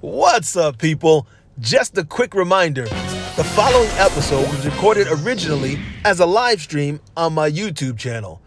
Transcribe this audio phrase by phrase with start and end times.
[0.00, 1.26] What's up, people?
[1.58, 7.34] Just a quick reminder the following episode was recorded originally as a live stream on
[7.34, 8.40] my YouTube channel.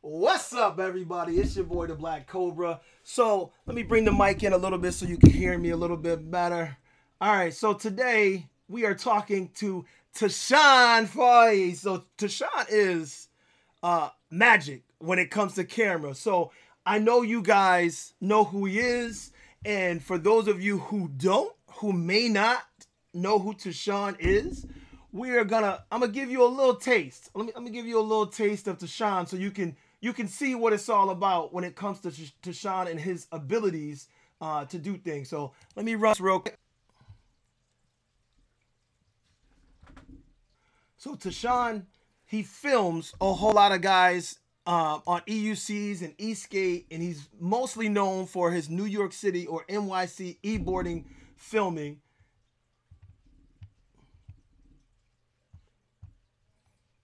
[0.00, 1.34] What's up, everybody?
[1.34, 2.80] It's your boy, the Black Cobra.
[3.02, 5.70] So, let me bring the mic in a little bit so you can hear me
[5.70, 6.74] a little bit better.
[7.20, 9.84] All right, so today we are talking to
[10.16, 11.74] Tashawn Foy.
[11.74, 13.28] So, Tashawn is
[13.82, 16.14] uh, magic when it comes to camera.
[16.14, 16.50] So,
[16.86, 19.32] I know you guys know who he is.
[19.64, 22.62] And for those of you who don't, who may not
[23.14, 24.66] know who Tashawn is,
[25.12, 27.30] we are gonna I'm gonna give you a little taste.
[27.34, 30.54] Let me give you a little taste of Tashawn so you can you can see
[30.54, 34.08] what it's all about when it comes to Tashawn and his abilities
[34.40, 35.30] uh, to do things.
[35.30, 36.58] So let me run real quick.
[40.98, 41.84] So Tashawn,
[42.26, 47.88] he films a whole lot of guys um, on EUCs and Eastgate, and he's mostly
[47.88, 51.04] known for his New York City or NYC e-boarding
[51.36, 52.00] filming.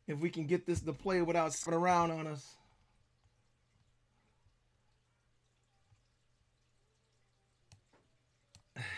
[0.06, 2.56] If we can get this to play without spinning around on us.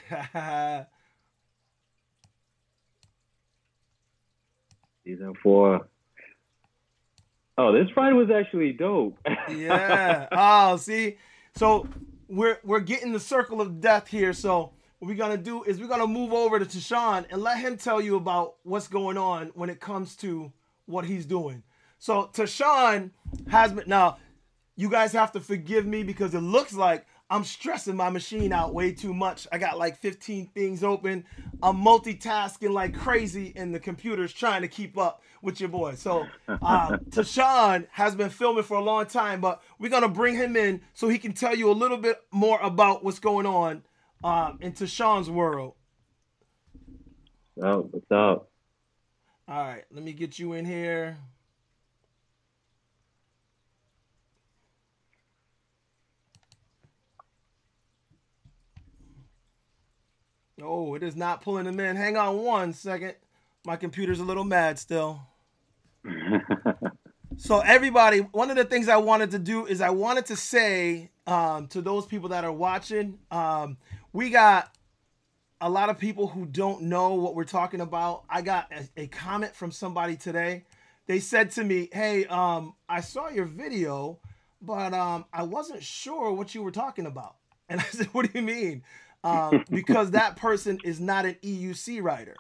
[5.04, 5.88] Season four.
[7.62, 9.16] Oh, this ride was actually dope.
[9.48, 10.26] yeah.
[10.32, 11.16] Oh, see,
[11.54, 11.86] so
[12.28, 14.32] we're we're getting the circle of death here.
[14.32, 17.76] So what we're gonna do is we're gonna move over to Tashawn and let him
[17.76, 20.52] tell you about what's going on when it comes to
[20.86, 21.62] what he's doing.
[22.00, 23.10] So Tashawn
[23.48, 24.18] has been now.
[24.74, 28.74] You guys have to forgive me because it looks like I'm stressing my machine out
[28.74, 29.48] way too much.
[29.50, 31.24] I got like 15 things open.
[31.62, 35.94] I'm multitasking like crazy, and the computer's trying to keep up with your boy.
[35.94, 40.56] So, uh, Tashawn has been filming for a long time, but we're gonna bring him
[40.56, 43.82] in so he can tell you a little bit more about what's going on
[44.22, 45.72] um, in Tashawn's world.
[47.62, 48.50] Oh, what's up?
[49.48, 51.16] All right, let me get you in here.
[60.60, 61.96] Oh, it is not pulling them in.
[61.96, 63.14] Hang on one second.
[63.64, 65.20] My computer's a little mad still.
[67.36, 71.10] so everybody, one of the things I wanted to do is I wanted to say
[71.26, 73.76] um, to those people that are watching, um,
[74.12, 74.76] we got
[75.60, 78.24] a lot of people who don't know what we're talking about.
[78.28, 80.64] I got a, a comment from somebody today.
[81.06, 84.18] They said to me, "Hey, um, I saw your video,
[84.60, 87.36] but um, I wasn't sure what you were talking about."
[87.68, 88.82] And I said, "What do you mean?"
[89.24, 92.36] Um, because that person is not an EUC writer.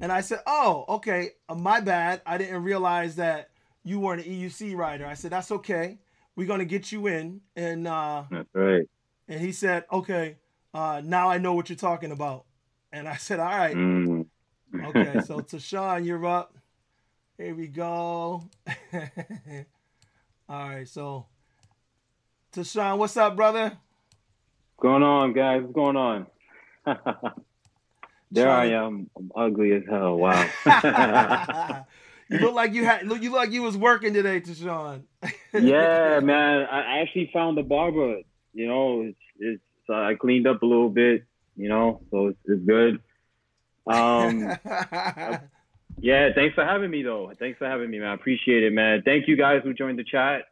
[0.00, 2.20] And I said, oh, okay, uh, my bad.
[2.26, 3.50] I didn't realize that
[3.84, 5.06] you weren't an EUC writer.
[5.06, 5.98] I said, that's okay.
[6.34, 7.40] We're gonna get you in.
[7.54, 8.86] And uh, that's right.
[9.28, 10.36] And he said, okay,
[10.74, 12.44] uh, now I know what you're talking about.
[12.92, 13.74] And I said, all right.
[13.74, 14.26] Mm.
[14.84, 16.56] okay, so Tashawn, you're up.
[17.38, 18.48] Here we go.
[20.48, 21.26] all right, so
[22.52, 23.78] Tashawn, what's up, brother?
[24.78, 25.62] Going on, guys?
[25.62, 26.26] What's going on?
[28.30, 29.10] there I am.
[29.16, 30.16] I'm ugly as hell.
[30.16, 30.48] Wow.
[32.28, 33.06] you look like you had.
[33.06, 35.02] Look, You look like you was working today, Tashawn.
[35.52, 36.66] yeah, man.
[36.70, 38.20] I actually found the barber.
[38.52, 41.24] You know, it's, it's I cleaned up a little bit.
[41.56, 43.00] You know, so it's, it's good.
[43.86, 44.56] Um,
[45.98, 46.28] yeah.
[46.34, 47.32] Thanks for having me, though.
[47.38, 48.08] Thanks for having me, man.
[48.08, 49.02] I appreciate it, man.
[49.04, 50.42] Thank you guys who joined the chat.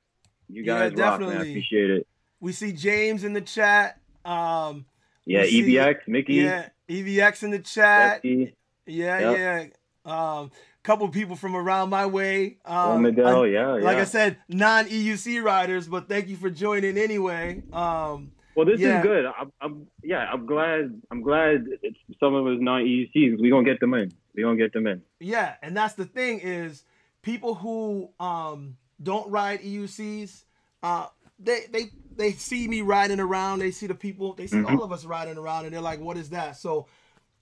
[0.48, 1.30] You guys yeah, rock, man.
[1.30, 2.06] I appreciate it.
[2.40, 3.98] We see James in the chat.
[4.24, 4.86] Um,
[5.24, 6.34] yeah, EVX, Mickey.
[6.34, 8.22] Yeah, EVX in the chat.
[8.22, 8.54] Jesse.
[8.86, 9.72] Yeah, yep.
[10.06, 10.40] yeah.
[10.40, 10.50] Um,
[10.84, 12.58] couple people from around my way.
[12.64, 14.02] Um, oh, Miguel, yeah, Like yeah.
[14.02, 17.62] I said, non EUC riders, but thank you for joining anyway.
[17.72, 18.98] Um, well, this yeah.
[18.98, 19.24] is good.
[19.26, 21.00] I'm, I'm, yeah, I'm glad.
[21.10, 23.40] I'm glad it's some of us non EUCs.
[23.40, 24.12] We gonna get them in.
[24.34, 25.02] We gonna get them in.
[25.18, 26.84] Yeah, and that's the thing is
[27.22, 30.44] people who um, don't ride EUCs.
[30.82, 31.06] Uh,
[31.44, 33.60] they they they see me riding around.
[33.60, 34.34] They see the people.
[34.34, 34.76] They see mm-hmm.
[34.76, 36.86] all of us riding around, and they're like, "What is that?" So,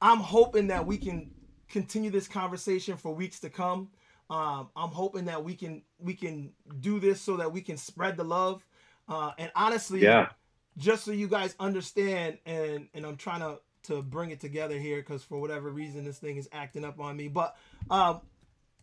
[0.00, 1.31] I'm hoping that we can
[1.69, 3.88] continue this conversation for weeks to come.
[4.31, 8.16] Um, I'm hoping that we can we can do this so that we can spread
[8.16, 8.64] the love.
[9.08, 10.28] Uh, and honestly, yeah,
[10.78, 14.99] just so you guys understand, and and I'm trying to to bring it together here
[14.99, 17.28] because for whatever reason this thing is acting up on me.
[17.28, 17.56] But
[17.90, 18.20] um,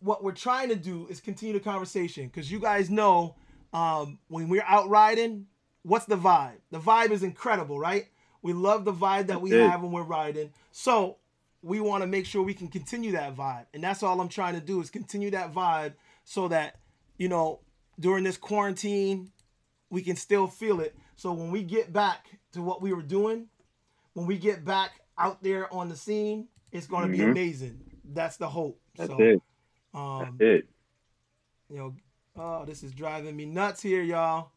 [0.00, 3.34] what we're trying to do is continue the conversation because you guys know
[3.72, 5.46] um, when we're out riding,
[5.82, 6.58] what's the vibe?
[6.70, 8.06] The vibe is incredible, right?
[8.42, 10.52] We love the vibe that we have when we're riding.
[10.72, 11.18] So
[11.62, 13.66] we want to make sure we can continue that vibe.
[13.74, 15.92] And that's all I'm trying to do is continue that vibe
[16.24, 16.76] so that,
[17.18, 17.60] you know,
[17.98, 19.30] during this quarantine,
[19.90, 20.96] we can still feel it.
[21.16, 23.48] So when we get back to what we were doing,
[24.14, 27.26] when we get back out there on the scene, it's going to mm-hmm.
[27.26, 27.80] be amazing.
[28.04, 28.80] That's the hope.
[28.96, 29.42] That's so, it.
[29.92, 30.68] Um, That's it.
[31.68, 31.94] You know,
[32.36, 34.50] oh, this is driving me nuts here, y'all.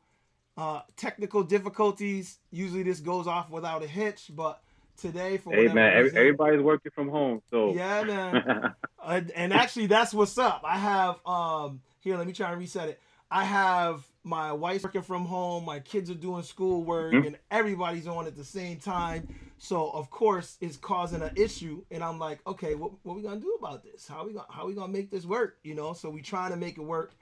[0.56, 2.38] Uh, technical difficulties.
[2.52, 4.62] Usually this goes off without a hitch, but
[4.98, 8.74] today for hey man, reason, everybody's working from home, so yeah, man.
[9.04, 10.62] uh, and actually, that's what's up.
[10.64, 12.18] I have um here.
[12.18, 13.00] Let me try and reset it.
[13.31, 15.66] I have my wife's working from home.
[15.66, 17.28] My kids are doing schoolwork, mm-hmm.
[17.28, 19.28] and everybody's on at the same time.
[19.58, 21.84] So of course, it's causing an issue.
[21.90, 24.08] And I'm like, okay, what what we gonna do about this?
[24.08, 25.58] How we gonna how we gonna make this work?
[25.64, 25.94] You know.
[25.94, 27.14] So we trying to make it work.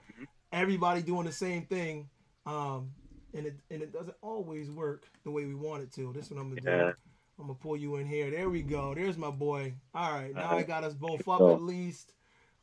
[0.52, 2.10] Everybody doing the same thing.
[2.46, 2.92] Um,
[3.34, 6.12] and it and it doesn't always work the way we want it to.
[6.14, 6.88] This is what I'm gonna yeah.
[6.88, 6.94] do.
[7.40, 8.30] I'm gonna pull you in here.
[8.30, 8.94] There we go.
[8.94, 9.74] There's my boy.
[9.96, 12.14] All right, now I got us both up at least.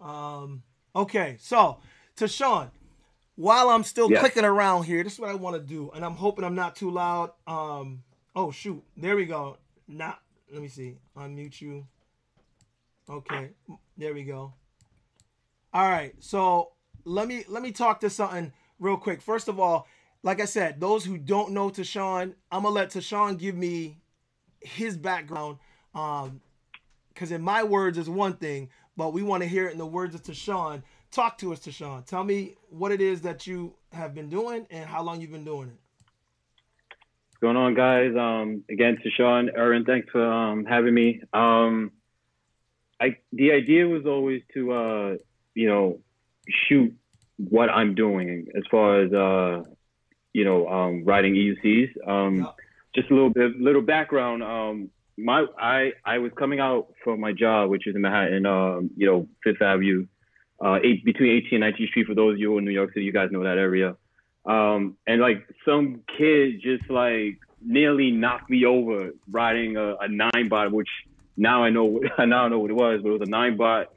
[0.01, 0.63] Um,
[0.95, 1.79] okay, so
[2.17, 2.71] Tashawn,
[3.35, 6.15] while I'm still clicking around here, this is what I want to do, and I'm
[6.15, 7.33] hoping I'm not too loud.
[7.47, 8.03] Um,
[8.37, 9.59] oh shoot, there we go.
[9.89, 10.21] Not.
[10.53, 10.97] Let me see.
[11.17, 11.87] Unmute you.
[13.11, 13.51] Okay,
[13.97, 14.53] there we go.
[15.73, 16.73] All right, so
[17.05, 19.21] let me let me talk to something real quick.
[19.21, 19.87] First of all,
[20.23, 23.99] like I said, those who don't know Tashawn, I'm gonna let Tashawn give me
[24.61, 25.59] his background.
[25.95, 26.41] Um,
[27.19, 29.87] because in my words is one thing, but we want to hear it in the
[29.87, 30.85] words of Tashawn.
[31.11, 32.07] Talk to us, Tashawn.
[32.07, 35.45] Tell me what it is that you have been doing and how long you've been
[35.45, 35.77] doing it.
[37.31, 38.15] What's going on, guys?
[38.17, 41.21] Um, again, Tashawn, Aaron, thanks for um, having me.
[41.33, 41.91] Um,
[43.01, 45.17] I the idea was always to uh,
[45.55, 45.99] you know
[46.69, 46.95] shoot
[47.37, 49.63] what I'm doing as far as uh,
[50.33, 52.09] you know, um, writing EUCs.
[52.09, 52.45] Um, yeah.
[52.95, 54.43] Just a little bit, little background.
[54.43, 58.91] Um, my, I, I was coming out from my job, which is in Manhattan, um,
[58.97, 60.07] you know, Fifth Avenue,
[60.65, 62.07] uh, eight, between 18th and 19th Street.
[62.07, 63.97] For those of you in New York City, you guys know that area.
[64.47, 70.49] Um, and like some kid just like nearly knocked me over riding a, a nine
[70.49, 70.89] bot, which
[71.37, 73.89] now I know, now I know what it was, but it was a nine bot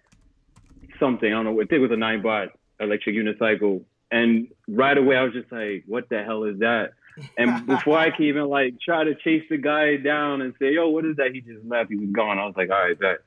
[1.02, 1.28] something.
[1.28, 1.62] I don't know.
[1.62, 2.50] I think it was a nine bot
[2.80, 6.92] electric unicycle and right away, I was just like, what the hell is that?
[7.38, 10.90] And before I could even like try to chase the guy down and say, yo,
[10.90, 11.32] what is that?
[11.34, 11.90] He just left.
[11.90, 12.38] He was gone.
[12.38, 13.20] I was like, all right, that.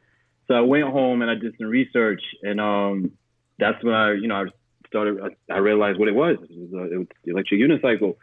[0.47, 3.13] So I went home and I did some research, and um,
[3.59, 4.45] that's when I, you know, I
[4.89, 5.35] started.
[5.51, 6.37] I, realized what it was.
[6.43, 8.17] It was, uh, it was the electric unicycle,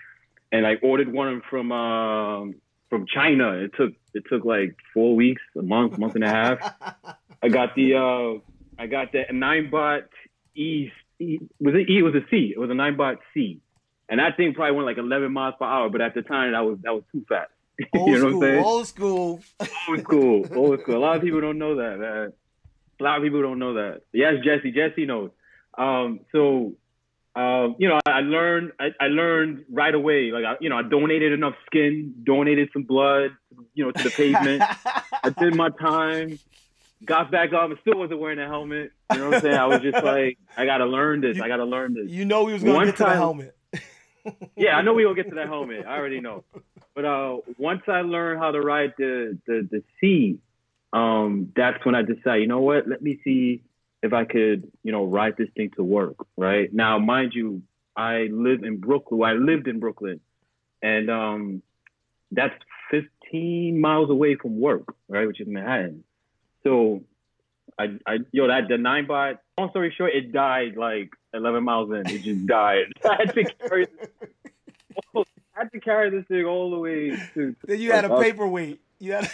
[0.52, 2.56] and I ordered one from um,
[2.92, 3.54] from China.
[3.54, 6.76] It took it took like four weeks, a month, month and a half.
[7.42, 8.51] I got the uh,
[8.82, 10.10] I got the nine bot
[10.56, 12.00] East was it E?
[12.00, 12.52] It was a C.
[12.56, 13.62] It was a nine bot C,
[14.10, 15.88] and that thing probably went like 11 miles per hour.
[15.88, 17.52] But at the time, that was that was too fast.
[17.96, 18.66] Old you know school, what I'm saying?
[18.66, 19.40] Old school.
[19.88, 20.48] Old school.
[20.56, 20.98] Old school.
[20.98, 22.34] A lot of people don't know that, man.
[23.00, 24.02] A lot of people don't know that.
[24.14, 24.72] Yes, Jesse.
[24.72, 25.30] Jesse knows.
[25.78, 26.74] Um, so,
[27.36, 28.72] um, you know, I, learned.
[28.80, 30.32] I, I, learned right away.
[30.32, 33.32] Like, I, you know, I donated enough skin, donated some blood,
[33.74, 34.64] you know, to the pavement.
[35.24, 36.40] I did my time
[37.06, 38.92] got back up and still wasn't wearing a helmet.
[39.12, 39.56] You know what I'm saying?
[39.56, 41.38] I was just like, I gotta learn this.
[41.38, 42.10] You, I gotta learn this.
[42.10, 43.56] You know, we was gonna One get to the helmet.
[44.56, 45.86] yeah, I know we gonna get to that helmet.
[45.86, 46.44] I already know.
[46.94, 50.40] But uh, once I learned how to ride the the the C,
[50.94, 52.88] um, that's when I decided, you know what?
[52.88, 53.64] Let me see
[54.04, 56.16] if I could, you know, ride this thing to work.
[56.36, 57.62] Right now, mind you,
[57.96, 59.22] I live in Brooklyn.
[59.24, 60.20] I lived in Brooklyn,
[60.82, 61.62] and um,
[62.32, 62.54] that's
[62.90, 66.04] 15 miles away from work, right, which is Manhattan.
[66.64, 67.04] So
[67.80, 69.42] I, I, yo, that the nine bot.
[69.58, 72.10] Long story short, it died like 11 miles in.
[72.10, 72.86] It just died.
[73.06, 73.88] I had to carry.
[75.16, 77.56] I had to carry this thing all the way to.
[77.66, 78.82] Then you had a paperweight.
[79.00, 79.32] You had.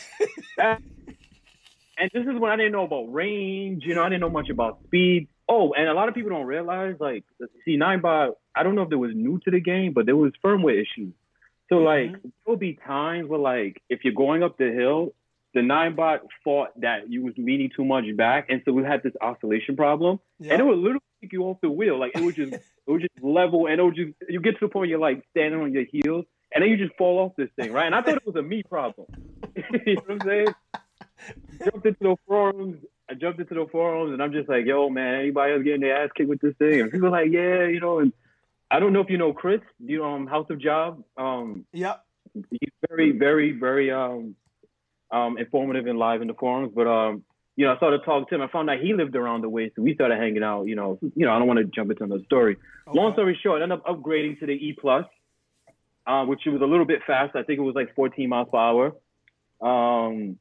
[0.57, 3.83] and this is when I didn't know about range.
[3.85, 5.27] You know, I didn't know much about speed.
[5.49, 7.23] Oh, and a lot of people don't realize, like,
[7.63, 8.31] see, nine bot.
[8.53, 11.13] I don't know if it was new to the game, but there was firmware issues.
[11.69, 11.85] So mm-hmm.
[11.85, 15.13] like, there will be times where like, if you're going up the hill
[15.57, 19.01] the nine bot thought that you was leaning too much back, and so we had
[19.01, 20.51] this oscillation problem, yep.
[20.51, 21.99] and it would literally take you off the wheel.
[21.99, 24.67] Like it would just, it would just level, and it would just, you get to
[24.67, 27.49] the point you're like standing on your heels, and then you just fall off this
[27.55, 27.87] thing, right?
[27.87, 29.07] And I thought it was a me problem.
[29.55, 30.47] you know what I'm saying?
[31.65, 32.77] jumped into the forums.
[33.09, 36.03] I jumped into the forums, and I'm just like, yo, man, anybody else getting their
[36.03, 36.81] ass kicked with this thing?
[36.81, 38.13] And people are like, yeah, you know, and
[38.69, 41.03] I don't know if you know Chris, you know, um, House of Job.
[41.17, 42.03] Um, yep.
[42.51, 44.35] He's very, very, very um
[45.11, 46.71] um, informative and live in the forums.
[46.75, 47.23] But um,
[47.55, 48.41] you know, I started talking to him.
[48.41, 50.65] I found out he lived around the way, so we started hanging out.
[50.67, 52.57] You know, you know, I don't want to jump into another story.
[52.87, 52.97] Okay.
[52.97, 55.05] Long story short, I ended up upgrading to the E plus,
[56.05, 57.35] uh, which was a little bit fast.
[57.35, 58.95] I think it was like 14 miles per hour.
[59.59, 60.37] Um,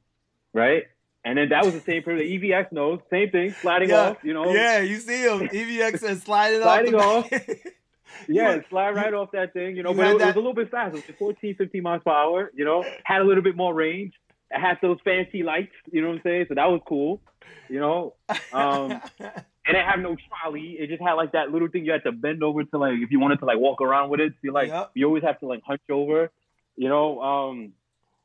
[0.53, 0.85] right.
[1.25, 4.11] And then that was the same for the EVX knows, same thing, sliding yeah.
[4.11, 4.55] off, you know.
[4.55, 7.33] Yeah, you see him, EVX and sliding, sliding off.
[7.33, 7.43] off.
[8.29, 9.91] yeah, slide right off that thing, you know.
[9.91, 10.95] You but it, it, was a little bit fast.
[10.95, 12.85] It was 14, 15 miles per hour, you know.
[13.03, 14.13] Had a little bit more range.
[14.51, 15.73] It had those fancy lights.
[15.91, 16.47] You know what I'm saying?
[16.49, 17.21] So that was cool.
[17.69, 18.15] You know,
[18.53, 20.77] um, and it had no trolley.
[20.79, 23.11] It just had like that little thing you had to bend over to like if
[23.11, 24.35] you wanted to like walk around with it.
[24.45, 24.91] So like Yep.
[24.95, 26.31] you always have to like hunch over.
[26.77, 27.73] You know, um,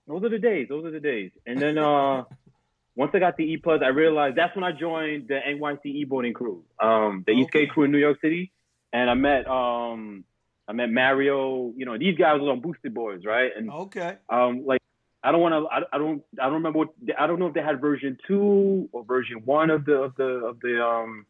[0.07, 0.67] those are the days.
[0.69, 1.31] Those are the days.
[1.45, 2.25] And then uh,
[2.95, 6.03] once I got the E plus, I realized that's when I joined the NYC e
[6.03, 7.61] boarding crew, um, the East Okay.
[7.61, 8.51] Gate crew in New York City,
[8.93, 10.23] and I met um,
[10.67, 11.73] I met Mario.
[11.75, 13.51] You know, these guys was on boosted boards, right?
[13.55, 14.17] And okay.
[14.29, 14.81] um, like
[15.23, 15.67] I don't want to.
[15.71, 16.23] I, I don't.
[16.39, 16.79] I don't remember.
[16.79, 20.15] What, I don't know if they had version two or version one of the of
[20.15, 21.25] the of the um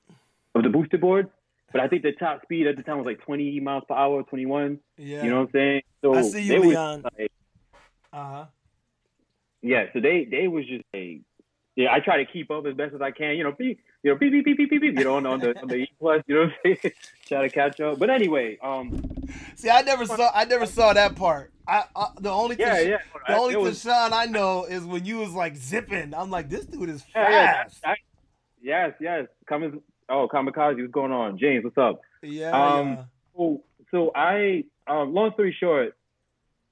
[0.55, 1.29] of the boosted board.
[1.71, 4.23] But I think the top speed at the time was like 20 miles per hour,
[4.23, 4.77] 21.
[4.97, 5.23] Yeah.
[5.23, 5.81] You know what I'm saying?
[6.01, 7.03] So I see you, Leon.
[7.17, 7.31] like,
[8.11, 8.45] Uh huh.
[9.61, 9.85] yeah.
[9.93, 10.83] So they they was just
[11.75, 11.93] yeah.
[11.93, 13.35] I try to keep up as best as I can.
[13.35, 14.81] You know, beep, you know, beep beep beep beep beep.
[14.81, 16.23] beep you know, on, on the on the E plus.
[16.27, 16.93] You know what I'm saying?
[17.27, 17.99] try to catch up.
[17.99, 19.01] But anyway, um,
[19.55, 20.31] See, I never saw.
[20.33, 21.51] I never saw that part.
[21.67, 22.97] I, I the only yeah, yeah.
[23.27, 26.13] the only Tashawn I know is when you was like zipping.
[26.13, 27.77] I'm like, this dude is yeah, yeah, fast.
[27.85, 27.95] I-
[28.61, 29.27] yes, yes.
[29.47, 29.81] Coming.
[30.09, 30.79] Oh, kamikaze.
[30.79, 31.63] What's going on, James?
[31.63, 32.01] What's up?
[32.21, 32.51] Yeah.
[32.51, 33.03] Um, yeah.
[33.35, 35.95] So, so I, um, long story short,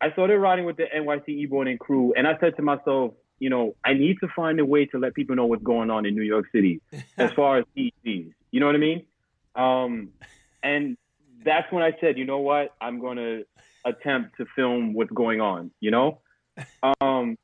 [0.02, 3.76] I started riding with the NYC e-boarding crew, and I said to myself, you know,
[3.84, 6.24] I need to find a way to let people know what's going on in New
[6.24, 6.82] York City
[7.18, 8.34] as far as EVs.
[8.52, 9.06] You know what I mean?
[9.56, 10.10] Um,
[10.62, 10.98] and
[11.44, 13.46] that's when I said, you know what, I'm going to
[13.86, 15.72] attempt to film what's going on.
[15.80, 16.20] You know,
[17.02, 17.38] um,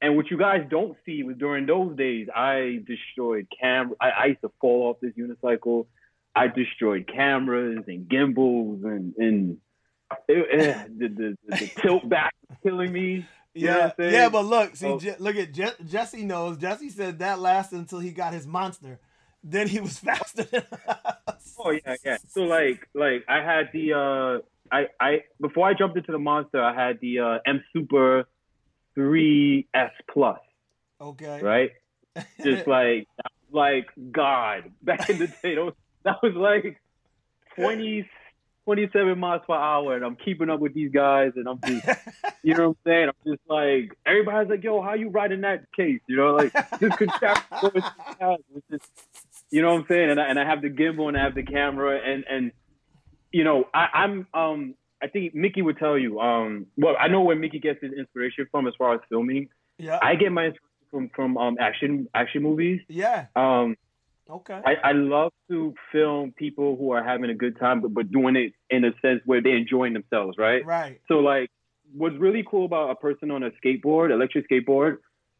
[0.00, 3.92] and what you guys don't see was during those days, I destroyed cam.
[4.00, 5.86] I, I used to fall off this unicycle.
[6.34, 9.58] I destroyed cameras and gimbals and and
[10.28, 13.26] it, eh, the, the, the, the tilt back was killing me.
[13.54, 14.98] You know Yeah, yeah, but look, see, Oh.
[14.98, 16.56] Je- look at Je- Jesse knows.
[16.56, 19.00] Jesse said that lasted until he got his monster.
[19.42, 20.62] Then he was faster than
[21.26, 21.54] us.
[21.58, 22.18] Oh yeah, yeah.
[22.28, 26.62] So like like I had the uh I I before I jumped into the monster,
[26.62, 28.26] I had the uh M Super
[28.96, 30.38] 3S Plus,
[31.00, 31.40] Okay.
[31.42, 31.70] right?
[32.44, 33.08] Just like
[33.50, 35.54] like God back in the day.
[35.56, 36.80] That was, that was like
[37.56, 38.08] 20
[38.70, 41.84] 27 miles per hour and I'm keeping up with these guys and I'm just
[42.44, 43.08] you know what I'm saying?
[43.08, 46.00] I'm just like everybody's like, yo, how you riding that case?
[46.06, 47.86] You know, like just contract it's
[48.70, 48.84] just
[49.50, 50.10] you know what I'm saying?
[50.10, 52.52] And I, and I have the gimbal and I have the camera and and
[53.32, 57.22] you know I, I'm um I think Mickey would tell you um well I know
[57.22, 59.48] where Mickey gets his inspiration from as far as filming.
[59.78, 59.98] yeah.
[60.00, 62.82] I get my inspiration from from um action action movies.
[62.86, 63.26] yeah.
[63.34, 63.76] Um
[64.30, 64.60] Okay.
[64.64, 68.36] I, I love to film people who are having a good time but, but doing
[68.36, 70.64] it in a sense where they're enjoying themselves, right?
[70.64, 71.00] right.
[71.08, 71.50] So like,
[71.92, 74.98] what's really cool about a person on a skateboard, electric skateboard,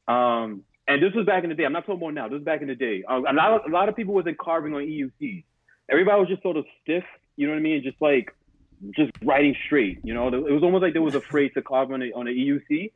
[0.09, 1.64] um, and this was back in the day.
[1.64, 2.26] I'm not talking about now.
[2.26, 3.04] This was back in the day.
[3.09, 5.44] Um, a lot, of, a lot of people wasn't carving on EUCs.
[5.88, 7.04] Everybody was just sort of stiff.
[7.37, 7.80] You know what I mean?
[7.85, 8.35] Just like,
[8.97, 10.00] just riding straight.
[10.02, 12.30] You know, it was almost like they was afraid to carve on a on a
[12.30, 12.90] EUC.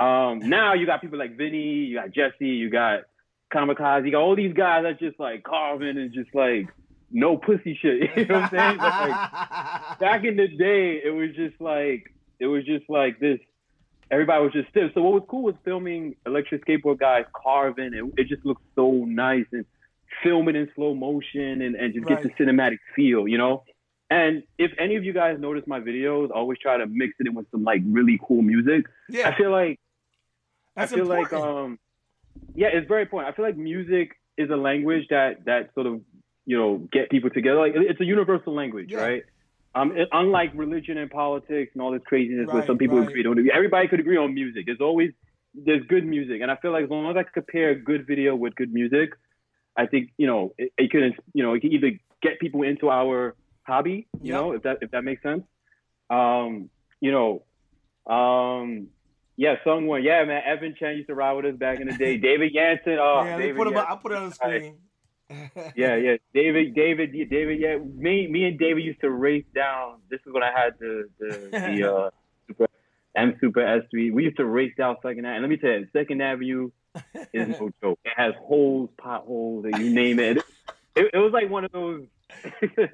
[0.00, 3.00] Um, now you got people like Vinny, you got Jesse, you got
[3.54, 6.68] Kamikaze, you got all these guys that just like carving and just like
[7.10, 8.10] no pussy shit.
[8.16, 8.78] You know what I'm saying?
[8.78, 13.38] Like, back in the day, it was just like it was just like this.
[14.10, 14.90] Everybody was just stiff.
[14.94, 18.90] So what was cool was filming electric skateboard guys carving, and it just looked so
[19.06, 19.64] nice and
[20.22, 23.64] filming in slow motion and, and just get the cinematic feel, you know.
[24.10, 27.26] And if any of you guys notice my videos, I always try to mix it
[27.26, 28.84] in with some like really cool music.
[29.08, 29.28] yeah.
[29.28, 29.80] I feel like
[30.76, 31.32] That's I feel important.
[31.32, 31.78] like um
[32.54, 33.32] yeah, it's very important.
[33.32, 36.00] I feel like music is a language that that sort of
[36.46, 37.58] you know get people together.
[37.58, 39.00] Like it's a universal language, Yeah.
[39.00, 39.22] right?
[39.76, 43.08] Um, it- unlike religion and politics and all this craziness where some people right.
[43.08, 43.50] agree, don't agree.
[43.52, 44.66] Everybody could agree on music.
[44.66, 45.10] There's always
[45.54, 48.06] there's good music, and I feel like as long as I could pair a good
[48.06, 49.10] video with good music,
[49.76, 52.88] I think you know it, it could you know it can either get people into
[52.90, 53.34] our
[53.66, 54.40] hobby, you Yep.
[54.40, 55.44] know, if that if that makes sense.
[56.10, 57.42] Um, you know,
[58.12, 58.88] um,
[59.36, 60.02] yeah, someone.
[60.02, 60.42] Yeah, man.
[60.46, 62.16] Evan Chen used to ride with us back in the day.
[62.28, 62.98] David Yanson.
[62.98, 63.74] Oh, yeah, David put it.
[63.74, 63.86] Yanson.
[63.88, 64.76] I'll put it on the screen.
[65.74, 66.16] Yeah, yeah.
[66.34, 67.58] David, David, David.
[67.58, 69.96] Yeah, me, me and David used to race down.
[70.10, 72.10] This is when I had the the, the uh,
[72.46, 72.66] super
[73.16, 74.12] M Super S3.
[74.12, 75.34] We used to race down Second Avenue.
[75.34, 76.70] And let me tell you, Second Avenue
[77.32, 77.98] is no joke.
[78.04, 80.38] It has holes, potholes, and you name it.
[80.94, 82.04] It, it was like one of those.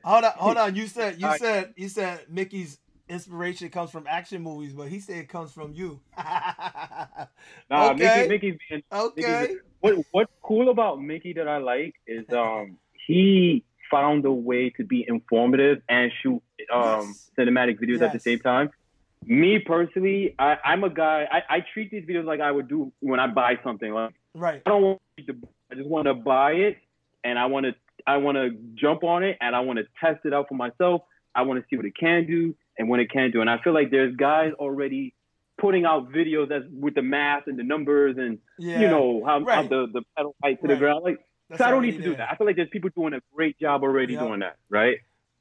[0.05, 0.77] Hold on, hold on.
[0.77, 1.41] You said you All right.
[1.41, 2.79] said you said Mickey's
[3.11, 6.01] inspiration comes from action movies, but he said it comes from you.
[7.71, 8.27] Nah, Okay.
[8.29, 9.55] Mickey, Mickey's being okay.
[9.81, 14.85] what what's cool about Mickey that I like is um he found a way to
[14.85, 17.31] be informative and shoot um Yes.
[17.39, 18.71] cinematic videos at the same time.
[19.27, 21.29] Me personally, I, I'm a guy.
[21.31, 23.93] I, I treat these videos like I would do when I buy something.
[23.93, 24.63] Like Right.
[24.65, 25.35] I don't want to.
[25.71, 26.79] I just want to buy it,
[27.25, 27.75] and I want to.
[28.07, 31.03] I want to jump on it, and I want to test it out for myself.
[31.35, 33.43] I want to see what it can do and what it can do.
[33.43, 35.15] And I feel like there's guys already
[35.59, 38.81] putting out videos that's with the math and the numbers and Yeah.
[38.81, 39.69] you know how, how Right.
[39.69, 40.75] the the pedal height to Right.
[40.75, 41.05] the ground.
[41.05, 41.19] Like
[41.51, 42.31] That's so I don't need to do that.
[42.31, 44.23] I feel like there's people doing a great job already Yep.
[44.27, 44.97] doing that, right?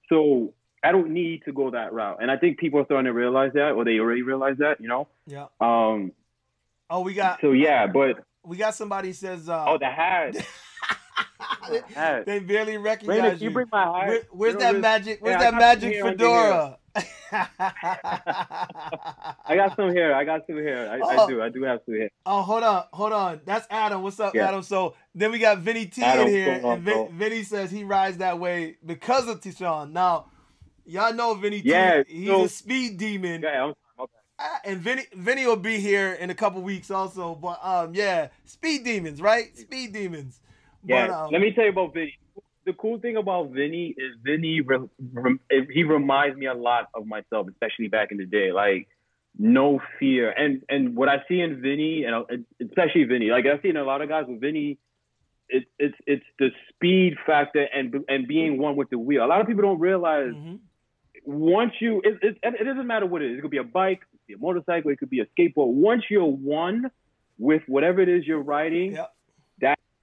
[0.10, 0.54] So
[0.84, 2.18] I don't need to go that route.
[2.22, 4.88] And I think people are starting to realize that, or they already realize that, you
[4.90, 5.08] know.
[5.26, 5.46] Yeah.
[5.62, 6.12] Um.
[6.90, 10.34] Oh, we got So yeah, but we got somebody says uh oh, the hat.
[10.34, 10.42] they,
[11.70, 12.26] The hat.
[12.26, 13.54] they barely recognize can you you.
[13.54, 14.08] bring my hat?
[14.08, 15.20] Where- where's You that know, magic?
[15.22, 16.78] Where's Yeah, that magic fedora?
[17.32, 17.48] I
[19.56, 20.14] got some here.
[20.14, 20.90] I got some here.
[20.92, 21.26] I, Oh.
[21.26, 21.42] I do.
[21.42, 22.10] I do have some here.
[22.26, 23.42] Oh, hold on, hold on.
[23.46, 24.02] That's Adam.
[24.02, 24.48] What's up, Yeah.
[24.48, 24.64] Adam?
[24.64, 27.10] So then we got Vinny T Adam, in here, on, and Vin.
[27.18, 29.92] Vinny says he rides that way because of Tashawn.
[29.92, 30.28] Now,
[30.86, 32.14] y'all know Vinny Yeah, T.
[32.14, 33.46] He's so- a speed demon.
[33.46, 34.08] Okay, I'm, bad.
[34.42, 37.36] Ah, And Vinny, Vinny will be here in a couple weeks also.
[37.36, 39.56] But um, yeah, speed demons, right?
[39.58, 40.40] Speed demons.
[40.86, 42.18] Yeah, But, um, let me tell you about Vinny.
[42.70, 47.08] The cool thing about Vinny is Vinny, re- rem- he reminds me a lot of
[47.08, 48.52] myself, especially back in the day.
[48.52, 48.88] Like,
[49.40, 50.30] no fear.
[50.30, 52.26] And and what I see in Vinny, and uh,
[52.64, 54.78] especially Vinny, like I see in a lot of guys with Vinny,
[55.48, 59.26] it's it's it's the speed factor and and being one with the wheel.
[59.26, 60.60] A lot of people don't realize mhm.
[61.26, 63.40] once you, it, it, it doesn't matter what it is.
[63.40, 65.74] It could be a bike, it could be a motorcycle, it could be a skateboard.
[65.74, 66.92] Once you're one
[67.40, 69.12] with whatever it is you're riding, Yep.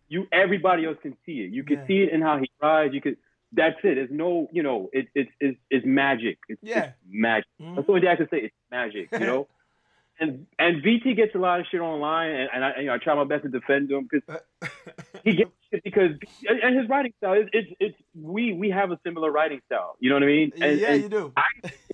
[0.08, 1.50] You everybody else can see it.
[1.50, 1.86] You can Yeah.
[1.86, 2.94] see it in how he rides.
[2.94, 3.16] You could.
[3.52, 3.94] That's it.
[3.94, 6.38] There's no, you know, it, it, it's it's magic.
[6.48, 6.84] It's, Yeah.
[6.86, 7.46] it's magic.
[7.60, 7.76] Mhm.
[7.76, 8.38] That's thing I can say.
[8.38, 9.48] It's magic, you know.
[10.20, 12.98] and and VT gets a lot of shit online, and, and I, you know, I
[12.98, 14.40] try my best to defend him because
[15.25, 16.12] he gets shit because
[16.48, 19.96] and, his writing style is it's it's we we have a similar writing style.
[20.00, 20.52] You know what I mean?
[20.60, 21.32] And, yeah, and you do.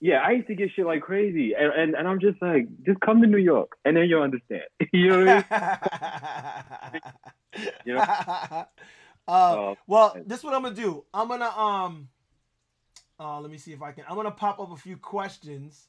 [0.00, 3.00] yeah, I used to get shit like crazy, and, and and I'm just like, just
[3.00, 4.62] come to New York, and then you'll understand.
[4.92, 7.00] you know what I mean?
[7.84, 8.00] You know?
[8.00, 8.64] uh,
[9.28, 11.04] Uh, well, this is what I'm gonna do.
[11.14, 12.08] I'm gonna um,
[13.18, 14.04] uh, let me see if I can.
[14.08, 15.88] I'm gonna pop up a few questions.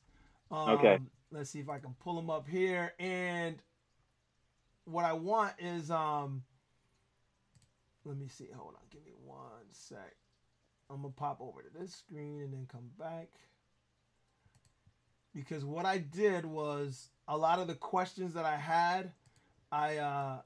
[0.52, 1.00] Um, Okay.
[1.32, 2.94] Let's see if I can pull them up here.
[3.00, 3.56] And
[4.86, 6.44] what I want is um,
[8.06, 8.50] let me see.
[8.54, 9.40] Hold on, give me one
[9.72, 10.16] sec.
[10.90, 13.30] I'm gonna pop over to this screen and then come back.
[15.34, 19.12] Because what I did was a lot of the questions that I had,
[19.72, 20.42] I uh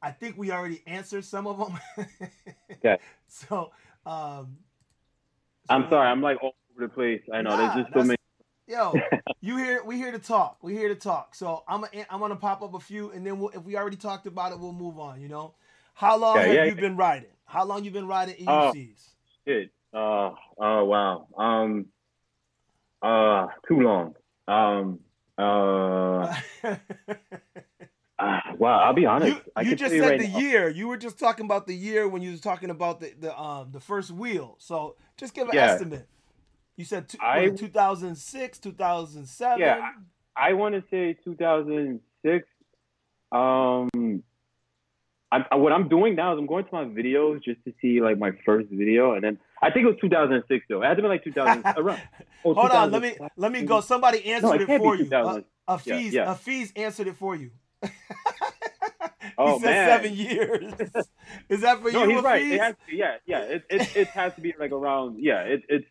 [0.00, 2.08] I think we already answered some of them.
[2.70, 2.98] Okay.
[3.26, 3.72] So,
[4.06, 4.56] um,
[5.68, 7.20] I'm sorry, I'm like all over the place.
[7.32, 8.18] I know Nah, there's just so many.
[8.68, 8.94] Yo,
[9.40, 9.82] you here?
[9.84, 10.58] We here to talk.
[10.62, 11.34] We here to talk.
[11.34, 13.96] So I'm gonna I'm gonna pop up a few, and then we'll, if we already
[13.96, 15.20] talked about it, we'll move on.
[15.20, 15.54] You know,
[15.94, 16.80] how long Okay, have yeah, you yeah.
[16.80, 17.30] been riding?
[17.46, 18.46] How long you been riding EUCs?
[18.46, 18.72] Oh.
[19.46, 19.70] Shit.
[19.92, 21.26] Uh, oh wow.
[21.36, 21.86] Um.
[23.02, 24.14] Uh, too long.
[24.48, 25.00] Um.
[25.36, 26.34] Uh.
[28.18, 28.80] ah, wow.
[28.80, 29.36] I'll be honest.
[29.36, 30.38] you I you just said right the now.
[30.38, 30.68] year.
[30.68, 33.70] You were just talking about the year when you was talking about the the um
[33.72, 34.56] the first wheel.
[34.58, 35.72] So just give an Yeah.
[35.72, 36.06] estimate.
[36.76, 39.58] You said two, I- 2006, 2007.
[39.60, 39.90] Yeah.
[40.36, 42.46] I want to say 2006.
[43.32, 44.22] Um.
[45.30, 48.00] I, I- what I'm doing now is I'm going to my videos just to see
[48.00, 50.82] like my first video, and then I think it was 2006 though.
[50.82, 52.00] It had to be like 2000 around.
[52.44, 53.80] Oh, Hold on, let me let me go.
[53.80, 55.08] Somebody No, answered it it for you.
[55.12, 56.30] Uh, A fees yeah.
[56.30, 57.50] a fees answered it for you.
[59.40, 59.88] Oh, he said man.
[59.88, 60.72] seven years.
[61.48, 62.16] Is that for No, you?
[62.16, 62.42] he's right.
[62.42, 62.52] fees?
[62.54, 63.40] It has to, yeah, yeah.
[63.42, 65.22] It, it, it has to be like around.
[65.22, 65.86] Yeah, it, it's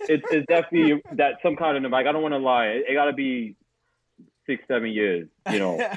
[0.00, 2.66] it's it's definitely that some kind of like I don't want to lie.
[2.66, 3.56] It, it got to be
[4.46, 5.28] six seven years.
[5.50, 5.90] You know,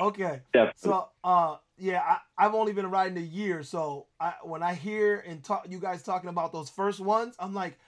[0.00, 0.40] okay.
[0.52, 0.72] definitely.
[0.76, 3.62] So, uh, yeah, I, I've only been riding a year.
[3.62, 7.54] So, I, when I hear and talk, you guys talking about those first ones, I'm
[7.54, 7.78] like,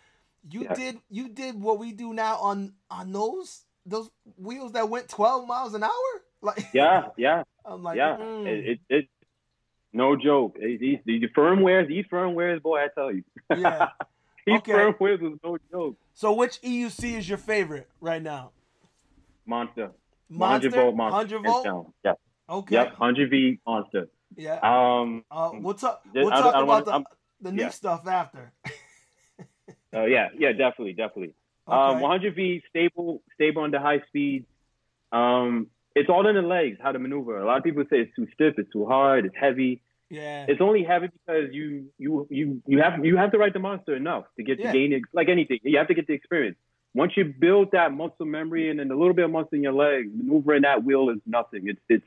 [0.51, 0.75] you Yeah.
[0.75, 5.47] did, you did what we do now on on those those wheels that went 12
[5.47, 5.91] miles an hour.
[6.43, 8.17] Like, yeah, yeah, I'm like, yeah.
[8.17, 8.47] mm.
[8.47, 9.09] It, it, it
[9.93, 10.57] no joke.
[10.59, 13.23] These these firmwares, these firmwares, boy, I tell you,
[13.57, 13.89] yeah.
[14.47, 14.73] these Okay.
[14.73, 15.97] firmwares was no joke.
[16.15, 18.51] So, which EUC is your favorite right now?
[19.47, 19.91] Monster,
[20.31, 21.95] Monster, 100 volt monster, 100 volt.
[22.05, 22.13] Yeah,
[22.49, 22.75] Okay.
[22.75, 24.09] yep, 100 V monster.
[24.37, 24.59] Yeah.
[24.63, 26.03] Um, Uh, we'll talk.
[26.15, 27.05] We'll I talk don't about wanna-
[27.41, 27.69] the the new yeah.
[27.71, 28.53] stuff after.
[29.95, 31.35] uh, yeah, yeah, definitely, definitely.
[31.69, 31.77] Okay.
[31.77, 34.47] Um, 100 V stable, stable under high speeds.
[35.13, 37.39] Um, it's all in the legs, how to maneuver.
[37.39, 39.81] A lot of people say it's too stiff, it's too hard, it's heavy.
[40.11, 40.47] yeah.
[40.49, 43.95] It's only heavy because you you you you have you have to ride the monster
[43.95, 44.73] enough to get Yeah.
[44.73, 45.03] to gain.
[45.13, 46.57] Like anything, you have to get the experience.
[46.95, 49.73] Once you build that muscle memory and then a little bit of muscle in your
[49.73, 51.69] legs, maneuvering that wheel is nothing.
[51.69, 52.05] It's it's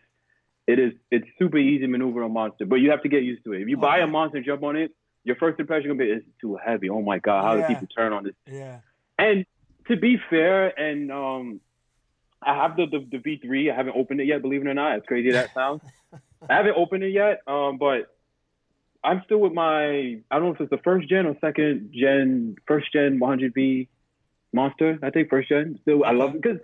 [0.66, 3.44] it is it's super easy to maneuver a monster, but you have to get used
[3.46, 3.62] to it.
[3.62, 4.92] If you buy a monster and jump on it,
[5.24, 6.90] your first impression gonna be it's too heavy.
[6.90, 7.68] Oh my god, how Yeah.
[7.68, 8.34] do people turn on this?
[8.46, 8.80] yeah.
[9.20, 9.46] And
[9.88, 11.60] to be fair, and um,
[12.42, 13.72] I have the, the the V3.
[13.72, 14.42] I haven't opened it yet.
[14.42, 15.82] Believe it or not, as crazy as that sounds,
[16.50, 17.42] I haven't opened it yet.
[17.48, 18.08] Um, but
[19.04, 19.86] I'm still with my.
[19.86, 23.88] I don't know if it's the first gen or second gen, first gen 100V
[24.58, 25.00] Monster.
[25.02, 25.80] I think first gen.
[25.84, 26.58] Still, I love it because,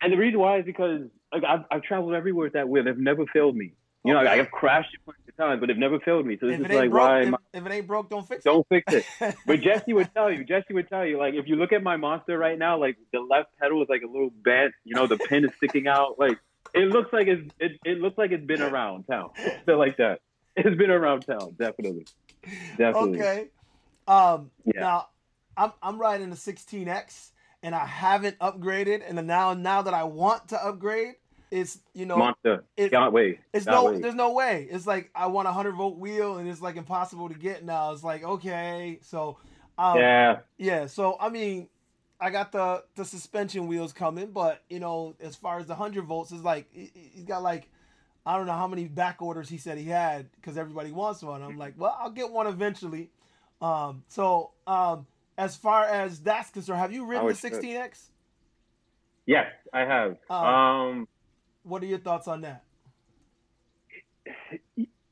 [0.00, 2.84] and the reason why is because like I've, I've traveled everywhere with that wheel.
[2.84, 3.72] They've never failed me.
[4.04, 4.28] You know, Okay.
[4.28, 6.38] I have crashed it plenty of times, but they've never failed me.
[6.40, 8.66] So this is like broke, why if, my, if it ain't broke, don't fix don't
[8.68, 9.04] fix it.
[9.20, 9.34] it.
[9.46, 11.96] But Jesse would tell you, Jesse would tell you, like if you look at my
[11.96, 15.18] monster right now, like the left pedal is like a little bent, you know, the
[15.18, 16.18] pin is sticking out.
[16.18, 16.38] Like
[16.74, 19.30] it looks like it's it, it looks like it's been around town.
[19.66, 20.20] Feel like that.
[20.56, 22.06] It's been around town, definitely.
[22.76, 23.20] Definitely.
[23.20, 23.48] okay.
[24.06, 24.80] Um, Yeah.
[24.80, 25.08] Now,
[25.58, 27.30] I'm I'm riding a 16x,
[27.62, 31.14] and I haven't upgraded, and now now that I want to upgrade,
[31.50, 32.64] it's you know Monster.
[32.76, 33.40] it- Can't wait.
[33.52, 34.68] it's no there's no way.
[34.70, 37.92] It's like I want a hundred volt wheel, and it's like impossible to get now.
[37.92, 39.38] It's like okay, so
[39.76, 40.38] um, Yeah.
[40.58, 41.68] Yeah, so I mean,
[42.20, 46.04] I got the the suspension wheels coming, but you know, as far as the hundred
[46.04, 47.68] volts, is like he- he- he's got like
[48.26, 51.42] I don't know how many back orders he said he had because everybody wants one.
[51.42, 53.10] I'm like, well, I'll get one eventually.
[53.62, 55.06] Um, so um,
[55.38, 58.08] as far as that's concerned, have you ridden the 16x?
[59.24, 60.16] Yes, I have.
[60.28, 60.34] Oh.
[60.44, 61.08] Um
[61.62, 62.64] What are your thoughts on that?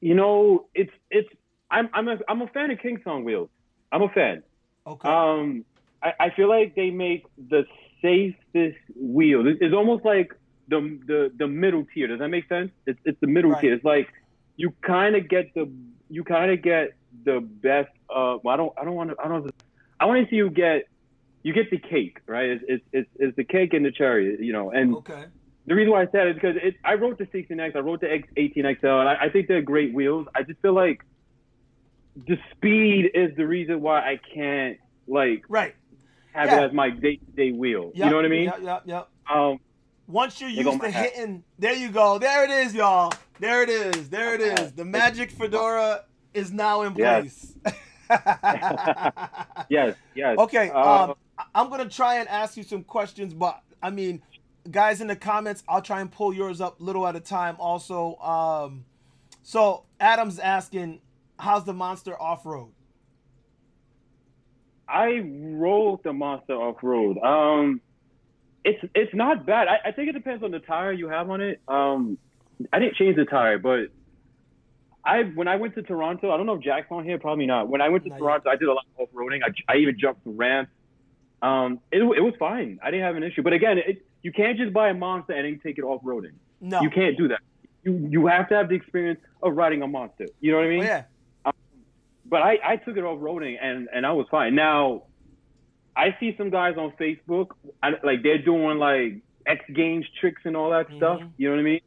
[0.01, 1.29] you know, it's it's
[1.71, 3.49] I'm I'm a I'm a fan of King Song wheels.
[3.93, 4.43] I'm a fan.
[4.87, 5.65] Okay, Um,
[6.03, 7.65] I, I feel like they make the
[8.03, 9.47] safest wheel.
[9.47, 10.33] It's, it's almost like
[10.69, 12.07] the, the the middle tier.
[12.09, 12.71] Does that make sense?
[12.87, 13.61] It's it's the middle Right.
[13.63, 13.75] tier.
[13.75, 14.09] It's like
[14.57, 15.71] you kind of get the
[16.09, 17.89] you kind of get the best.
[18.09, 19.51] Uh, well, I don't I don't want to I don't.
[20.01, 20.85] I want to see you get
[21.43, 22.51] you get the cake, right?
[22.51, 24.71] It's it's it's, it's the cake and the cherry, you know.
[24.71, 25.25] And okay,
[25.67, 28.01] the reason why I said it is because it, I wrote the 16X, I wrote
[28.01, 30.27] the X, 18XL, and I, I think they're great wheels.
[30.35, 31.03] I just feel like
[32.27, 35.75] the speed is the reason why I can't like right.
[36.33, 36.63] have Yeah.
[36.63, 37.93] it as my day to day wheel.
[37.95, 38.45] Yep, You know what I mean?
[38.45, 39.09] Yep, yep, yep.
[39.33, 39.59] Um,
[40.07, 42.19] Once you're used to hitting, there you go.
[42.19, 43.13] There it is, y'all.
[43.39, 44.09] There it is.
[44.09, 44.73] There it is.
[44.73, 47.55] The magic fedora is now in place.
[47.65, 47.75] yes,
[49.69, 49.97] yes.
[50.15, 50.39] Yes.
[50.39, 51.15] Okay, Uh, um,
[51.55, 54.23] I'm gonna try and ask you some questions, but I mean,
[54.71, 57.57] guys in the comments, I'll try and pull yours up little at a time.
[57.59, 58.85] Also, um,
[59.43, 61.01] so Adam's asking,
[61.39, 62.73] how's the monster off road?
[64.89, 67.19] I rode the Monster off road.
[67.19, 67.81] Um,
[68.65, 69.69] it's it's not bad.
[69.69, 71.61] I, I think it depends on the tire you have on it.
[71.69, 72.19] Um,
[72.73, 73.89] I didn't change the tire, but
[75.07, 77.69] I when I went to Toronto, I don't know if Jack's on here, probably not.
[77.69, 79.41] When I went to Not Toronto, I did a lot of off roading.
[79.45, 80.71] I, I even jumped some ramps.
[81.43, 82.79] Um, it it was fine.
[82.83, 83.43] I didn't have an issue.
[83.43, 86.33] But again, it, you can't just buy a Monster and then take it off roading.
[86.61, 86.81] No.
[86.81, 87.41] You can't do that.
[87.85, 90.27] You you have to have the experience of riding a Monster.
[90.41, 90.83] You know what I mean?
[90.83, 91.53] Oh, yeah.
[92.25, 94.55] but I, I took it off roading and, and I was fine.
[94.55, 95.05] Now,
[95.95, 97.51] I see some guys on Facebook,
[97.83, 101.21] I, like they're doing like X Games tricks and all that stuff.
[101.21, 101.31] Mhm.
[101.37, 101.81] You know what I mean?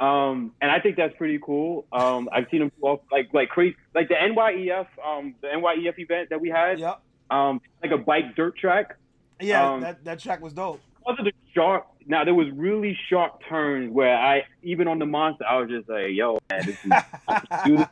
[0.00, 1.86] Um, and I think that's pretty cool.
[1.92, 5.98] Um, I've seen them do off like like crazy, like the NYEF, um, the NYEF
[5.98, 7.00] event that we had, Yep.
[7.30, 8.96] um, like a bike dirt track.
[9.40, 10.80] Yeah, Um, that, that track was dope.
[11.06, 11.86] Wasn't the sharp?
[12.06, 15.88] Now there was really sharp turns where I even on the monster, I was just
[15.88, 16.92] like, yo, man, this is
[17.28, 17.86] I do this.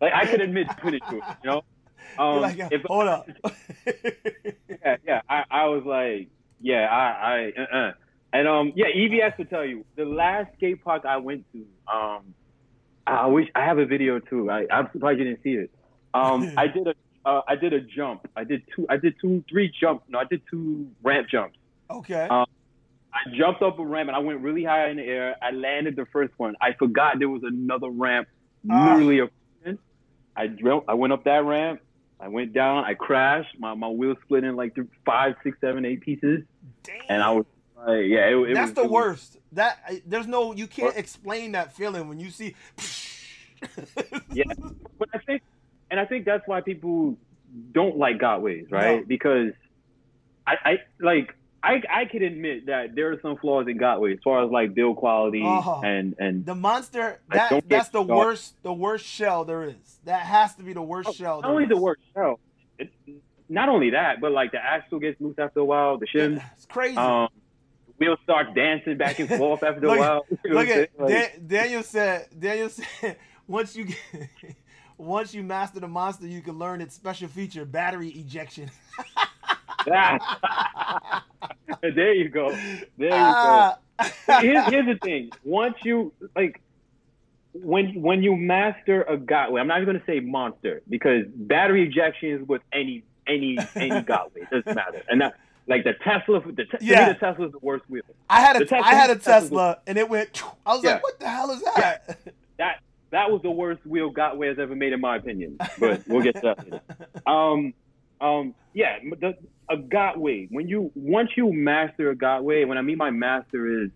[0.00, 1.62] like I could admit to it, you know.
[2.18, 3.28] Um, like, if, hold up.
[3.86, 5.20] yeah, yeah.
[5.28, 6.28] I, I was like,
[6.60, 7.92] yeah, I, I, uh-uh.
[8.32, 12.34] And um, yeah, EVS to tell you, the last skate park I went to, um,
[13.06, 14.50] I wish I have a video too.
[14.50, 15.70] I, I'm surprised you didn't see it.
[16.14, 18.28] Um, I did a, uh, I did a jump.
[18.36, 20.04] I did two, I did two, three jumps.
[20.08, 21.58] No, I did two ramp jumps.
[21.90, 22.26] okay.
[22.30, 22.46] Um,
[23.12, 25.34] I jumped up a ramp and I went really high in the air.
[25.42, 26.54] I landed the first one.
[26.60, 28.28] I forgot there was another ramp
[28.70, 28.92] Ah.
[28.94, 29.28] literally a
[30.36, 31.80] I drove, I went up that ramp.
[32.20, 32.84] I went down.
[32.84, 33.58] I crashed.
[33.58, 36.44] My my wheel split in like through five, six, seven, eight pieces,
[36.84, 37.00] Damn.
[37.08, 37.46] and I was
[37.88, 39.36] yeah, it, it That's was the was- worst.
[39.52, 40.96] That there's no you can't What?
[40.96, 42.54] explain that feeling when you see.
[44.32, 44.44] Yeah.
[44.98, 45.42] But I think,
[45.90, 47.16] and I think that's why people
[47.72, 49.00] don't like Gotways, right?
[49.00, 49.04] No.
[49.06, 49.52] Because
[50.46, 54.18] I, I like I I can admit that there are some flaws in Gotway as
[54.24, 55.80] far as like build quality Oh.
[55.84, 59.98] and and The monster that that's the worst the worst shell there is.
[60.04, 61.42] That has to be the worst shell.
[61.42, 62.38] not only the worst shell,
[62.78, 62.88] it,
[63.48, 66.42] not only that, but like the axle gets loose after a while, the shims.
[66.56, 66.96] It's crazy.
[66.96, 67.28] Um,
[68.00, 70.26] the wheel starts dancing back and forth after Look- a while.
[70.44, 70.90] You know Look at?
[70.98, 72.26] Like, Dan- Daniel said.
[72.38, 73.98] Daniel said once you get,
[74.98, 78.70] once you master the monster, you can learn its special feature: battery ejection.
[79.86, 80.18] there
[82.14, 82.50] you go.
[82.50, 83.78] There you Ah.
[83.98, 84.04] go.
[84.40, 85.30] Here's, here's the thing.
[85.44, 86.60] Once you like,
[87.52, 92.30] when when you master a Gotway, I'm not even gonna say monster because battery ejection
[92.30, 94.36] is with any any any Gotway.
[94.36, 95.02] It doesn't matter.
[95.08, 95.34] And that
[95.70, 97.06] like the Tesla, the, te- Yeah.
[97.06, 98.02] me, the Tesla is the worst wheel.
[98.28, 100.42] I had a Tesla- I had a Tesla's- Tesla and it went.
[100.66, 100.94] I was Yeah.
[100.94, 102.18] like, what the hell is that?
[102.58, 102.80] That
[103.10, 105.56] that was the worst wheel Gotway has ever made, in my opinion.
[105.78, 106.82] But we'll get to that.
[107.26, 107.72] Um,
[108.20, 109.34] um, yeah, the
[109.70, 110.46] a Gotway.
[110.50, 113.90] When you once you master a Gotway, when I mean my master is,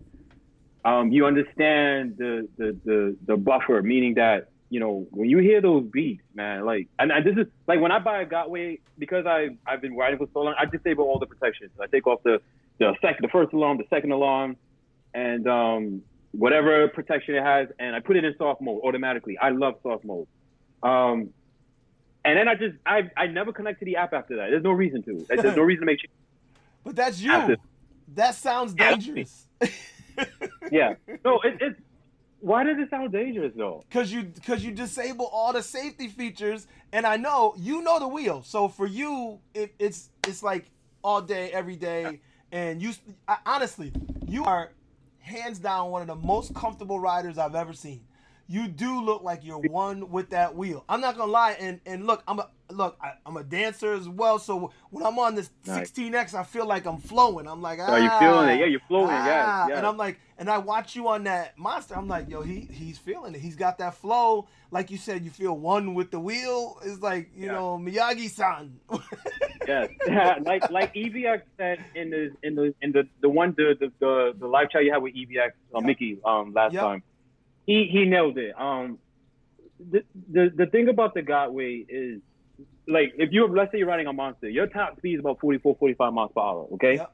[0.83, 5.61] um, you understand the the the the buffer, meaning that you know when you hear
[5.61, 9.25] those beats, man, like and, and this is like when I buy a Gotway because
[9.25, 11.71] I I've been riding for so long, I disable all the protections.
[11.81, 12.41] I take off the
[12.77, 14.57] the second, the first alarm, the second alarm,
[15.13, 16.01] and um,
[16.33, 19.37] whatever protection it has, and I put it in soft mode automatically.
[19.37, 20.27] I love soft mode.
[20.83, 21.29] Um,
[22.25, 24.49] and then I just I I never connect to the app after that.
[24.49, 25.25] There's no reason to.
[25.29, 25.99] There's no reason to make.
[25.99, 26.11] Change.
[26.83, 27.31] But that's you.
[27.31, 27.55] After.
[28.13, 29.47] That sounds dangerous.
[30.69, 30.95] yeah.
[31.23, 31.79] No, it, it's.
[32.39, 33.83] Why does it sound dangerous though?
[33.89, 38.07] Cause you cause you disable all the safety features, and I know you know the
[38.07, 38.43] wheel.
[38.43, 40.65] So for you, it, it's it's like
[41.03, 42.21] all day, every day,
[42.51, 42.93] and you
[43.27, 43.91] I, honestly,
[44.27, 44.71] you are
[45.19, 48.01] hands down one of the most comfortable riders I've ever seen
[48.47, 50.83] you do look like you're one with that wheel.
[50.87, 54.07] I'm not gonna lie, and and look, I'm a look, I, am a dancer as
[54.07, 54.39] well.
[54.39, 57.47] So when I'm on this 16x, I feel like I'm flowing.
[57.47, 58.59] I'm like, ah, oh, you feeling it?
[58.59, 59.09] Yeah, you're flowing.
[59.11, 59.25] Ah.
[59.25, 59.77] Yeah, yeah.
[59.77, 61.95] And I'm like, and I watch you on that monster.
[61.95, 63.41] I'm like, yo, he he's feeling it.
[63.41, 64.47] He's got that flow.
[64.71, 66.79] Like you said, you feel one with the wheel.
[66.83, 67.53] It's like you yeah.
[67.53, 68.79] know Miyagi-san.
[69.67, 70.39] yes, yeah.
[70.45, 74.33] like like EVX said in the in the in the the one the the the,
[74.37, 75.83] the live chat you had with EVX uh, yep.
[75.83, 76.83] Mickey um last yep.
[76.83, 77.03] time
[77.65, 78.53] he he nailed it.
[78.59, 78.99] Um,
[79.79, 82.21] the the the thing about the Gotway is
[82.87, 85.75] like if you let's say you're riding a monster, your top speed is about 44,
[85.79, 86.67] 45 miles per hour.
[86.73, 86.95] Okay.
[86.95, 87.13] Yep.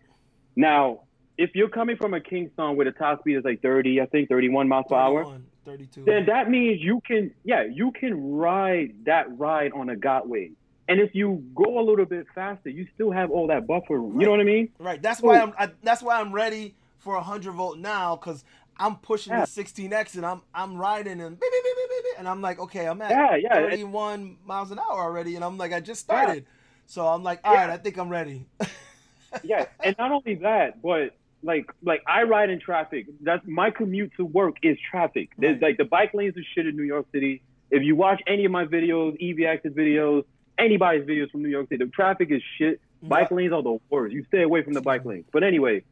[0.56, 1.02] Now,
[1.38, 4.06] if you're coming from a King Song where the top speed is like 30, I
[4.06, 6.04] think 31 miles per hour, 32.
[6.04, 10.52] Then that means you can yeah you can ride that ride on a Gotway.
[10.88, 14.14] And if you go a little bit faster, you still have all that buffer room.
[14.14, 14.22] Right.
[14.22, 14.70] You know what I mean?
[14.78, 15.02] Right.
[15.02, 15.54] That's why I'm.
[15.58, 18.44] I, that's why I'm ready for a hundred volt now because
[18.78, 19.46] I'm pushing yeah.
[19.46, 23.02] the 16x and I'm I'm riding and beep, beep, beep, and I'm like, okay, I'm
[23.02, 23.54] at yeah, yeah.
[23.54, 26.50] 31 miles an hour already, and I'm like, I just started, yeah.
[26.88, 28.46] so I'm like, all right, I think I'm ready.
[29.44, 33.08] yeah, and not only that, but like like I ride in traffic.
[33.22, 35.30] That's my commute to work is traffic.
[35.38, 37.42] There's like the bike lanes are shit in New York City.
[37.70, 40.26] If you watch any of my videos, EVX's videos,
[40.58, 42.82] anybody's videos from New York City, the traffic is shit.
[43.04, 44.14] Bike lanes are the worst.
[44.14, 45.26] You stay away from the bike lanes.
[45.32, 45.84] But anyway,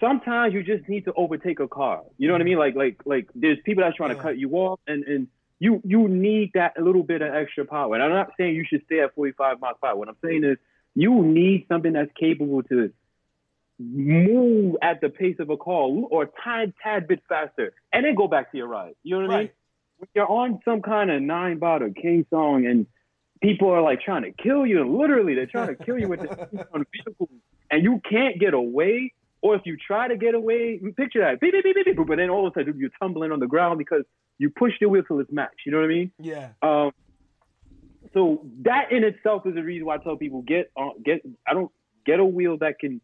[0.00, 2.02] sometimes you just need to overtake a car.
[2.16, 2.58] You know what I mean?
[2.58, 2.78] Mm-hmm.
[2.78, 4.16] Like like like there's people that's trying yeah.
[4.16, 7.94] to cut you off and and you you need that little bit of extra power.
[7.94, 9.96] And I'm not saying you should stay at 45 miles per hour.
[9.96, 10.56] What I'm saying is
[10.94, 12.92] you need something that's capable to
[13.78, 18.28] move at the pace of a car or tad tad bit faster and then go
[18.28, 18.94] back to your ride.
[19.02, 19.36] You know what right.
[19.36, 19.50] I mean?
[19.98, 22.86] When you're on some kind of nine bottle king song and
[23.42, 26.48] people are like trying to kill you, literally they're trying to kill you with the
[26.92, 27.28] vehicle
[27.70, 31.52] and you can't get away or if you try to get away, picture that, beep,
[31.52, 34.02] beep, beep, beep, but then all of a sudden you're tumbling on the ground because
[34.38, 35.54] you pushed your wheel till it's max.
[35.64, 36.12] You know what I mean?
[36.18, 36.50] Yeah.
[36.62, 36.92] Um.
[38.14, 41.22] So that in itself is the reason why I tell people get on get.
[41.46, 41.70] I don't
[42.06, 43.00] get a wheel that can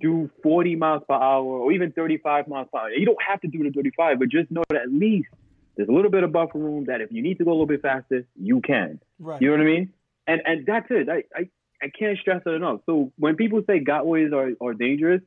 [0.00, 2.90] do 40 miles per hour or even 35 miles per hour.
[2.90, 5.28] You don't have to do the 35, but just know that at least
[5.76, 7.66] there's a little bit of buffer room that if you need to go a little
[7.66, 9.00] bit faster, you can.
[9.18, 9.40] Right.
[9.40, 9.92] You know what I mean?
[10.26, 11.08] And and that's it.
[11.08, 11.48] I I,
[11.82, 12.80] I can't stress it enough.
[12.86, 15.20] So when people say Gotways are, are dangerous,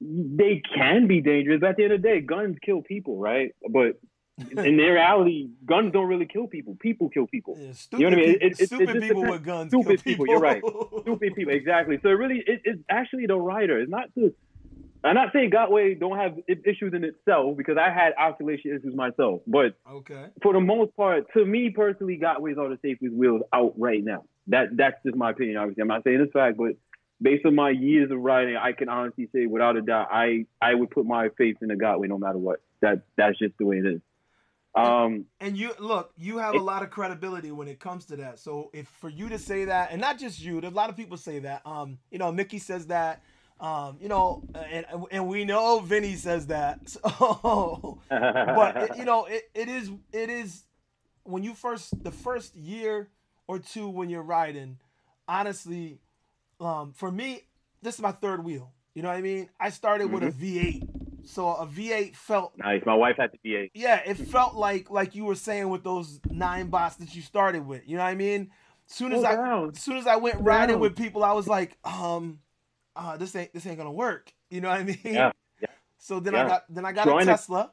[0.00, 1.60] they can be dangerous.
[1.60, 3.54] But at the end of the day, guns kill people, right?
[3.70, 3.98] But
[4.38, 6.76] in reality, guns don't really kill people.
[6.78, 7.56] People kill people.
[7.58, 8.38] Yeah, you know what I mean?
[8.40, 9.70] It, it, stupid it people with guns.
[9.70, 10.24] Stupid people.
[10.24, 10.26] people.
[10.28, 10.62] You're right.
[11.02, 11.52] stupid people.
[11.52, 11.98] Exactly.
[12.02, 13.80] So it really, it's actually the writer.
[13.80, 14.34] It's not the.
[15.04, 19.42] I'm not saying Gotway don't have issues in itself because I had oscillation issues myself.
[19.46, 20.26] But okay.
[20.42, 24.24] for the most part, to me personally, Gotways are the safest wheels out right now.
[24.48, 25.56] That that's just my opinion.
[25.56, 26.72] Obviously, I'm not saying this fact, but
[27.20, 30.74] based on my years of riding, I can honestly say without a doubt, I I
[30.74, 32.60] would put my faith in the Gotway no matter what.
[32.80, 34.00] That that's just the way it is.
[34.74, 38.38] Um, and you look, you have a lot of credibility when it comes to that.
[38.38, 40.96] So if for you to say that, and not just you, there's a lot of
[40.96, 41.62] people say that.
[41.64, 43.22] Um, you know, Mickey says that.
[43.60, 46.80] Um, you know, and and we know Vinny says that.
[47.18, 50.64] So, but it, you know, it, it is it is
[51.24, 53.08] when you first the first year
[53.48, 54.78] or two when you're riding,
[55.26, 55.98] honestly,
[56.60, 57.42] um, for me,
[57.82, 58.72] this is my third wheel.
[58.94, 59.48] You know what I mean?
[59.60, 60.14] I started mm-hmm.
[60.14, 60.84] with a mm-hmm.
[60.84, 60.88] V8.
[61.24, 62.82] So a V8 felt nice.
[62.86, 63.70] My wife had the V8.
[63.74, 67.66] Yeah, it felt like like you were saying with those nine bots that you started
[67.66, 67.82] with.
[67.86, 68.50] You know what I mean?
[68.86, 69.34] Soon as I
[69.68, 72.38] as soon as I went riding with people, I was like, um,
[72.96, 74.32] uh, this ain't this ain't gonna work.
[74.50, 74.98] You know what I mean?
[75.04, 75.32] Yeah.
[75.60, 75.68] yeah.
[75.98, 76.44] So then yeah.
[76.44, 77.70] I got then I got Join a Tesla, it.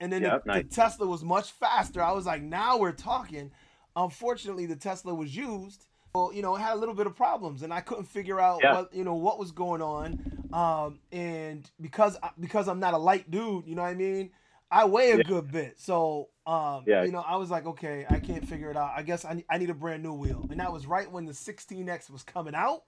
[0.00, 0.64] and then the, nice.
[0.64, 2.02] the Tesla was much faster.
[2.02, 3.52] I was like, now we're talking.
[3.94, 5.86] Unfortunately, the Tesla was used
[6.34, 8.74] you know, had a little bit of problems, and I couldn't figure out yeah.
[8.74, 10.48] what you know what was going on.
[10.52, 14.30] Um, and because because I'm not a light dude, you know what I mean.
[14.70, 15.22] I weigh a yeah.
[15.22, 17.04] good bit, so um, yeah.
[17.04, 18.92] you know, I was like, okay, I can't figure it out.
[18.96, 21.24] I guess I need, I need a brand new wheel, and that was right when
[21.24, 22.82] the 16x was coming out.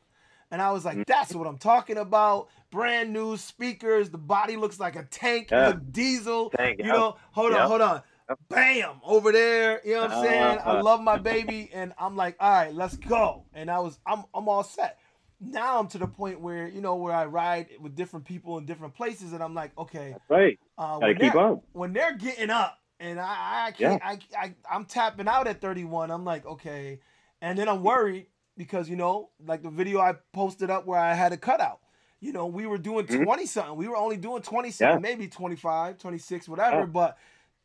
[0.51, 2.49] And I was like, that's what I'm talking about.
[2.71, 4.09] Brand new speakers.
[4.11, 5.75] The body looks like a tank, Yeah.
[5.91, 6.51] diesel.
[6.51, 8.03] Tank, you know, hold on, hold on.
[8.49, 9.81] Bam, over there.
[9.85, 10.59] You know what I'm saying?
[10.65, 13.45] I love my baby, and I'm like, all right, let's go.
[13.55, 14.99] And I was, I'm, I'm all set.
[15.41, 18.67] Now I'm to the point where you know where I ride with different people in
[18.67, 20.59] different places, and I'm like, okay, Right.
[20.77, 21.63] uh, keep they're- up.
[21.73, 26.11] when they're getting up and I, I can't I, I I'm tapping out at 31
[26.11, 26.99] I'm like okay
[27.41, 31.15] and then I'm worried because you know like the video I posted up where I
[31.15, 31.79] had a cutout
[32.19, 33.23] you know we were doing Mhm.
[33.23, 34.99] 20 something we were only doing 20 something Yeah.
[34.99, 36.85] maybe 25 26 whatever Yeah.
[36.87, 37.19] but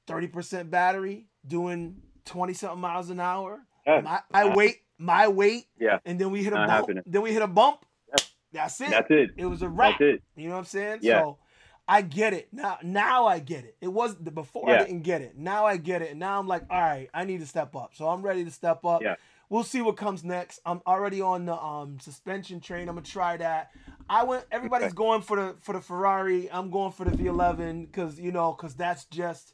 [0.07, 4.01] 30% battery doing 20 something miles an hour Yeah.
[4.01, 5.99] my, my weight my weight Yeah.
[6.05, 7.03] and then we hit a Not bump happening.
[7.05, 8.23] then we hit a bump Yeah.
[8.53, 9.31] that's it That's it.
[9.37, 10.99] it was a wrap you know what I'm saying?
[11.01, 11.21] Yeah.
[11.21, 11.37] So
[11.85, 12.47] I get it.
[12.53, 13.75] Now now I get it.
[13.81, 15.35] It was the before I didn't get it.
[15.37, 16.11] Now I get it.
[16.11, 17.91] And now I'm like, all right, I need to step up.
[17.93, 19.01] So I'm ready to step up.
[19.01, 19.15] Yeah.
[19.49, 20.61] We'll see what comes next.
[20.65, 22.87] I'm already on the um suspension train.
[22.87, 23.71] I'm gonna try that.
[24.09, 24.95] I went everybody's Okay.
[24.95, 26.49] going for the for the Ferrari.
[26.49, 29.53] I'm going for the V11 because you know, because that's just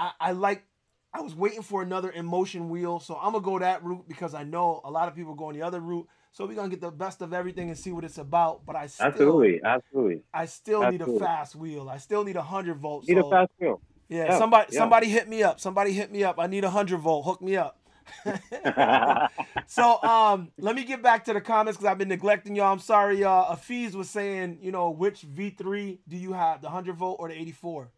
[0.00, 0.64] I, I like
[1.12, 4.44] I was waiting for another InMotion wheel, so I'm gonna go that route because I
[4.44, 6.08] know a lot of people going the other route.
[6.32, 8.64] So we're gonna get the best of everything and see what it's about.
[8.64, 9.60] But I still Absolutely.
[9.62, 10.22] Absolutely.
[10.32, 11.90] I still need a fast wheel.
[11.90, 13.08] I still need a hundred volts.
[13.08, 13.80] Need so, a fast wheel.
[14.08, 14.78] yeah, yeah, somebody yeah.
[14.78, 15.60] somebody hit me up.
[15.60, 16.38] Somebody hit me up.
[16.38, 17.26] I need a hundred volt.
[17.26, 17.76] Hook me up.
[19.66, 22.72] so um let me get back to the comments because I've been neglecting y'all.
[22.72, 23.54] I'm sorry, y'all.
[23.54, 27.34] Afiz was saying, you know, which V3 do you have, the hundred volt or the
[27.34, 27.90] 84?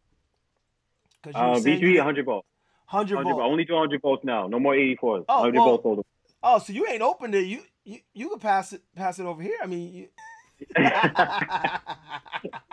[1.22, 2.48] Because Uh, V3 100 volts.
[2.90, 3.50] 100 100 volt.
[3.50, 4.46] Only do 100 volts now.
[4.48, 5.24] No more 84s.
[5.28, 6.08] Oh, 100 well- volts.
[6.42, 7.44] Oh, so you ain't opened it.
[7.46, 9.56] You you you could pass it pass it over here.
[9.62, 10.08] I mean, you...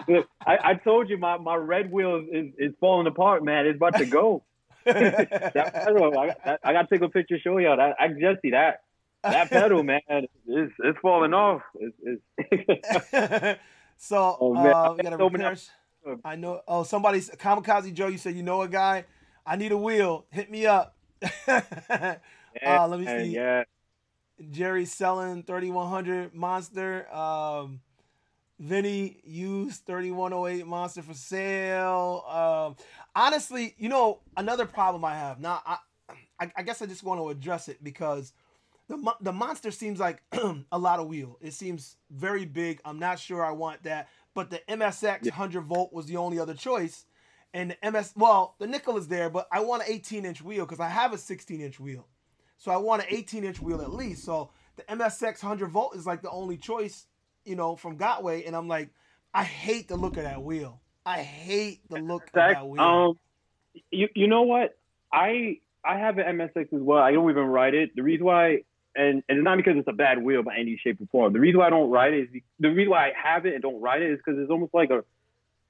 [0.07, 3.67] Look, I, I told you my, my red wheel is, is falling apart, man.
[3.67, 4.43] It's about to go.
[4.85, 7.77] that pedal, I, I, I got to take a picture, show y'all.
[7.77, 8.81] That, I just see that.
[9.23, 11.61] That pedal, man, is it's falling off.
[11.75, 13.59] It's, it's
[13.97, 14.73] so Oh, man.
[14.73, 15.55] uh, we got to repair.
[16.23, 16.61] I know.
[16.67, 18.07] Oh, somebody's Kamikaze Joe.
[18.07, 19.05] You said you know a guy.
[19.45, 20.25] I need a wheel.
[20.31, 20.95] Hit me up.
[22.65, 23.25] Uh, let me see.
[23.25, 23.63] Yeah,
[24.51, 27.07] Jerry selling 3100 monster.
[27.13, 27.81] Um,
[28.59, 32.23] Vinny used 3108 monster for sale.
[32.27, 32.75] Um,
[33.15, 35.61] honestly, you know another problem I have now.
[35.65, 35.77] I,
[36.39, 38.33] I, I guess I just want to address it because
[38.89, 40.21] the the monster seems like
[40.71, 41.37] a lot of wheel.
[41.41, 42.81] It seems very big.
[42.83, 44.09] I'm not sure I want that.
[44.39, 47.03] But the MSX 100 volt was the only other choice.
[47.53, 50.65] And the MS, well, the nickel is there, but I want an 18 inch wheel
[50.65, 52.07] because I have a 16 inch wheel.
[52.57, 54.23] So I want an 18 inch wheel at least.
[54.23, 57.07] So the MSX 100 volt is like the only choice,
[57.43, 58.47] you know, from Gotway.
[58.47, 58.91] And I'm like,
[59.33, 60.79] I hate the look of that wheel.
[61.05, 62.81] I hate the look of that wheel.
[62.81, 63.19] um,
[63.91, 64.77] you you know what?
[65.11, 66.99] I I have an MSX as well.
[66.99, 67.93] I don't even ride it.
[67.93, 68.59] The reason why,
[68.95, 71.33] and and it's not because it's a bad wheel by any shape or form.
[71.33, 73.61] The reason why I don't ride it is the reason why I have it and
[73.61, 75.03] don't ride it is because it's almost like a,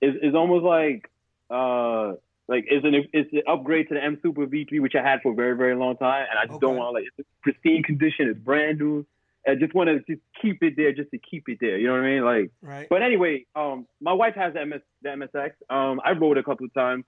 [0.01, 1.09] is is almost like
[1.49, 2.13] uh
[2.47, 5.31] like it's an it's an upgrade to the M Super V3 which I had for
[5.31, 7.83] a very very long time, and I just don't want to like it's in pristine
[7.83, 8.27] condition.
[8.29, 9.05] It's brand new.
[9.47, 11.77] I just want to just keep it there, just to keep it there.
[11.77, 12.23] You know what I mean?
[12.23, 12.51] Like.
[12.61, 12.87] right?
[12.89, 15.51] But anyway, um, my wife has the, MS, the MSX.
[15.69, 17.05] Um, I rode a couple of times.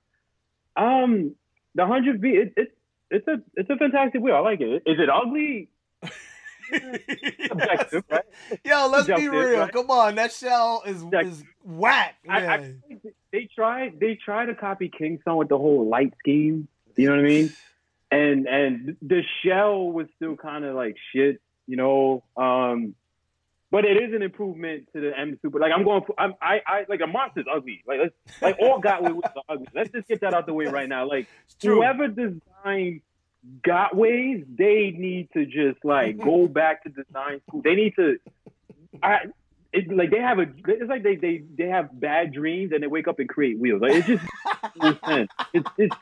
[0.76, 1.36] Um,
[1.76, 2.78] the hundred V, it, it,
[3.10, 4.36] it's a it's a fantastic wheel.
[4.36, 4.84] I like it.
[4.86, 5.70] Is it ugly?
[6.72, 8.24] Subjective, right?
[8.66, 9.60] Yo, let's be real.
[9.60, 9.72] right?
[9.72, 12.16] Come on, that shell is is whack.
[12.30, 12.82] I, I man.
[13.32, 16.68] they tried they tried to copy King Song with the whole light scheme.
[16.96, 17.54] You know what I mean?
[18.12, 21.42] And and the shell was still kind of like shit.
[21.68, 22.24] You know.
[22.38, 22.96] Um,
[23.72, 25.58] but it is an improvement to the M Super.
[25.58, 27.82] Like I'm going, for, I'm, I, I like a monster's ugly.
[27.88, 29.68] Like let's, like all Gotway with the ugly.
[29.74, 31.08] Let's just get that out the way right now.
[31.08, 31.30] Like
[31.62, 33.02] whoever designed
[33.66, 37.62] Gotways, they need to just like go back to design school.
[37.64, 38.18] They need to.
[39.02, 39.20] I,
[39.74, 40.46] it's like they have a.
[40.68, 43.82] It's like they they they have bad dreams and they wake up and create wheels.
[43.82, 44.24] Like it's just.
[45.54, 45.96] It's it's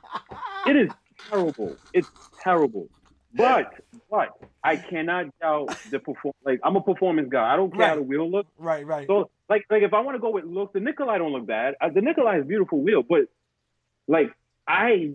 [0.68, 0.90] it is
[1.30, 1.76] terrible.
[1.94, 2.10] It's
[2.42, 2.90] terrible.
[3.34, 3.74] But
[4.10, 4.30] but
[4.64, 6.34] I cannot doubt the perform.
[6.44, 7.54] Like I'm a performance guy.
[7.54, 8.50] I don't care how the wheel looks.
[8.58, 9.08] Right, right.
[9.08, 11.76] So like like if I want to go with looks, the Nikolai don't look bad.
[11.80, 13.28] Uh, the Nikolai is beautiful wheel, but
[14.08, 14.34] like
[14.68, 15.14] I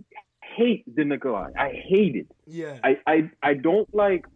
[0.57, 1.51] hate the Nikolai.
[1.59, 2.27] I hate it.
[2.47, 2.79] yeah.
[2.85, 4.27] I I, I don't like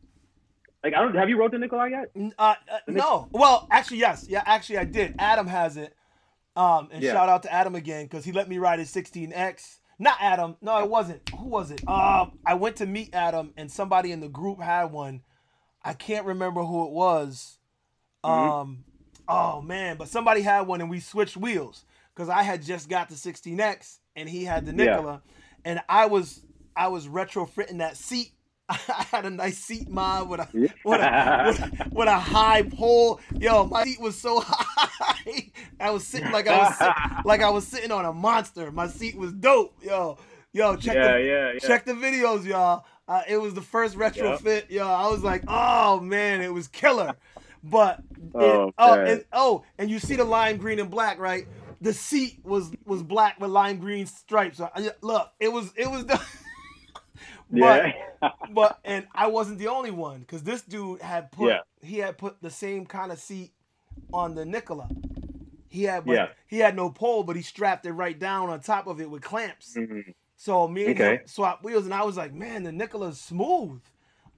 [0.85, 2.33] like I don't have you wrote the Nikolai yet?
[2.39, 3.29] Uh, uh, no.
[3.33, 4.27] Well, actually, yes.
[4.29, 5.15] Yeah, actually, I did.
[5.19, 5.95] Adam has it.
[6.57, 7.13] Um, and Yeah.
[7.13, 9.79] shout out to Adam again because he let me ride his 16X.
[9.99, 10.57] Not Adam.
[10.61, 11.29] No, it wasn't.
[11.31, 11.83] Who was it?
[11.89, 15.23] Um, I went to meet Adam, and somebody in the group had one.
[15.85, 17.59] I can't remember who it was.
[18.25, 18.31] Mhm.
[18.63, 18.85] Um,
[19.27, 23.09] oh man, but somebody had one, and we switched wheels because I had just got
[23.09, 25.19] the 16X, and he had the Yeah.
[25.65, 26.41] And I was
[26.77, 28.33] I was retrofitting that seat
[28.69, 30.49] I had a nice seat mod with a
[30.85, 33.19] with a, with, with, a high pole.
[33.39, 35.51] Yo, my seat was so high.
[35.81, 36.93] I was sitting like I was sit,
[37.25, 38.71] like I was sitting on a monster.
[38.71, 39.75] My seat was dope.
[39.83, 40.19] Yo,
[40.53, 41.59] yo, check yeah, the yeah, yeah.
[41.61, 42.85] check the videos, y'all.
[43.07, 44.45] Uh, it was the first retrofit.
[44.45, 44.71] Yep.
[44.71, 47.15] Yo, I was like, oh man, it was killer.
[47.65, 48.03] But
[48.35, 51.47] oh, it, oh, and, oh, and you see the lime green and black, right?
[51.81, 54.59] The seat was was black with lime green stripes.
[54.59, 54.69] So,
[55.01, 56.21] look, it was it was the.
[57.51, 58.31] but yeah.
[58.53, 61.61] but and I wasn't the only one because this dude had put yeah.
[61.83, 63.53] he had put the same kind of seat
[64.13, 64.89] on the Nicola.
[65.69, 66.29] He had yeah.
[66.47, 69.23] he had no pole, but he strapped it right down on top of it with
[69.23, 69.75] clamps.
[69.77, 70.11] Mm-hmm.
[70.37, 71.17] So me and okay.
[71.17, 73.81] him swapped wheels, and I was like, man, the Nikola's smooth.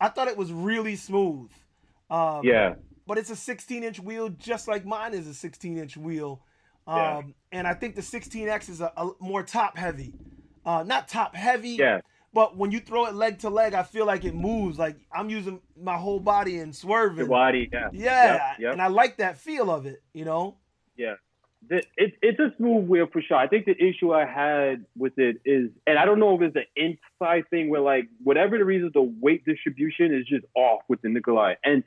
[0.01, 1.51] I thought it was really smooth.
[2.11, 2.74] Um, yeah.
[3.07, 6.41] But it's a 16 inch wheel, just like mine is a 16 inch wheel.
[6.91, 7.22] Um, yeah.
[7.53, 10.12] And I think the 16X is a, a more top heavy.
[10.66, 11.70] Uh, not top heavy.
[11.70, 12.01] Yeah.
[12.32, 14.78] But when you throw it leg to leg, I feel like it moves.
[14.78, 17.18] Like I'm using my whole body and swerving.
[17.18, 17.88] Your body, yeah.
[17.93, 18.32] Yeah.
[18.32, 18.72] Yep, yep.
[18.72, 20.57] And I like that feel of it, you know?
[20.97, 21.14] Yeah.
[21.68, 23.36] It, it, it's a smooth wheel for sure.
[23.36, 26.57] I think the issue I had with it is, and I don't know if it's
[26.57, 26.64] an
[27.20, 31.09] inside thing where like whatever the reason, the weight distribution is just off with the
[31.09, 31.55] Nikolai.
[31.64, 31.84] And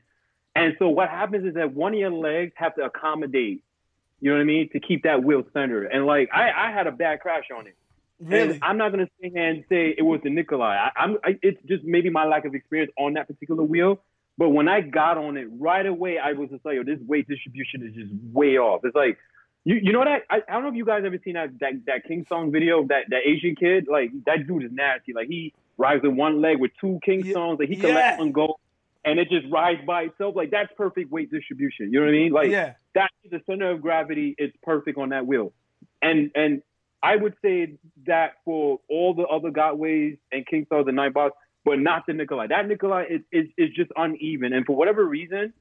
[0.55, 3.63] and so what happens is that one of your legs have to accommodate,
[4.24, 5.88] you know what I mean, to keep that wheel centered.
[5.91, 7.76] And like I, I had a bad crash on it.
[8.21, 8.53] Really?
[8.53, 10.78] And I'm not gonna sit here and say it was the Nikolai.
[10.78, 11.17] I, I'm.
[11.26, 13.99] I, it's just maybe my lack of experience on that particular wheel.
[14.38, 17.28] But when I got on it right away, I was just like, "Yo, this weight
[17.28, 19.17] distribution is just way off." It's like,
[19.65, 20.07] you you know what?
[20.07, 22.88] I, I, don't know if you guys ever seen that that, that King Song video
[22.88, 23.89] that that Asian kid.
[23.91, 25.11] Like that dude is nasty.
[25.11, 27.59] Like he rides with one leg with two King Songs.
[27.59, 27.95] Like he can yeah.
[27.95, 28.57] let one go
[29.05, 30.35] and it just rides by itself.
[30.35, 31.91] Like that's perfect weight distribution.
[31.91, 32.31] You know what I mean?
[32.31, 32.73] Like yeah.
[32.95, 35.53] that the center of gravity is perfect on that wheel.
[36.01, 36.61] And and
[37.01, 37.73] I would say
[38.07, 41.31] that for all the other Gotways and King Songs and Ninebots,
[41.65, 42.47] but not the Nikolai.
[42.47, 44.53] That Nikolai is, is, is just uneven.
[44.53, 45.53] And for whatever reason,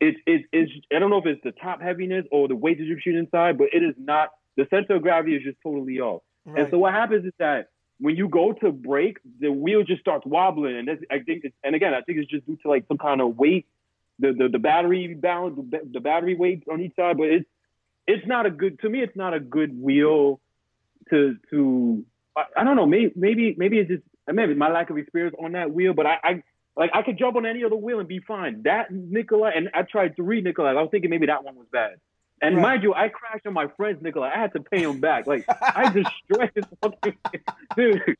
[0.00, 3.16] it's, it's, it's, I don't know if it's the top heaviness or the weight distribution
[3.16, 6.22] inside, but it is not, the center of gravity is just totally off.
[6.44, 6.62] Right.
[6.62, 7.68] And so what happens is that
[8.00, 10.76] when you go to brake, the wheel just starts wobbling.
[10.76, 13.20] And I think, it's, and again, I think it's just due to like some kind
[13.20, 13.66] of weight,
[14.18, 17.46] the, the, the battery balance, the, the battery weight on each side, but it's,
[18.06, 20.40] it's not a good, to me, it's not a good wheel
[21.10, 22.04] to to
[22.36, 25.52] I, I don't know maybe maybe maybe it's just maybe my lack of experience on
[25.52, 26.42] that wheel, but I, I
[26.76, 28.62] like I could jump on any other wheel and be fine.
[28.62, 30.70] That Nikolai and I tried three Nikolai.
[30.70, 31.96] I was thinking maybe that one was bad.
[32.42, 32.62] And right.
[32.62, 34.30] mind you, I crashed on my friend's Nikolai.
[34.34, 35.26] I had to pay him back.
[35.26, 37.16] Like I destroyed his fucking
[37.76, 38.16] dude.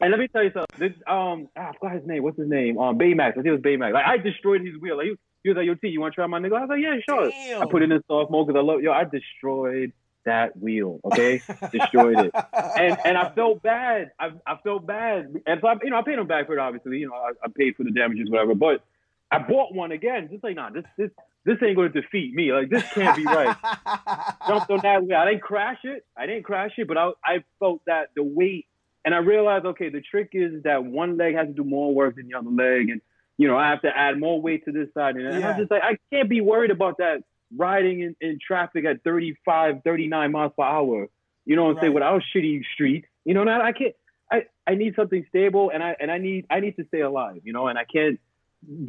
[0.00, 0.78] And let me tell you something.
[0.78, 2.22] This um ah, I forgot his name.
[2.22, 2.78] What's his name?
[2.78, 3.30] Um Baymax.
[3.30, 3.92] I think it was Baymax.
[3.92, 4.96] Like I destroyed his wheel.
[4.96, 6.70] Like he, he was like, "Yo, T, you want to try my Nikolai?" I was
[6.70, 7.62] like, "Yeah, sure." Damn.
[7.62, 8.92] I put it in soft mode because I love yo.
[8.92, 9.92] I destroyed
[10.24, 11.00] that wheel.
[11.04, 11.40] Okay,
[11.72, 12.34] destroyed it,
[12.78, 14.12] and and I felt bad.
[14.18, 16.58] I, I felt bad, and so I, you know I paid him back for it.
[16.58, 18.54] Obviously, you know I, I paid for the damages, whatever.
[18.54, 18.84] But
[19.30, 21.10] I bought one again, just like nah, this this
[21.48, 22.52] this ain't going to defeat me.
[22.52, 23.56] Like this can't be right.
[24.46, 25.16] Jumped on that.
[25.16, 26.04] I didn't crash it.
[26.14, 28.66] I didn't crash it, but I I felt that the weight,
[29.04, 32.16] and I realized okay, the trick is that one leg has to do more work
[32.16, 33.00] than the other leg, and
[33.38, 35.36] you know I have to add more weight to this side, and, yeah.
[35.36, 37.22] and I'm just like I can't be worried about that
[37.56, 41.08] riding in, in traffic at 35, 39 miles per hour,
[41.46, 41.82] you know what I'm right.
[41.84, 43.08] saying, without shitty streets.
[43.24, 43.94] You know, I, I can't
[44.30, 47.40] I, I need something stable and I and I need I need to stay alive,
[47.44, 48.20] you know, and I can't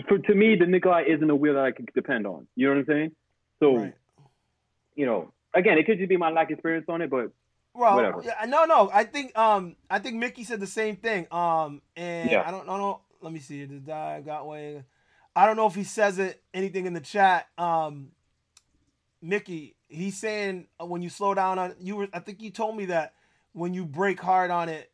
[0.07, 2.47] for to me the Nikolai isn't a wheel that I can depend on.
[2.55, 3.11] You know what I'm saying?
[3.59, 3.93] So right.
[4.95, 7.31] you know, again, it could just be my lack of experience on it, but
[7.73, 8.23] well, whatever.
[8.23, 8.89] Yeah, no, no.
[8.93, 11.27] I think um I think Mickey said the same thing.
[11.31, 12.43] Um and yeah.
[12.45, 13.01] I don't know.
[13.21, 13.65] Let me see.
[13.65, 14.83] The die got way.
[15.35, 17.47] I don't know if he says it anything in the chat.
[17.57, 18.11] Um
[19.21, 22.75] Mickey, he's saying uh, when you slow down on you were I think you told
[22.75, 23.13] me that
[23.53, 24.91] when you break hard on it,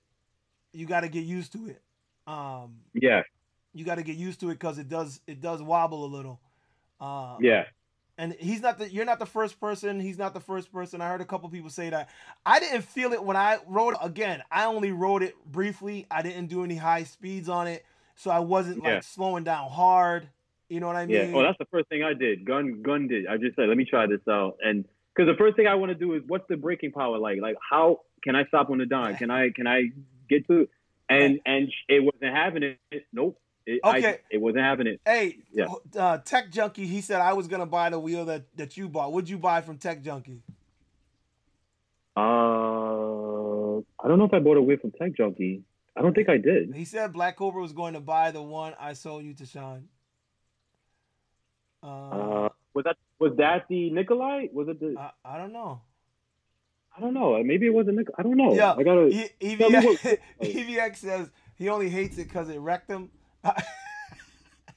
[0.73, 1.81] you got to get used to it.
[2.27, 3.21] Um, yeah.
[3.75, 6.39] You got to get used to it because it does it does wobble a little.
[6.99, 7.65] Um, yeah.
[8.17, 9.99] And he's not the you're not the first person.
[9.99, 11.01] He's not the first person.
[11.01, 12.09] I heard a couple people say that.
[12.45, 13.99] I didn't feel it when I rode it.
[14.01, 16.07] Again, I only rode it briefly.
[16.09, 18.95] I didn't do any high speeds on it, so I wasn't yeah.
[18.95, 20.29] like slowing down hard.
[20.69, 21.17] You know what I mean?
[21.17, 21.31] Yeah.
[21.31, 22.45] Well, that's the first thing I did.
[22.45, 23.27] Gun, gun did.
[23.27, 25.91] I just said, let me try this out, and because the first thing I want
[25.91, 27.39] to do is, what's the braking power like?
[27.41, 29.15] Like, how can I stop on the dime?
[29.17, 29.91] Can I, can I
[30.29, 30.67] get to?
[31.07, 32.79] And and it wasn't having it.
[33.13, 33.39] Nope.
[33.65, 34.07] It, okay.
[34.07, 35.01] I, it wasn't having it.
[35.05, 35.67] Hey, yeah.
[35.97, 39.11] Uh, Tech Junkie, he said I was gonna buy the wheel that that you bought.
[39.11, 40.41] What'd you buy from Tech Junkie?
[42.17, 45.63] Uh, I don't know if I bought a wheel from Tech Junkie.
[45.97, 46.73] I don't think I did.
[46.73, 49.87] He said Black Cobra was going to buy the one I sold you to Sean.
[51.81, 54.47] Uh, was that was that the Nikolai?
[54.51, 54.95] Was it the?
[54.97, 55.81] I, I don't know.
[56.97, 57.41] I don't know.
[57.43, 58.15] Maybe it wasn't Nikolai.
[58.17, 58.53] I don't know.
[58.53, 59.07] Yeah, I gotta.
[59.07, 63.09] E- EVX, EVX says he only hates it because it wrecked him.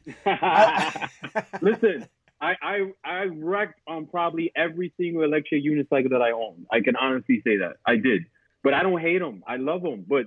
[1.60, 2.08] Listen,
[2.40, 6.66] I, I I wrecked on probably every single electric unicycle that I own.
[6.70, 8.26] I can honestly say that I did,
[8.62, 9.42] but I don't hate them.
[9.46, 10.26] I love them, but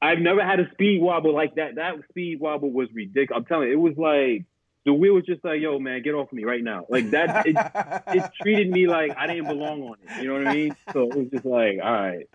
[0.00, 1.74] I've never had a speed wobble like that.
[1.76, 3.36] That speed wobble was ridiculous.
[3.36, 4.46] I'm telling you, it was like
[4.86, 7.46] the wheel was just like, "Yo, man, get off me right now!" Like that.
[7.46, 7.56] It,
[8.14, 10.22] it treated me like I didn't belong on it.
[10.22, 10.76] You know what I mean?
[10.92, 12.28] So it was just like, all right.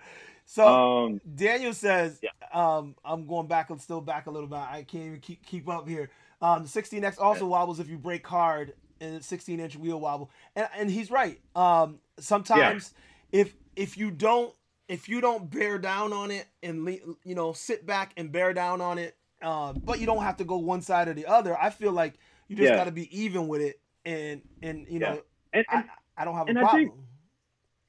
[0.46, 2.30] So um, Daniel says, yeah.
[2.54, 3.70] um, I'm going back.
[3.70, 4.60] I'm still back a little bit.
[4.60, 6.10] I can't even keep keep up here.
[6.42, 10.68] Um, the 16X also wobbles if you break hard and 16 inch wheel wobble, and
[10.78, 11.40] and he's right.
[11.56, 12.94] Um, sometimes
[13.32, 13.42] yeah.
[13.42, 14.54] if if you don't
[14.88, 16.88] if you don't bear down on it and
[17.24, 20.44] you know sit back and bear down on it, uh, but you don't have to
[20.44, 21.58] go one side or the other.
[21.60, 22.14] I feel like
[22.48, 22.76] you just yeah.
[22.76, 25.22] got to be even with it, and and you know,
[25.54, 25.86] and, and,
[26.18, 26.92] I, I don't have a problem.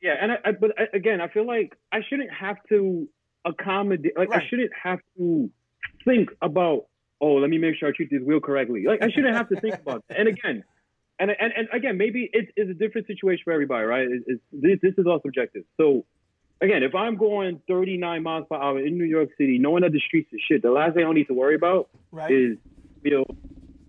[0.07, 3.09] Yeah, and I, I but I, again, I feel like I shouldn't have to
[3.45, 4.17] accommodate.
[4.17, 4.41] Like right.
[4.41, 5.51] I shouldn't have to
[6.05, 6.87] think about.
[7.21, 8.85] Oh, let me make sure I treat this wheel correctly.
[8.87, 10.21] Like I shouldn't have to think about that.
[10.21, 10.63] And again,
[11.19, 14.07] and and, and again, maybe it's, it's a different situation for everybody, right?
[14.09, 15.65] It's, it's, this this is all subjective.
[15.77, 16.05] So
[16.61, 20.01] again, if I'm going 39 miles per hour in New York City, knowing that the
[20.07, 22.31] streets is shit, the last thing I don't need to worry about right.
[22.31, 22.59] is
[23.03, 23.25] you know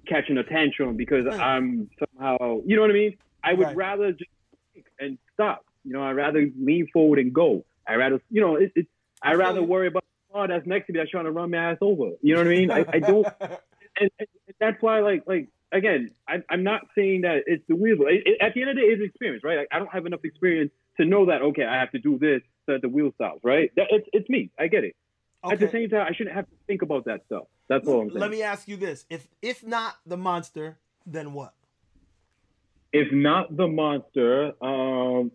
[0.08, 1.40] catching a tantrum because right.
[1.40, 3.18] I'm somehow, you know what I mean?
[3.44, 3.76] I would right.
[3.76, 4.32] rather just
[5.00, 5.64] and stop.
[5.88, 7.64] You know, I'd rather lean forward and go.
[7.88, 8.88] I'd rather, you know, it, it,
[9.22, 11.78] I rather worry about oh that's next to me that's trying to run my ass
[11.80, 12.12] over.
[12.22, 12.72] You know what I mean?
[12.72, 14.28] I, I don't, and, and,
[14.60, 17.98] that's why like like again, I, am not saying that it's the wheel.
[18.02, 19.60] It, it, at the end of the day, it's experience, right?
[19.60, 22.42] Like, I don't have enough experience to know that okay, I have to do this
[22.66, 23.72] so that the wheel stops, right?
[23.78, 24.52] That, it's it's me.
[24.60, 24.96] I get it.
[25.44, 25.54] Okay.
[25.54, 27.44] At the same time, I shouldn't have to think about that stuff.
[27.70, 28.20] That's all I'm saying.
[28.20, 31.54] Let me ask you this: if if not the monster, then what?
[32.92, 35.32] If not the monster, um,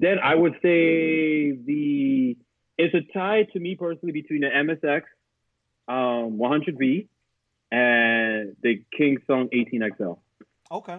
[0.00, 2.36] then I would say the
[2.78, 5.02] it's a tie to me personally between the MSX
[5.88, 7.08] um, 100V
[7.70, 10.18] and the King Song 18XL.
[10.70, 10.98] Okay.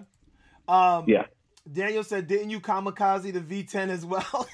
[0.67, 1.25] Um, yeah.
[1.71, 4.47] Daniel said, "Didn't you kamikaze the V10 as well?"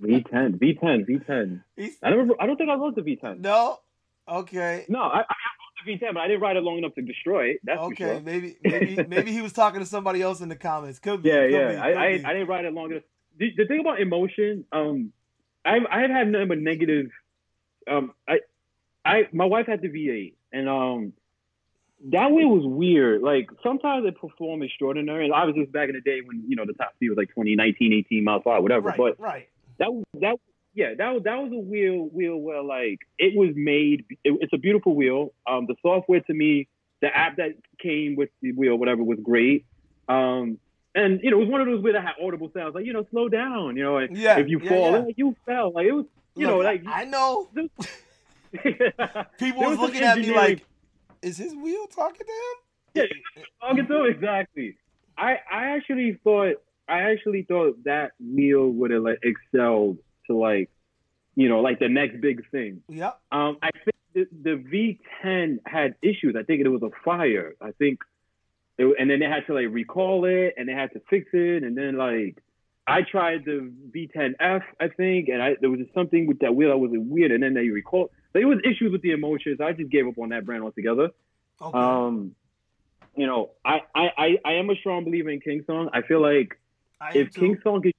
[0.00, 1.62] V10, V10, V10.
[1.76, 2.30] He's, I never.
[2.40, 3.40] I don't think I wrote the V10.
[3.40, 3.78] No.
[4.28, 4.86] Okay.
[4.88, 5.34] No, I, I
[5.86, 7.60] wrote V10, but I didn't ride it long enough to destroy it.
[7.64, 8.04] That's okay.
[8.04, 8.20] Sure.
[8.20, 10.98] Maybe, maybe, maybe he was talking to somebody else in the comments.
[10.98, 11.28] Could be.
[11.28, 11.68] Yeah, could yeah.
[11.70, 13.02] Be, I, I, I, didn't ride it long enough.
[13.38, 15.12] The, the thing about InMotion, um,
[15.64, 17.10] I've I've had nothing but negative.
[17.90, 18.38] Um, I,
[19.04, 21.12] I my wife had the V8, and um,
[22.12, 23.22] that wheel was weird.
[23.22, 25.24] Like sometimes it performed extraordinary.
[25.24, 27.18] And obviously, it was back in the day when you know the top speed was
[27.18, 28.88] like 20, 19, 18 miles per hour, whatever.
[28.88, 29.48] Right, but right.
[29.78, 30.36] That that
[30.74, 34.04] yeah, that was that was a wheel wheel where like it was made.
[34.24, 35.32] It, it's a beautiful wheel.
[35.48, 36.68] Um, the software to me,
[37.00, 39.66] the app that came with the wheel, whatever, was great.
[40.08, 40.58] Um,
[40.94, 42.92] and you know, it was one of those wheels that had audible sounds, like you
[42.92, 43.76] know, slow down.
[43.76, 44.98] You know, like, yeah, if you yeah, fall, yeah.
[44.98, 45.72] Like, you fell.
[45.72, 47.48] Like it was, you Look, know, like I know.
[49.38, 50.64] People was looking at me like,
[51.22, 52.56] "Is his wheel talking to him?"
[52.94, 53.04] Yeah,
[53.60, 54.76] talking to him exactly.
[55.16, 56.54] I I actually thought
[56.88, 60.70] I actually thought that wheel would have like excelled to like,
[61.34, 62.82] you know, like the next big thing.
[62.88, 63.12] Yeah.
[63.32, 66.36] Um, I think the, the V10 had issues.
[66.38, 67.54] I think it was a fire.
[67.60, 68.00] I think,
[68.78, 71.62] it, and then they had to like recall it, and they had to fix it,
[71.62, 72.42] and then like.
[72.86, 76.68] I tried the V10F, I think, and I, there was just something with that wheel
[76.68, 78.10] that was weird, and then they recall.
[78.10, 78.10] recalled.
[78.34, 79.58] it was issues with the InMotions.
[79.62, 81.08] I just gave up on that brand altogether.
[81.62, 81.78] Okay.
[81.78, 82.34] Um,
[83.16, 85.90] you know, I, I, I, am a strong believer in King Song.
[85.92, 86.58] I feel like
[87.00, 87.93] I if King Song could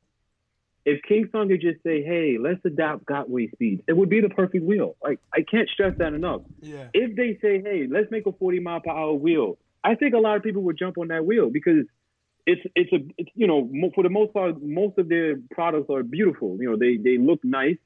[0.85, 4.29] if King Song could just say, "Hey, let's adopt Gotway speed," it would be the
[4.29, 4.95] perfect wheel.
[5.03, 6.41] Like I can't stress that enough.
[6.61, 6.89] Yeah.
[6.93, 10.19] If they say, "Hey, let's make a 40 mile per hour wheel," I think a
[10.19, 11.85] lot of people would jump on that wheel because
[12.45, 16.03] it's it's a it's, you know for the most part most of their products are
[16.03, 16.57] beautiful.
[16.59, 17.77] You know they they look nice.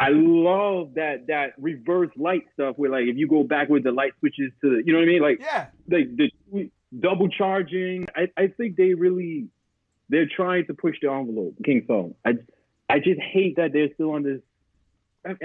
[0.00, 4.12] I love that that reverse light stuff where like if you go backwards the light
[4.18, 8.06] switches to you know what I mean like yeah like the double charging.
[8.16, 9.48] I I think they really
[10.12, 12.14] they're trying to push the envelope, King Song.
[12.24, 12.34] I,
[12.88, 14.40] I just hate that they're still on this.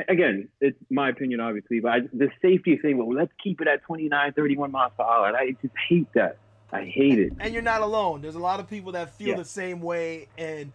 [0.09, 3.83] Again, it's my opinion, obviously, but I, the safety thing, well, let's keep it at
[3.83, 5.33] 29, 31 miles per hour.
[5.33, 6.37] I just hate that.
[6.73, 7.33] I hate it.
[7.39, 8.21] And you're not alone.
[8.21, 9.35] There's a lot of people that feel yeah.
[9.35, 10.27] the same way.
[10.37, 10.73] And,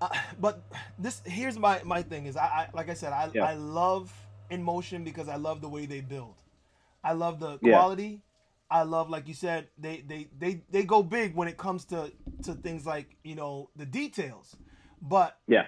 [0.00, 0.08] uh,
[0.40, 0.62] but
[0.98, 3.44] this, here's my, my thing is I, I like I said, I, yeah.
[3.44, 4.10] I love
[4.50, 6.36] InMotion because I love the way they build.
[7.04, 8.22] I love the quality.
[8.70, 12.12] I love, like you said, they they they they go big when it comes to
[12.44, 14.56] to things like you know the details,
[15.00, 15.66] but yeah,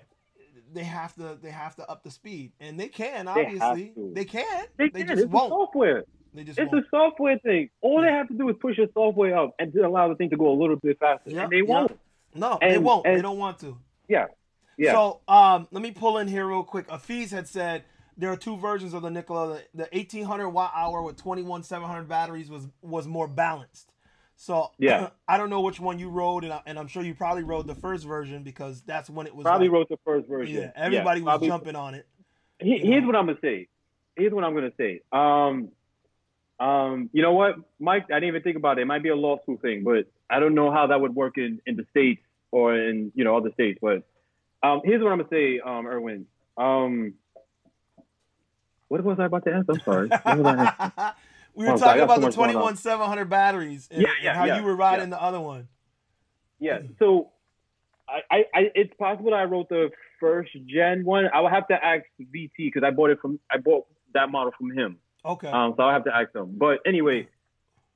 [0.72, 4.24] they have to they have to up the speed, and they can obviously they, they
[4.24, 5.08] can they, they can.
[5.08, 5.50] just it's won't.
[5.50, 6.04] software.
[6.34, 6.84] They just it's won't.
[6.84, 7.70] a software thing.
[7.80, 8.10] All yeah.
[8.10, 10.36] they have to do is push the software up and to allow the thing to
[10.36, 11.98] go a little bit faster, and they won't.
[12.34, 13.06] No, and, they won't.
[13.06, 13.78] And, they don't want to.
[14.08, 14.26] Yeah,
[14.76, 14.92] yeah.
[14.92, 16.86] So um, let me pull in here real quick.
[16.88, 17.84] Afiz had said
[18.20, 19.60] there are two versions of the Nikola.
[19.74, 23.90] The, the 1800 watt hour with 21 700 batteries was was more balanced.
[24.36, 25.08] So Yeah.
[25.28, 27.66] I don't know which one you rode, and, I, and I'm sure you probably rode
[27.66, 29.44] the first version because that's when it was.
[29.44, 30.56] Probably like- wrote the first version.
[30.56, 32.06] Yeah, everybody was probably- jumping on it.
[32.58, 32.90] He- you know.
[32.90, 33.68] here's what I'm gonna say.
[34.16, 35.00] Here's what I'm gonna say.
[35.12, 35.70] Um,
[36.58, 38.04] um, you know what, Mike?
[38.10, 38.82] I didn't even think about it.
[38.82, 41.38] It might be a law school thing, but I don't know how that would work
[41.38, 43.78] in, in the states or in you know other states.
[43.80, 44.02] But
[44.62, 46.26] um, here's what I'm gonna say, um, Erwin.
[46.58, 47.14] Um,
[48.90, 49.66] what was I about to ask?
[49.68, 50.08] I'm sorry.
[50.24, 51.06] What was I asking?
[51.54, 54.44] we were Oh, talking about the much 21 700 batteries and, Yeah, and yeah, how
[54.46, 55.68] yeah, you were riding the other one.
[56.58, 56.80] Yeah.
[56.98, 57.30] So,
[58.08, 61.26] I, I, I, it's possible that I wrote the first gen one.
[61.32, 64.52] I would have to ask VT because I bought it from, I bought that model
[64.58, 64.98] from him.
[65.24, 65.48] Okay.
[65.48, 66.56] Um, so I'll have to ask him.
[66.58, 67.28] But anyway,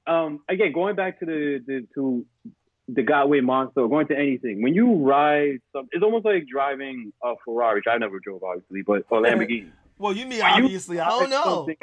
[0.07, 2.25] um, again, going back to the, the to
[2.87, 4.63] the Gotway Monster, going to anything.
[4.63, 7.79] When you ride, some, it's almost like driving a Ferrari.
[7.79, 9.71] which I never drove, obviously, but or Lamborghini.
[9.99, 11.01] Well, you mean When you obviously?
[11.01, 11.69] I don't know.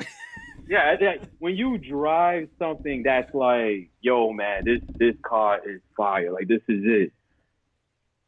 [0.68, 6.32] Yeah, yeah, when you drive something that's like, yo, man, this this car is fire.
[6.32, 7.12] Like this is it.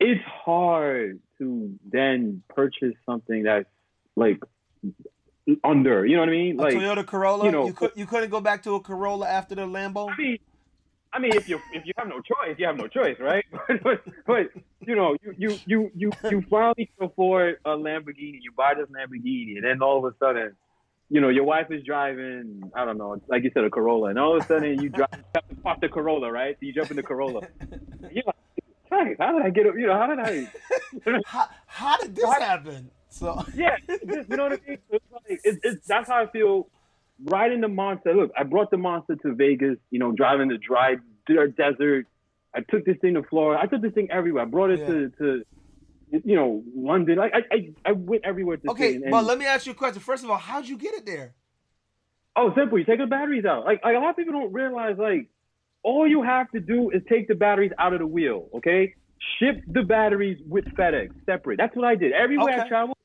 [0.01, 3.69] It's hard to then purchase something that's
[4.17, 4.43] like
[5.63, 6.05] under.
[6.05, 6.59] You know what I mean?
[6.59, 7.45] A Like Toyota Corolla.
[7.45, 10.11] you You, know- could you couldn't go back to a Corolla after the Lambo.
[10.11, 10.37] I mean,
[11.13, 13.45] I mean, if you if you have no choice, you have no choice, right?
[13.83, 14.49] but, but
[14.81, 18.39] you know, you you you you you finally can afford a Lamborghini.
[18.41, 20.55] You buy this Lamborghini, and then all of a sudden,
[21.09, 22.71] you know, your wife is driving.
[22.75, 25.23] I don't know, like you said, a Corolla, and all of a sudden you drive
[25.65, 26.57] off the Corolla, right?
[26.59, 27.41] You jump in the Corolla.
[28.11, 28.35] You're like,
[28.89, 29.65] "Hey, how did I get?
[29.65, 31.21] You know, how did I?
[31.25, 32.89] how, how did this happen?
[33.09, 34.79] So yeah, you know what I mean?
[34.89, 36.67] It's like, it's, it's, that's how I feel
[37.25, 38.13] riding the monster.
[38.13, 40.95] Look, I brought the monster to Vegas, you know, driving the dry
[41.27, 42.07] desert.
[42.55, 43.61] I took this thing to Florida.
[43.61, 44.43] I took this thing everywhere.
[44.43, 45.43] I brought it to, to,
[46.23, 47.17] you know, London.
[47.17, 48.57] Like, I, I, I went everywhere.
[48.69, 50.01] okay, but let me ask you a question.
[50.01, 51.33] First of all, how'd you get it there?
[52.35, 52.79] oh, simple.
[52.79, 53.65] You take the batteries out.
[53.65, 55.29] Like, like, a lot of people don't realize, like,
[55.83, 58.95] all you have to do is take the batteries out of the wheel, okay?
[59.39, 61.57] Ship the batteries with FedEx separate.
[61.57, 62.13] That's what I did.
[62.13, 62.97] Everywhere I traveled,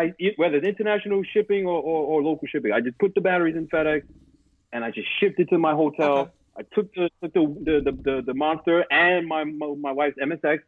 [0.00, 3.56] I whether it's international shipping or, or, or local shipping, I just put the batteries
[3.56, 4.02] in FedEx
[4.72, 6.18] and I just shipped it to my hotel.
[6.18, 6.30] Okay.
[6.58, 10.58] I took the took the, the, the, the, monster and my, my my wife's MSX,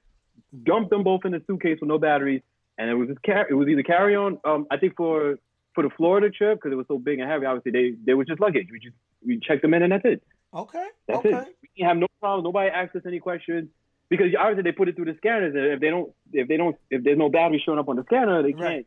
[0.64, 2.42] dumped them both in a suitcase with no batteries,
[2.78, 4.38] and it was just car- it was either carry on.
[4.44, 5.38] Um, I think for
[5.74, 8.24] for the Florida trip because it was so big and heavy, obviously they they were
[8.24, 8.68] just luggage.
[8.70, 10.22] We just we checked them in and that's it.
[10.54, 10.86] Okay.
[11.08, 11.30] That's okay.
[11.30, 11.56] it.
[11.78, 12.44] We have no problem.
[12.44, 13.68] Nobody asked us any questions
[14.12, 15.54] because obviously they put it through the scanners.
[15.54, 18.04] And if they don't, if they don't, if there's no battery showing up on the
[18.04, 18.60] scanner, they Right.
[18.60, 18.86] can't.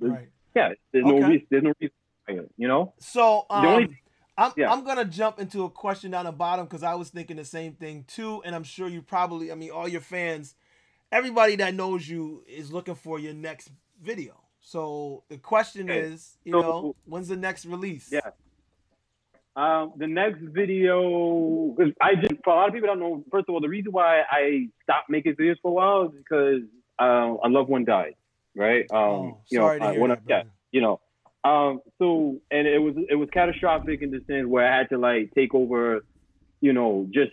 [0.00, 0.28] Right.
[0.54, 1.46] Yeah, there's no reason.
[1.50, 2.48] There's no reason.
[2.56, 2.94] You know.
[2.98, 3.96] So The only- um,
[4.36, 4.72] I'm yeah.
[4.72, 7.74] I'm gonna jump into a question down the bottom because I was thinking the same
[7.74, 10.54] thing too, and I'm sure you probably, I mean, all your fans,
[11.12, 13.70] everybody that knows you is looking for your next
[14.02, 14.40] video.
[14.60, 16.00] So the question Okay.
[16.00, 18.10] is, you So- know, when's the next release?
[18.10, 18.30] Yeah.
[19.56, 23.24] Um, the next video, because I just for a lot of people don't know.
[23.30, 26.62] First of all, the reason why I stopped making videos for a while is because
[27.00, 28.14] uh, a loved one died.
[28.54, 28.86] Right.
[28.90, 30.42] Um, Oh, you sorry know, to hear one that, of- yeah,
[30.72, 31.00] you know.
[31.44, 34.98] Um, so and it was it was catastrophic in the sense where I had to
[34.98, 36.04] like take over,
[36.60, 37.32] you know, just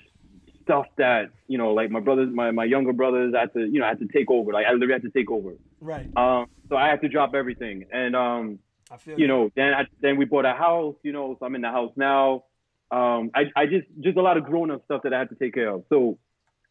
[0.63, 3.79] stuff that you know, like my brothers, my, my younger brothers, I had to you
[3.79, 4.51] know, I had to take over.
[4.51, 5.53] Like I literally had to take over.
[5.79, 6.09] Right.
[6.15, 8.59] Um, so I had to drop everything, and um,
[8.91, 11.55] I feel you know, then I, then we bought a house, you know, so I'm
[11.55, 12.43] in the house now.
[12.91, 15.35] Um, I, I just just a lot of grown up stuff that I had to
[15.35, 15.85] take care of.
[15.87, 16.17] So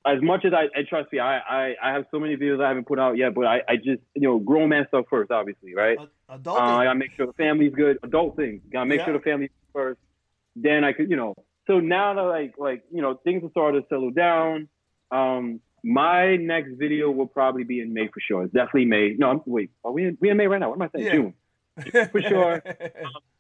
[0.07, 2.68] as much as I, I trust me, I, I I have so many videos I
[2.68, 5.74] haven't put out yet, but I, I just you know grown man stuff first, obviously,
[5.74, 5.98] right?
[6.28, 6.59] Adult.
[6.59, 7.98] Uh, I gotta make sure the family's good.
[8.03, 9.07] Adult things, gotta make Yeah.
[9.07, 10.01] sure the family's first.
[10.57, 11.34] Then I could, you know.
[11.66, 14.68] So now that like like you know things have started to settle down.
[15.11, 18.42] Um, my next video will probably be in May for sure.
[18.44, 19.14] It's definitely May.
[19.18, 20.68] No, I'm, wait, are we in, we in May right now?
[20.68, 21.07] What am I saying?
[21.07, 21.12] Yeah.
[21.92, 22.62] June for sure.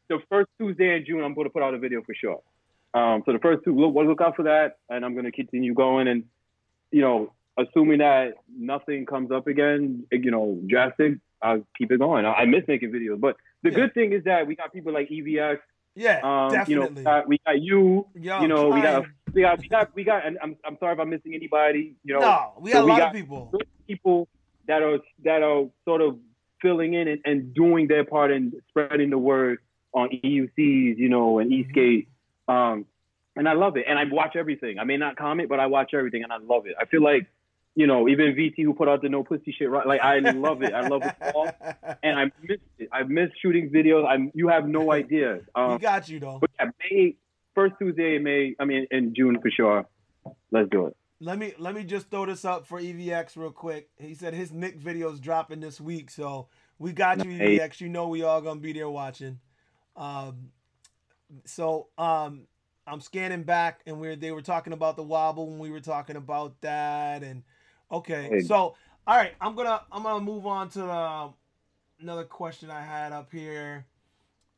[0.08, 2.40] the first Tuesday in June, I'm going to put out a video for sure.
[2.94, 5.74] Um, so the first two, look, look out for that, and I'm going to continue
[5.74, 6.08] going.
[6.08, 6.24] And
[6.90, 12.24] you know, assuming that nothing comes up again, you know, drastic, I'll keep it going.
[12.26, 13.76] I, I miss making videos, but the Yeah.
[13.76, 15.58] good thing is that we got people like EVX.
[15.94, 18.06] yeah, Um, you know, we got, we got you.
[18.14, 20.26] Yo, you know, we got, we got, we got, we got.
[20.26, 21.94] And I'm, I'm sorry if I'm missing anybody.
[22.04, 23.52] You know, no, we so got a we lot got- of people.
[23.86, 24.28] people
[24.66, 26.16] that are that are sort of
[26.62, 29.58] filling in and, and doing their part in spreading the word
[29.92, 32.08] on EUCs, you know, and Eastgate.
[32.48, 32.86] Um,
[33.36, 33.84] and I love it.
[33.88, 34.78] And I watch everything.
[34.78, 36.74] I may not comment, but I watch everything, and I love it.
[36.80, 37.26] I feel like,
[37.74, 39.86] you know, even VT who put out the no pussy shit, right?
[39.86, 40.72] Like I love it.
[40.74, 41.48] I love it all,
[42.02, 42.88] and I miss it.
[42.92, 44.06] I miss shooting videos.
[44.06, 45.40] I you have no idea.
[45.56, 46.38] we Um, got you though.
[46.40, 47.16] but yeah, May
[47.54, 48.54] first Tuesday in May.
[48.58, 49.86] I mean, in June for sure.
[50.50, 50.96] Let's do it.
[51.22, 53.88] Let me let me just throw this up for EVX real quick.
[53.98, 57.80] He said his Nick video's dropping this week, so We got you, EVX.
[57.80, 59.38] You know we all gonna be there watching.
[59.96, 60.50] Um,
[61.44, 62.46] so um,
[62.86, 66.16] I'm scanning back, and we're they were talking about the wobble when we were talking
[66.16, 67.42] about that, and
[67.92, 68.40] okay, Hey.
[68.40, 68.74] so
[69.06, 71.28] all right, I'm gonna I'm gonna move on to uh,
[72.00, 73.86] another question I had up here.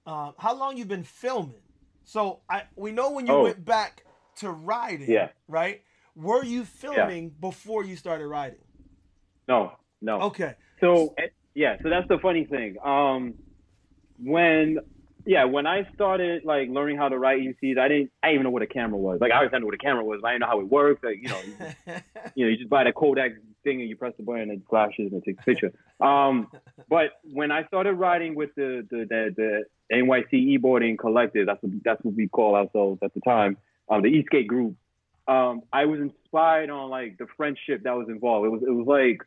[0.06, 1.62] Uh, how long you been filming?
[2.04, 3.42] So I we know when you Oh.
[3.42, 4.04] went back
[4.36, 5.28] to riding, Yeah.
[5.48, 5.82] right?
[6.14, 8.58] Were you filming before you started riding?
[9.48, 10.20] No, no.
[10.22, 12.76] Okay, So eh, yeah, so that's the funny thing.
[12.84, 13.34] Um,
[14.18, 14.78] when
[15.24, 18.44] yeah, when I started like learning how to write ECs, I didn't I didn't even
[18.44, 19.20] know what a camera was.
[19.20, 21.02] Like I always knew what a camera was, but I didn't know how it works.
[21.02, 21.54] Like you know, you,
[22.34, 23.32] you know, you just buy the Kodak
[23.64, 25.72] thing and you press the button and it flashes and it takes a picture.
[26.00, 26.48] Um,
[26.88, 31.72] but when I started riding with the the the, the NYC e-boarding collective, that's what
[31.84, 33.56] that's what we call ourselves at the time,
[33.88, 34.76] um, the Eastgate group.
[35.28, 38.46] Um, I was inspired on like the friendship that was involved.
[38.46, 39.22] It was it was like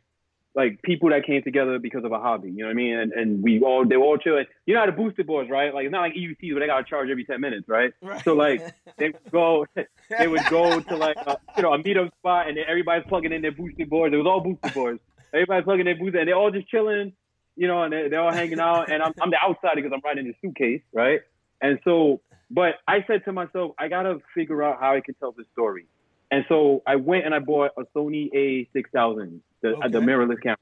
[0.56, 2.50] like people that came together because of a hobby.
[2.50, 2.98] You know what I mean?
[2.98, 4.46] And and we all they were all chilling.
[4.64, 5.72] You know how the Boosted boards, right?
[5.72, 7.92] Like it's not like EUCs where they gotta charge every ten minutes, right?
[8.02, 8.24] right.
[8.24, 9.66] So like they would go
[10.18, 13.32] they would go to like a, you know a meetup spot and then everybody's plugging
[13.32, 14.14] in their Boosted boards.
[14.14, 15.00] It was all Boosted boards.
[15.34, 17.12] Everybody's plugging their booster and they're all just chilling,
[17.56, 18.90] you know, and they're, they're all hanging out.
[18.90, 21.20] And I'm I'm the outsider because I'm riding the suitcase, right?
[21.60, 25.32] And so, but I said to myself, I gotta figure out how I can tell
[25.32, 25.86] this story.
[26.30, 30.06] And so I went and I bought a Sony A6000, the uh, the Okay.
[30.06, 30.56] mirrorless camera.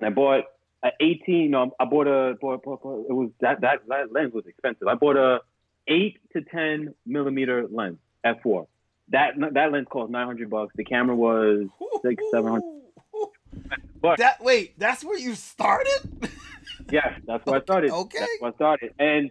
[0.00, 0.44] And I bought
[0.82, 1.50] an 18.
[1.50, 4.86] No, I bought a bought, bought, bought- it was that that that lens was expensive.
[4.88, 5.40] I bought a
[5.88, 8.66] eight to 10 millimeter lens f4.
[9.10, 10.74] That that lens cost 900 bucks.
[10.76, 11.66] The camera was
[12.02, 12.70] six, seven hundred.
[14.00, 16.30] But- That wait, that's where you started?
[16.90, 17.90] Yes, that's where I started.
[18.02, 18.18] Okay.
[18.20, 18.94] That's where I started.
[18.98, 19.30] And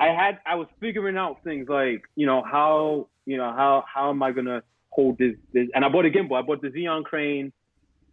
[0.00, 4.10] I had I was figuring out things like, you know, how you know, how how
[4.10, 6.38] am I gonna hold this this and I bought a gimbal.
[6.38, 7.52] I bought the Zhiyun Crane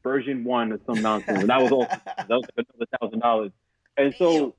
[0.03, 1.41] version one or some nonsense.
[1.41, 3.51] And that was all that was like another thousand dollars.
[3.97, 4.55] And so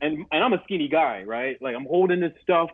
[0.00, 1.60] and and I'm a skinny guy, right?
[1.60, 2.70] Like I'm holding this stuff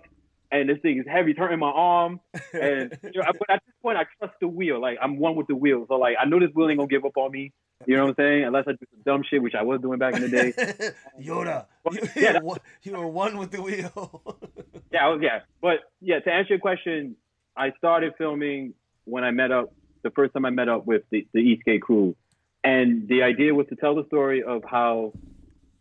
[0.52, 2.20] and this thing is heavy, it's hurting my arm.
[2.52, 4.80] And you know, but at this point I trust the wheel.
[4.80, 5.84] Like I'm one with the wheel.
[5.88, 7.52] So like I know this wheel ain't gonna give up on me.
[7.84, 8.44] You know what I'm saying?
[8.44, 10.52] Unless I do some dumb shit, which I was doing back in the day.
[11.20, 11.66] Yoda.
[11.84, 14.22] Well, You, yeah, you, were one, you were one with the wheel.
[14.92, 15.40] Yeah, was, yeah.
[15.60, 17.16] But yeah, to answer your question,
[17.56, 21.26] I started filming when I met up the first time I met up with the,
[21.32, 22.14] the Eastgate crew.
[22.62, 25.12] And the idea was to tell the story of how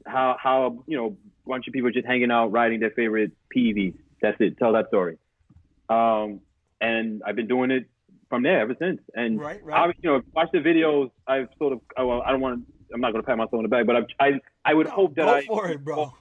[0.05, 3.95] how how you know a bunch of people just hanging out riding their favorite PEVs.
[4.21, 4.57] That's it.
[4.57, 5.17] Tell that story.
[5.89, 6.41] Um,
[6.81, 7.87] and I've been doing it
[8.29, 9.01] from there ever since.
[9.15, 9.95] And right, I, right.
[10.01, 11.09] you know, watch the videos.
[11.27, 12.73] I've sort of, well, I don't want to.
[12.93, 14.93] I'm not going to pat myself on the back, but I've, I I would No,
[14.93, 16.13] hope that go I for it, bro.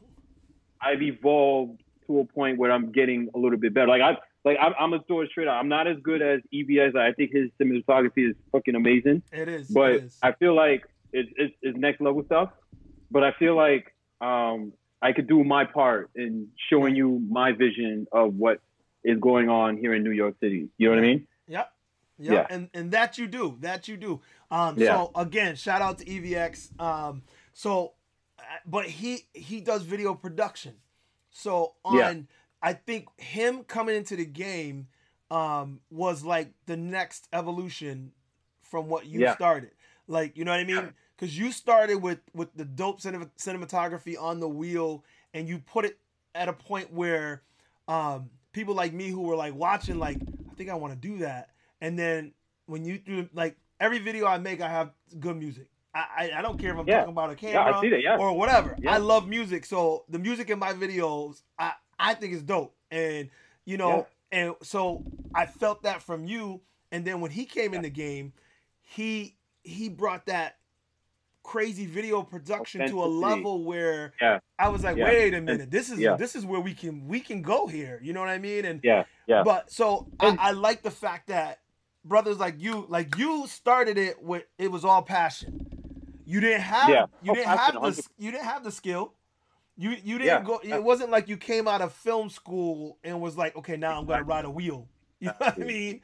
[0.81, 3.89] I've evolved to a point where I'm getting a little bit better.
[3.89, 5.57] Like I like I'm, I'm a straight out.
[5.59, 6.97] I'm not as good as EVX.
[6.97, 9.69] I think his cinematography is fucking amazing, It is.
[9.69, 10.19] but it is.
[10.23, 12.51] I feel like it's, it's it's next level stuff.
[13.11, 18.07] But I feel like um I could do my part in showing you my vision
[18.13, 18.61] of what
[19.03, 20.69] is going on here in New York City.
[20.79, 21.27] You know what I mean?
[21.47, 21.73] Yep.
[22.19, 22.33] Yep.
[22.33, 22.55] Yeah.
[22.55, 23.57] And and that you do.
[23.61, 24.21] That you do.
[24.51, 24.89] Um Yeah.
[25.05, 26.79] so again, shout out to EVX.
[26.81, 27.23] Um
[27.53, 27.93] so
[28.39, 30.75] uh, but he he does video production.
[31.31, 32.15] So on Yeah.
[32.65, 34.89] I think him coming into the game
[35.31, 38.13] um was like the next evolution
[38.63, 39.35] from what you Yeah.
[39.35, 39.71] started.
[40.09, 40.95] Like, you know what I mean?
[41.19, 45.05] Cuz you started with with the dope cinema, cinematography on the wheel
[45.35, 45.99] and you put it
[46.35, 47.43] at a point where
[47.87, 50.19] um people like me who were like watching like
[50.51, 51.51] I think I want to do that.
[51.81, 52.33] And then
[52.67, 55.69] when you do like every video I make, I have good music.
[55.95, 56.99] I I, I don't care if I'm Yeah.
[56.99, 58.01] talking about a Yeah, camera see that.
[58.03, 58.17] Yeah.
[58.19, 58.77] or whatever.
[58.81, 58.93] Yeah.
[58.95, 61.73] I love music, so the music in my videos, I
[62.05, 62.75] I think it's dope.
[62.91, 63.31] And
[63.65, 66.61] you know, and so I felt that from you.
[66.93, 68.33] And then when he came in the game,
[68.83, 70.59] he he brought that
[71.43, 74.39] crazy video production to a level where Yeah.
[74.59, 75.05] I was like, Yeah.
[75.05, 76.17] wait a minute, this is Yeah.
[76.17, 78.01] this is where we can we can go here.
[78.03, 78.65] You know what I mean?
[78.65, 79.05] And Yeah.
[79.27, 79.43] Yeah.
[79.43, 81.61] but so I, I like the fact that
[82.05, 85.67] brothers like you, like you started it with it was all passion.
[86.27, 87.07] You didn't have Yeah.
[87.23, 89.15] you didn't have the you didn't have the skill.
[89.77, 90.43] You you didn't Yeah.
[90.43, 90.61] go.
[90.63, 94.07] It wasn't like you came out of film school and was like, okay, now I'm
[94.07, 94.89] gonna ride a wheel.
[95.21, 96.01] You know what I mean?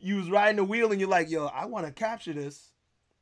[0.00, 2.70] You was riding the wheel and you're like, yo, I want to capture this.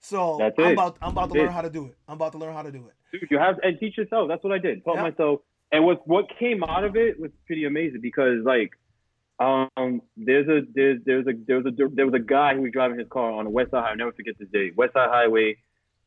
[0.01, 1.53] So That's I'm about I'm about to learn it.
[1.53, 1.97] how to do it.
[2.07, 2.95] I'm about to learn how to do it.
[3.13, 4.29] Dude, you have and teach yourself.
[4.29, 4.85] That's what I did.
[4.85, 5.03] Taught Yeah.
[5.03, 5.41] myself.
[5.73, 8.73] And what what came out of it was pretty amazing because like
[9.41, 12.73] um there's a there's there's a there was a there was a guy who was
[12.73, 13.85] driving his car on the west side.
[13.89, 14.73] I'll never forget this day.
[14.77, 15.57] West Side Highway,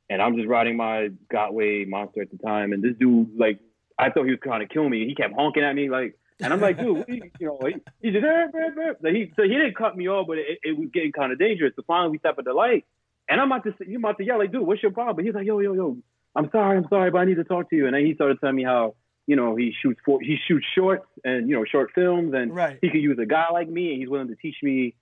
[0.10, 3.60] and I'm just riding my Gotway monster at the time, and this dude like
[4.02, 5.06] I thought he was trying to kill me.
[5.08, 7.76] He kept honking at me like, and I'm like, dude, what you, you know, he,
[8.02, 10.58] he just "Eh, eh, eh." Like, he so he didn't cut me off, but it,
[10.64, 11.74] it was getting kind of dangerous.
[11.76, 12.86] So finally we stop at the light,
[13.30, 15.16] and I'm about to say you about to yell like, dude, what's your problem?
[15.18, 15.98] But He's like, yo yo yo,
[16.36, 17.86] I'm sorry, I'm sorry, but I need to talk to you.
[17.86, 18.96] And then he started telling me how
[19.28, 22.80] you know he shoots for he shoots shorts and you know short films, and Right.
[22.82, 24.96] he could use a guy like me, and he's willing to teach me.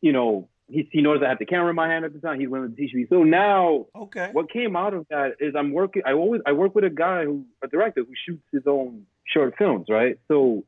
[0.00, 2.40] You know, he he knows I have the camera in my hand at the time.
[2.40, 3.06] He's willing to teach me.
[3.08, 4.28] So now Okay.
[4.32, 6.02] what came out of that is I'm working.
[6.04, 9.54] I always I work with a guy who a director who shoots his own short
[9.56, 10.18] films, right?
[10.28, 10.64] So,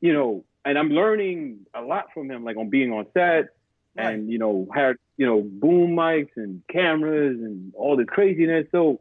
[0.00, 3.50] you know, and I'm learning a lot from him, like on being on set,
[3.96, 4.14] Right.
[4.14, 8.66] and you know, had you know boom mics and cameras and all the craziness.
[8.70, 9.00] So,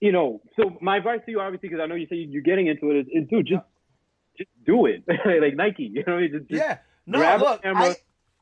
[0.00, 2.66] you know, so my advice to you, obviously, because I know you say you're getting
[2.68, 3.64] into it, is, is dude, just
[4.38, 5.04] just do it,
[5.44, 5.84] like Nike.
[5.92, 6.78] You know, just, just Yeah.
[7.06, 7.82] No, grab a look, camera.
[7.90, 7.96] I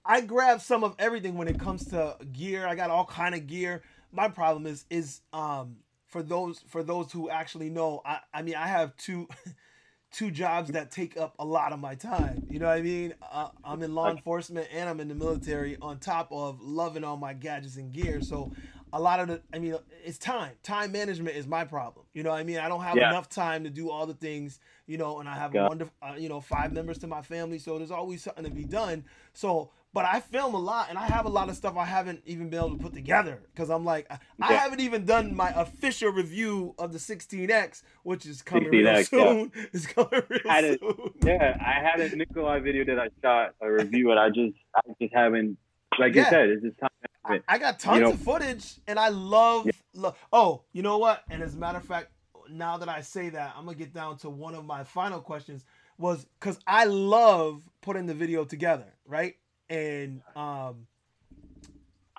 [0.05, 2.67] I grab some of everything when it comes to gear.
[2.67, 3.83] I got all kind of gear.
[4.13, 5.77] My problem is is um
[6.09, 8.03] for those for those who actually know.
[8.05, 9.29] I I mean I have two
[10.13, 12.43] two jobs that take up a lot of my time.
[12.49, 13.15] You know what I mean?
[13.23, 17.17] Uh, I'm in law enforcement and I'm in the military on top of loving all
[17.17, 18.21] my gadgets and gear.
[18.21, 18.51] So
[18.93, 20.53] a lot of the I mean it's time.
[20.63, 22.07] Time management is my problem.
[22.13, 22.59] You know what I mean?
[22.59, 23.09] I don't have Yeah.
[23.09, 25.69] enough time to do all the things, you know, and I have Yeah.
[25.69, 28.65] wonderful uh, you know, five members to my family, so there's always something to be
[28.65, 29.05] done.
[29.33, 32.23] So but I film a lot, and I have a lot of stuff I haven't
[32.27, 35.51] even been able to put together because I'm like, I, I haven't even done my
[35.51, 39.05] official review of the 16X, which is coming real 16X, yeah.
[39.09, 39.53] soon.
[39.73, 41.11] It's coming real it- soon.
[41.25, 44.81] Yeah, I had a Nikolai video that I shot a review, and I just I
[45.01, 45.59] just haven't,
[45.99, 46.25] like Yeah.
[46.25, 46.89] you said, it's just time.
[47.25, 51.23] I, I got tons know- of footage, and I love, lo- Oh, you know what?
[51.31, 52.09] And as a matter of fact,
[52.51, 55.65] now that I say that, I'm gonna get down to one of my final questions.
[55.99, 59.35] Was because I love putting the video together, right?
[59.73, 60.87] And um,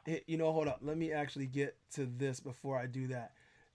[0.07, 0.79] it- you know, hold up.
[0.81, 3.31] Let me actually get to this before I do that.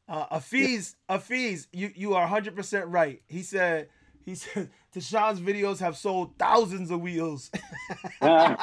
[0.08, 3.22] Uh, Afiz, Afiz, you you are 100 percent right.
[3.26, 3.88] He said.
[4.24, 7.50] He said Tashawn's videos have sold thousands of wheels.
[8.20, 8.58] Funny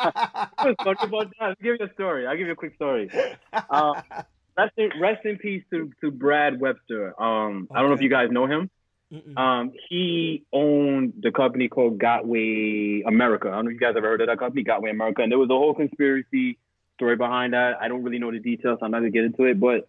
[0.77, 1.33] about that?
[1.39, 2.27] I'll give you a story.
[2.27, 3.09] I'll give you a quick story.
[3.51, 4.01] Uh,
[4.55, 7.19] rest, in, rest in peace to, to Brad Webster.
[7.19, 8.69] Um, I don't know if you guys know him.
[9.37, 13.49] Um, he owned the company called Gotway America.
[13.49, 15.21] I don't know if you guys ever heard of that company, Gotway America.
[15.21, 16.57] And there was a whole conspiracy
[16.95, 17.77] story behind that.
[17.79, 18.79] I don't really know the details.
[18.79, 19.87] So I'm not gonna get into it, but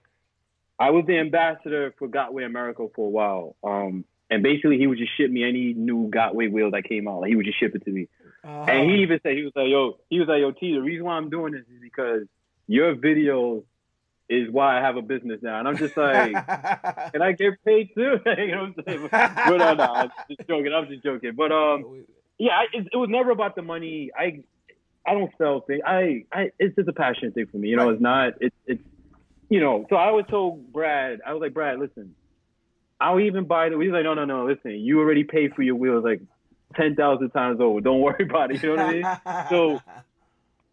[0.79, 3.57] I was the ambassador for Gotway America for a while.
[3.65, 7.21] Um, and basically, he would just ship me any new Gotway wheel that came out.
[7.21, 8.09] Like, he would just ship it to me.
[8.45, 8.65] Uh-huh.
[8.69, 11.05] And he even said he was like, "Yo, he was like, yo, T, the reason
[11.05, 12.23] why I'm doing this is because
[12.67, 13.65] your videos
[14.29, 16.33] is why I have a business now." And I'm just like,
[17.13, 19.09] "Can I get paid too?" you know what I'm saying?
[19.13, 20.73] But uh, no, I'm just joking.
[20.75, 21.33] I'm just joking.
[21.37, 22.05] But um,
[22.39, 24.11] yeah, I, it, it was never about the money.
[24.19, 24.43] I
[25.07, 25.83] I don't sell things.
[25.87, 27.69] I, I it's just a passion thing for me.
[27.69, 27.93] You know, Right.
[27.95, 28.33] it's not.
[28.41, 28.83] It's it's
[29.49, 29.87] you know.
[29.89, 32.15] So I always told Brad, I was like, Brad, listen,
[33.01, 33.79] I'll even buy the.
[33.79, 34.47] He's like, no, no, no.
[34.47, 36.21] Listen, you already paid for your wheels like
[36.75, 37.81] ten thousand times over.
[37.81, 38.63] Don't worry about it.
[38.63, 39.49] You know what I mean?
[39.51, 39.81] So-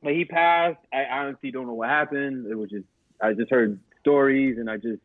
[0.01, 0.79] But he passed.
[0.91, 2.47] I honestly don't know what happened.
[2.51, 2.83] It was just
[3.23, 5.01] I just heard stories and I just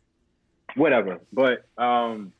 [0.74, 1.20] whatever.
[1.32, 2.32] But um,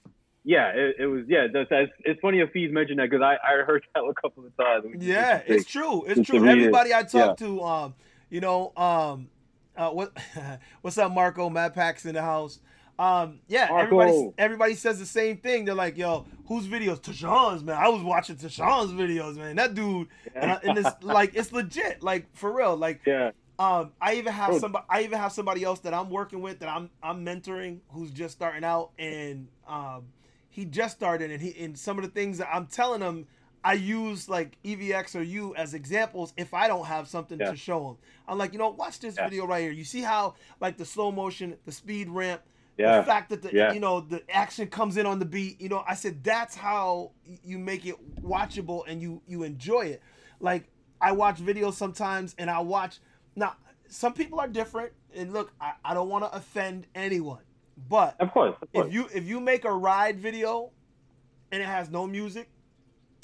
[0.45, 1.47] yeah, it, it was yeah.
[1.53, 4.45] That's, that's it's funny if he's mentioned that because I, I heard that a couple
[4.45, 4.87] of times.
[5.03, 5.57] Yeah, interesting.
[5.57, 6.05] it's true.
[6.05, 6.49] It's Just true.
[6.49, 7.95] Everybody I talk to, um,
[8.31, 9.29] you know, um,
[9.77, 10.17] uh, what,
[10.81, 11.49] what's up, Marco?
[11.49, 12.61] Matt Pax in the house.
[12.99, 14.01] Um, yeah, Marco.
[14.01, 15.65] everybody, everybody says the same thing.
[15.65, 17.01] They're like, "Yo, whose videos?
[17.01, 17.77] Tashawn's, man.
[17.77, 19.55] I was watching Tashawn's videos, man.
[19.55, 22.77] That dude, and, I, and it's like, it's legit, like for real.
[22.77, 23.31] Like, yeah.
[23.59, 24.59] Um, I even have Bro.
[24.61, 24.85] somebody.
[24.89, 28.35] I even have somebody else that I'm working with that I'm I'm mentoring who's just
[28.35, 30.05] starting out, and um,
[30.49, 33.27] he just started, and he and some of the things that I'm telling him,
[33.65, 37.51] I use like EVX or you as examples if I don't have something Yeah.
[37.51, 37.97] to show him.
[38.29, 39.25] I'm like, you know, watch this Yeah.
[39.29, 39.73] video right here.
[39.73, 42.43] You see how like the slow motion, the speed ramp,
[42.77, 42.99] Yeah.
[42.99, 43.73] the fact that the Yeah.
[43.73, 45.61] you know the action comes in on the beat.
[45.61, 47.11] You know, I said that's how
[47.43, 50.03] you make it watchable and you you enjoy it.
[50.39, 50.69] Like
[51.01, 53.01] I watch videos sometimes and I watch
[53.39, 53.57] now.
[53.91, 57.41] Some people are different, and look, I, I don't want to offend anyone,
[57.89, 58.55] but Of course.
[58.61, 58.87] Of course.
[58.89, 60.73] if you if you make a ride video
[61.51, 62.51] and it has no music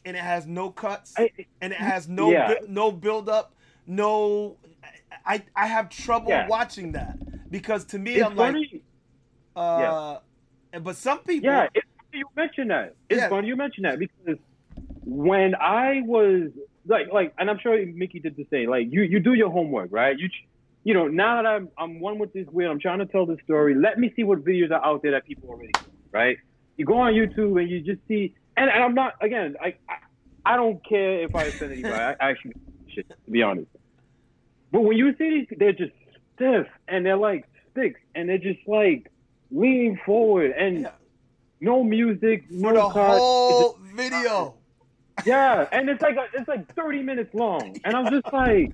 [0.07, 2.55] and it has no cuts I, and it has no Yeah.
[2.61, 3.55] bu- no build up
[3.87, 4.57] no
[5.27, 6.49] I I have trouble Yeah.
[6.49, 7.19] watching that
[7.51, 8.83] because to me it's I'm like funny.
[9.57, 10.19] uh
[10.81, 12.95] but some people Yeah, it's funny you mentioned that.
[13.11, 13.29] It's Yeah.
[13.29, 14.39] funny you mentioned that because
[15.05, 16.49] when I was
[16.87, 18.69] like, like, and I'm sure Mickey did the same.
[18.69, 20.17] Like, you you do your homework, right?
[20.19, 20.29] You,
[20.85, 23.37] you know, now that I'm I'm one with this wheel, I'm trying to tell the
[23.45, 23.75] story.
[23.75, 25.73] Let me see what videos are out there that people already,
[26.13, 26.37] right?
[26.77, 30.53] You go on YouTube and you just see, and, and I'm not again, I, I
[30.55, 31.95] I don't care if I offend anybody.
[31.95, 32.53] I, I actually
[32.89, 33.69] shit to be honest.
[34.73, 35.93] But when you see these, they're just
[36.35, 39.11] stiff and they're like sticks and they're just like
[39.51, 40.91] leaning forward and Yeah.
[41.61, 43.19] no music, for no the cuts.
[43.21, 44.57] whole video
[45.25, 48.73] Yeah, and it's like a, it's like 30 minutes long, and I'm just like,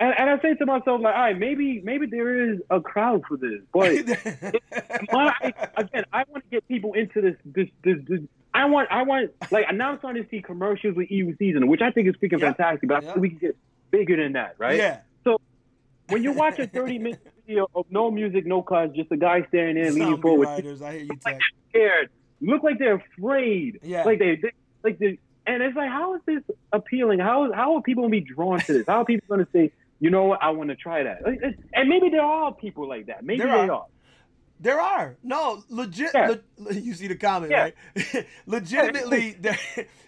[0.00, 3.22] and, and I say to myself, like, all right, maybe maybe there is a crowd
[3.26, 3.92] for this, but
[5.12, 5.32] my,
[5.76, 8.20] again, I want to get people into this, this, this, this.
[8.54, 11.90] I want, I want, like, now I'm starting to see commercials with EUCs, which I
[11.90, 12.52] think is freaking Yeah.
[12.52, 12.86] fantastic.
[12.88, 13.56] But think we can get
[13.90, 14.76] bigger than that, right?
[14.76, 14.98] Yeah.
[15.24, 15.40] So
[16.08, 19.46] when you watch a 30 minute video of no music, no cuts, just a guy
[19.48, 20.82] staring there, leaning forward, riders.
[20.82, 21.38] I hear you, Tech.
[21.70, 22.10] scared,
[22.42, 24.04] look like they're afraid, Yeah.
[24.04, 24.52] like they, they
[24.84, 27.18] like they, and it's like, how is this appealing?
[27.18, 28.86] How how are people gonna be drawn to this?
[28.86, 31.22] How are people gonna say, you know what, I want to try that?
[31.74, 33.24] And maybe there are people like that.
[33.24, 33.72] Maybe There they are.
[33.72, 33.86] are.
[34.60, 36.10] There are no legit.
[36.14, 36.34] Yeah.
[36.58, 37.70] le- you see the comment, Yeah.
[37.96, 38.26] right?
[38.46, 39.58] Legitimately, there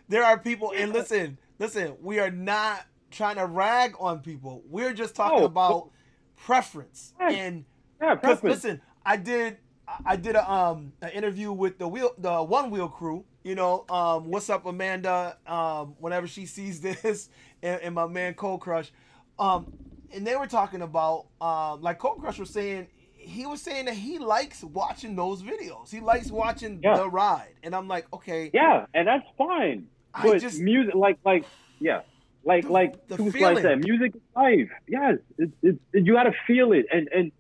[0.09, 0.73] there are people.
[0.77, 4.63] And listen, listen, we are not trying to rag on people.
[4.69, 5.47] We're just talking No.
[5.47, 5.91] about
[6.37, 7.15] preference.
[7.19, 7.31] Yeah.
[7.31, 7.65] And
[8.01, 8.65] Yeah, preference.
[8.65, 9.59] listen, I did
[10.07, 13.25] I did a um an interview with the wheel the one wheel crew.
[13.45, 15.37] You know, um, what's up, Amanda?
[15.47, 17.29] Um, whenever she sees this,
[17.63, 18.91] and, and my man Cold Crush,
[19.39, 19.67] um,
[20.15, 23.95] and they were talking about um, like Cold Crush was saying he was saying that
[23.95, 25.91] he likes watching those videos.
[25.91, 26.97] He likes watching Yeah.
[26.97, 29.89] the ride, and I'm like, okay, Yeah, and that's fine.
[30.15, 31.45] I But just music, like, like,
[31.81, 32.01] yeah,
[32.45, 33.57] like, The- like, the feeling.
[33.57, 34.71] Slice said, music is life.
[34.89, 37.33] Yes, it's, it's, you got to feel it, and and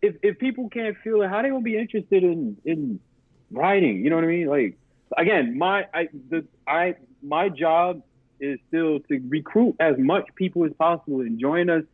[0.00, 3.00] if if people can't feel it, how they gonna be interested in in
[3.50, 4.02] writing?
[4.02, 4.46] You know what I mean?
[4.46, 4.78] Like,
[5.16, 8.02] again, my I the I my job
[8.40, 11.84] is still to recruit as much people as possible and join us.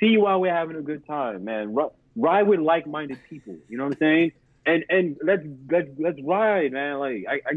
[0.00, 1.74] See why we're having a good time, man.
[1.74, 3.56] Ri- Ride with like-minded people.
[3.68, 4.32] You know what I'm saying?
[4.64, 6.98] And and let's let's let's ride, man.
[6.98, 7.52] Like I, I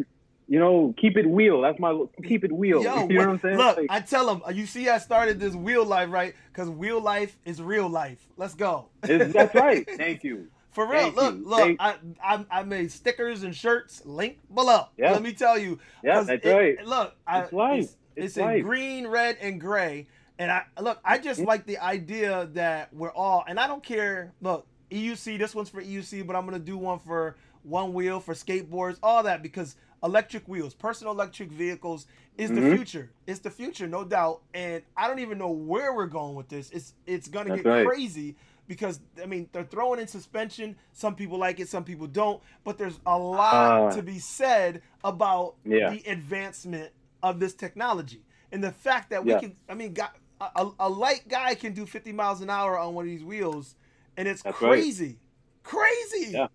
[0.49, 1.61] you know, keep it wheel.
[1.61, 2.83] That's my keep it wheel.
[2.83, 3.57] Yo, you know what I'm saying?
[3.57, 6.33] look, Like, I tell them, you see, I started this wheel life, right?
[6.51, 8.27] Because wheel life is real life.
[8.35, 8.89] Let's go.
[9.01, 9.87] that's right.
[9.97, 10.47] Thank you.
[10.71, 11.47] For real, Thank look, you.
[11.47, 14.03] look, Thank- I, I I made stickers and shirts.
[14.05, 14.85] Link below.
[14.97, 15.11] Yeah.
[15.13, 15.79] Let me tell you.
[16.03, 16.85] Yeah, that's it- right.
[16.85, 17.79] Look, I, It's life.
[17.79, 20.07] It's, It's it's in green, red, and gray.
[20.37, 24.31] And I look, I just like the idea that we're all, and I don't care.
[24.41, 28.33] Look, EUC, this one's for EUC, but I'm gonna do one for one wheel for
[28.33, 32.05] skateboards, all that because electric wheels, personal electric vehicles
[32.37, 32.75] is the Mhm.
[32.77, 33.11] future.
[33.27, 34.41] It's the future, no doubt.
[34.53, 36.69] And I don't even know where we're going with this.
[36.71, 37.85] It's it's gonna That's get right.
[37.87, 38.35] crazy
[38.69, 40.77] because I mean they're throwing in suspension.
[40.93, 42.41] Some people like it, some people don't.
[42.63, 43.53] But there's a lot
[43.91, 45.89] Uh, to be said about Yeah.
[45.89, 48.21] the advancement of this technology
[48.53, 49.39] and the fact that we Yeah.
[49.39, 49.55] can.
[49.67, 49.93] I mean,
[50.39, 53.75] a, a light guy can do 50 miles an hour on one of these wheels,
[54.15, 54.69] and it's That's right.
[54.69, 55.19] crazy,
[55.63, 56.31] crazy.
[56.31, 56.47] Yeah.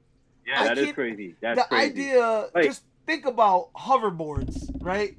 [0.46, 1.34] Yeah, I that is crazy.
[1.40, 1.90] That's the crazy.
[1.90, 5.16] idea, Like- just think about hoverboards, right?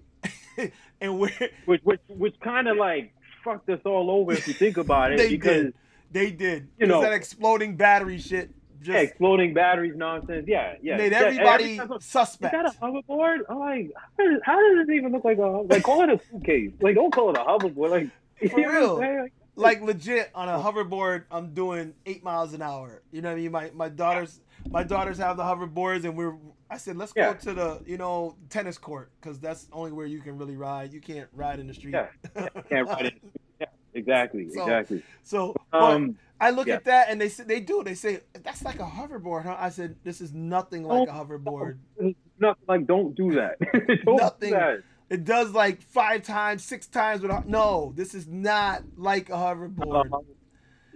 [1.02, 4.78] and where which which which kind of like fucked us all over if you think
[4.78, 5.74] about it they because did,
[6.12, 6.68] they did.
[6.80, 8.52] you know- that exploding battery shit
[8.82, 10.46] just yeah, exploding batteries nonsense.
[10.48, 10.98] Yeah, yeah.
[10.98, 12.54] made Yeah, everybody every time- suspect.
[12.54, 13.40] Is that a hoverboard?
[13.50, 15.82] I'm like, how does, how does it even look like a like?
[15.82, 16.72] Call it a suitcase.
[16.82, 17.90] Like, don't call it a hoverboard.
[17.90, 18.10] Like,
[18.52, 19.28] For know what I'm real.
[19.56, 23.42] Like, legit on a hoverboard i'm doing eight miles an hour you know what i
[23.42, 26.36] mean my, my daughters my daughters have the hoverboards and we're
[26.70, 27.32] i said let's Yeah.
[27.32, 30.92] go to the you know tennis court because that's only where you can really ride
[30.92, 32.08] you can't ride in the street Yeah.
[32.70, 33.14] Can't ride it.
[33.24, 33.30] Yeah,
[33.96, 35.04] exactly, So, exactly.
[35.24, 36.76] so Um, i look yeah.
[36.76, 39.70] at that and they say they do they say that's like a hoverboard huh i
[39.70, 41.78] said this is nothing like a hoverboard
[42.38, 43.56] not like don't do that.
[44.06, 44.50] don't Nothing.
[44.50, 44.84] do that.
[45.10, 50.12] it does like five times six times without no this is not like a hoverboard
[50.14, 50.26] Um,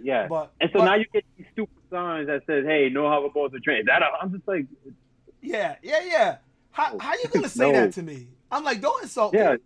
[0.02, 0.26] yeah.
[0.28, 3.52] but and so but- now you get these stupid signs that says, "Hey, no hoverboards
[3.54, 4.64] are trained." That I'm just like,
[5.42, 6.36] Yeah, yeah, yeah.
[6.70, 7.80] How how you gonna say No.
[7.80, 8.28] that to me?
[8.52, 9.58] I'm like, don't insult yeah, me.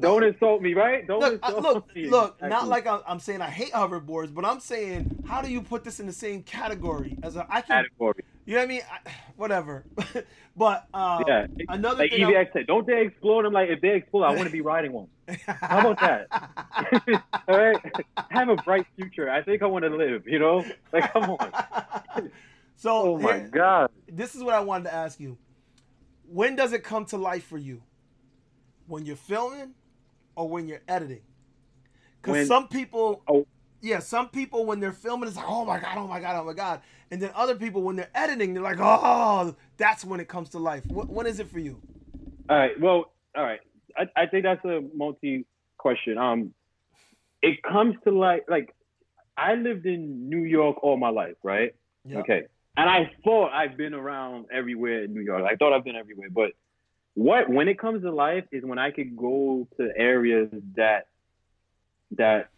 [0.00, 1.06] Don't insult me, right?
[1.06, 2.08] Don't Look, I, insult look, me.
[2.08, 2.40] look.
[2.42, 5.82] Not like I'm, I'm saying I hate hoverboards, but I'm saying how do you put
[5.84, 8.24] this in the same category as a I can, category.
[8.46, 8.80] you know what I mean?
[8.90, 9.84] I, whatever.
[10.56, 12.24] but uh, Yeah, another like thing.
[12.24, 13.44] I'm- EVX said, don't they explode?
[13.44, 15.08] I'm like, if they explode, I want to be riding one.
[15.46, 17.22] How about that?
[17.48, 17.76] All right,
[18.30, 19.28] have a bright future.
[19.30, 20.26] I think I want to live.
[20.26, 21.52] You know, like come on.
[22.76, 23.90] so Oh my here- god.
[24.10, 25.36] this is what I wanted to ask you.
[26.30, 27.82] When does it come to life for you?
[28.86, 29.74] When you're filming
[30.38, 31.20] or when you're editing?
[32.22, 33.46] Because some people, Oh.
[33.80, 36.44] yeah, some people when they're filming, it's like, oh my god, oh my god, oh
[36.44, 36.80] my god,
[37.10, 40.58] and then other people when they're editing, they're like, oh, that's when it comes to
[40.58, 40.84] life.
[40.84, 41.80] Wh- when is it for you?
[42.48, 42.78] All right.
[42.80, 43.60] Well, all right.
[43.96, 45.44] I, I think that's a multi
[45.76, 46.18] question.
[46.18, 46.54] Um,
[47.42, 48.74] it comes to like like
[49.36, 51.74] I lived in New York all my life, right?
[52.04, 52.20] Yep.
[52.20, 52.42] Okay.
[52.76, 55.42] And I thought I've been around everywhere in New York.
[55.50, 56.52] I thought I've been everywhere, but
[57.18, 61.08] what when it comes to life is when I could go to areas that
[62.12, 62.50] that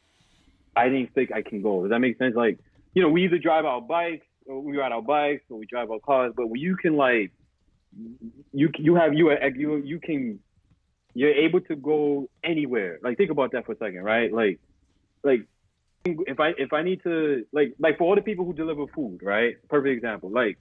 [0.76, 1.80] I didn't think I can go.
[1.80, 2.36] Does that make sense?
[2.36, 2.58] Like,
[2.92, 5.90] you know, we either drive our bikes or we ride our bikes or we drive
[5.90, 7.32] our cars, but you can like
[8.52, 10.38] you you have you you you can
[11.14, 12.98] you're able to go anywhere.
[13.02, 14.30] Like think about that for a second, right?
[14.30, 14.60] Like
[15.24, 15.46] like
[16.04, 19.20] if I if I need to like like for all the people who deliver food,
[19.22, 19.56] right?
[19.70, 20.30] Perfect example.
[20.30, 20.58] Like,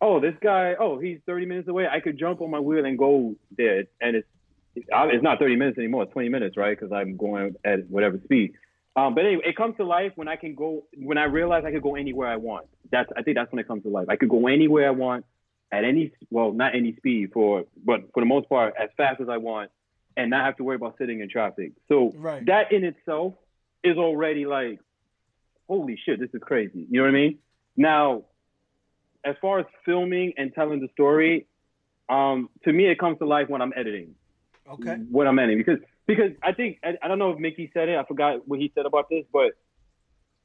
[0.00, 1.86] oh, this guy, oh, he's 30 minutes away.
[1.90, 4.28] I could jump on my wheel and go there, and it's
[4.76, 6.04] it's not 30 minutes anymore.
[6.04, 6.78] It's 20 minutes, right?
[6.78, 8.52] Because I'm going at whatever speed.
[8.94, 11.70] Um, but anyway, it comes to life when I can go when I realize I
[11.72, 12.66] could go anywhere I want.
[12.90, 14.06] That's I think that's when it comes to life.
[14.08, 15.24] I could go anywhere I want
[15.70, 19.28] at any well, not any speed for but for the most part as fast as
[19.28, 19.70] I want
[20.16, 21.72] and not have to worry about sitting in traffic.
[21.88, 22.44] So Right.
[22.46, 23.34] that in itself
[23.84, 24.80] is already like,
[25.68, 26.86] holy shit, this is crazy.
[26.90, 27.38] You know what I mean?
[27.76, 28.24] Now,
[29.28, 31.46] as far as filming and telling the story,
[32.08, 34.14] um, to me it comes to life when I'm editing.
[34.70, 34.96] Okay.
[35.10, 37.96] What I'm editing because because I think I, I don't know if Mickey said it.
[37.96, 39.52] I forgot what he said about this, but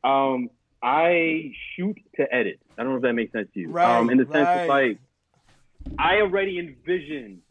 [0.07, 0.49] um,
[0.81, 2.59] I shoot to edit.
[2.77, 3.69] I don't know if that makes sense to you.
[3.69, 4.61] Right, um, in the sense right.
[4.63, 4.99] of like,
[5.97, 7.41] I already envision.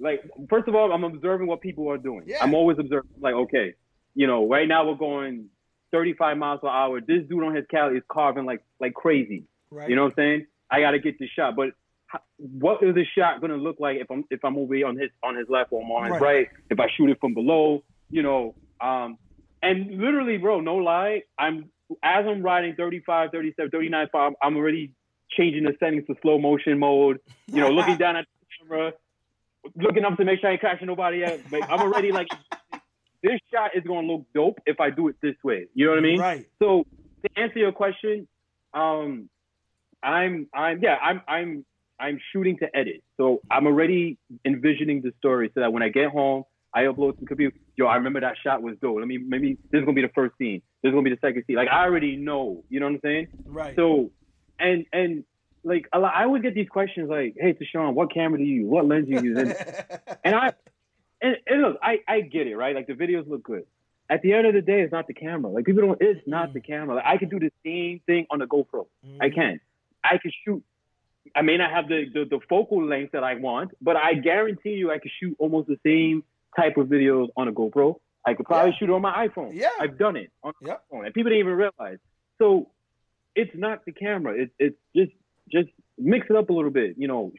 [0.00, 2.22] Like, first of all, I'm observing what people are doing.
[2.26, 2.38] Yeah.
[2.40, 3.10] I'm always observing.
[3.20, 3.74] Like, okay,
[4.14, 5.46] you know, right now we're going
[5.92, 7.00] 35 miles per hour.
[7.00, 9.44] This dude on his Cali is carving like like crazy.
[9.70, 9.88] Right.
[9.88, 10.46] You know what I'm saying?
[10.70, 11.56] I got to get this shot.
[11.56, 11.70] But
[12.36, 15.10] what is this shot going to look like if I'm if I'm over on his
[15.22, 16.22] on his left or on his Right.
[16.22, 16.48] right?
[16.70, 18.54] If I shoot it from below, you know.
[18.80, 19.18] Um,
[19.62, 21.70] and literally, bro, no lie, I'm
[22.02, 24.92] as I'm riding 35, 37, 39, 5, I'm already
[25.30, 27.18] changing the settings to slow motion mode.
[27.46, 28.92] You know, looking down at the camera,
[29.76, 31.40] looking up to make sure I ain't crashing nobody else.
[31.50, 32.28] But I'm already like,
[33.22, 35.66] this shot is going to look dope if I do it this way.
[35.74, 36.20] You know what I mean?
[36.20, 36.46] Right.
[36.60, 36.86] So
[37.22, 38.28] to answer your question,
[38.74, 39.28] um,
[40.02, 41.64] I'm I'm yeah I'm I'm
[42.00, 43.02] I'm shooting to edit.
[43.16, 47.26] So I'm already envisioning the story so that when I get home, I upload the
[47.26, 47.56] computer.
[47.76, 48.98] Yo, I remember that shot was dope.
[48.98, 50.62] Let me maybe this is gonna be the first scene.
[50.82, 51.56] This is gonna be the second scene.
[51.56, 52.64] Like I already know.
[52.68, 53.28] You know what I'm saying?
[53.44, 53.74] Right.
[53.76, 54.10] So
[54.58, 55.24] and and
[55.64, 58.62] like a lot, I would get these questions like, Hey, Tashawn, what camera do you
[58.62, 58.70] use?
[58.70, 59.38] What lens do you use?
[59.38, 59.56] And,
[60.24, 60.52] and I
[61.20, 62.74] and, and look, I, I get it, right?
[62.74, 63.64] Like the videos look good.
[64.10, 65.50] At the end of the day, it's not the camera.
[65.50, 65.98] Like people don't.
[66.00, 66.52] It's not mm.
[66.54, 66.96] the camera.
[66.96, 68.86] Like I could do the same thing on the GoPro.
[69.20, 69.34] I mm-hmm.
[69.34, 69.60] can.
[70.10, 70.62] I can shoot.
[71.36, 74.70] I may not have the, the the focal length that I want, but I guarantee
[74.80, 76.24] you, I could shoot almost the same
[76.56, 77.96] type of videos on a GoPro.
[78.24, 78.76] I could probably Yeah.
[78.78, 79.50] shoot on my iPhone.
[79.54, 79.70] Yeah.
[79.80, 80.84] I've done it on my Yep.
[80.90, 81.98] iPhone, and people didn't even realize.
[82.38, 82.70] So
[83.34, 84.34] it's not the camera.
[84.42, 85.12] It's it's just
[85.50, 86.96] just mix it up a little bit.
[86.96, 87.32] You know,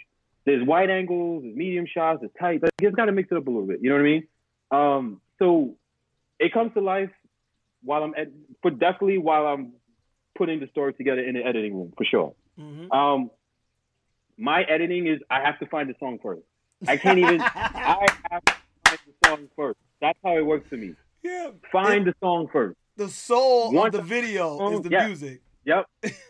[0.45, 2.61] there's wide angles, there's medium shots, there's tight.
[2.61, 3.79] But you just got to mix it up a little bit.
[3.81, 4.27] You know what I mean?
[4.71, 5.75] Um, so
[6.39, 7.11] it comes to life
[7.83, 8.27] while I'm at,
[8.61, 9.73] but definitely while I'm
[10.37, 12.33] putting the story together in the editing room for sure.
[12.59, 12.91] Mhm.
[12.91, 13.31] Um,
[14.37, 16.41] my editing is I have to find the song first.
[16.87, 17.41] I can't even.
[17.41, 18.53] I have to
[18.85, 19.79] find the song first.
[20.01, 20.93] That's how it works for me.
[21.23, 21.51] yeah.
[21.71, 22.77] Find the song first.
[22.95, 25.07] The soul Once of the video is the yeah.
[25.07, 25.41] music.
[25.65, 25.85] Yep.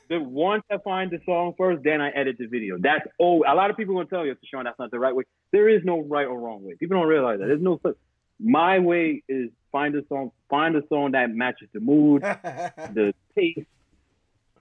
[0.09, 2.77] the once I find the song first, then I edit the video.
[2.79, 5.23] That's oh, a lot of people gonna tell you, Sean, that's not the right way.
[5.51, 6.75] There is no right or wrong way.
[6.79, 7.47] People don't realize that.
[7.47, 7.95] There's no such.
[8.39, 13.67] My way is find a song, find a song that matches the mood, the taste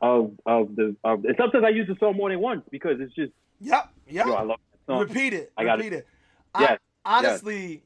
[0.00, 1.24] of of the of.
[1.24, 3.90] And sometimes I use the song more than once because it's just yep.
[4.08, 4.26] Yep.
[4.26, 5.00] yo, I love that song.
[5.00, 5.52] Repeat it.
[5.56, 5.84] I got it.
[5.84, 6.06] repeat it.
[6.58, 7.82] Yes, I, honestly,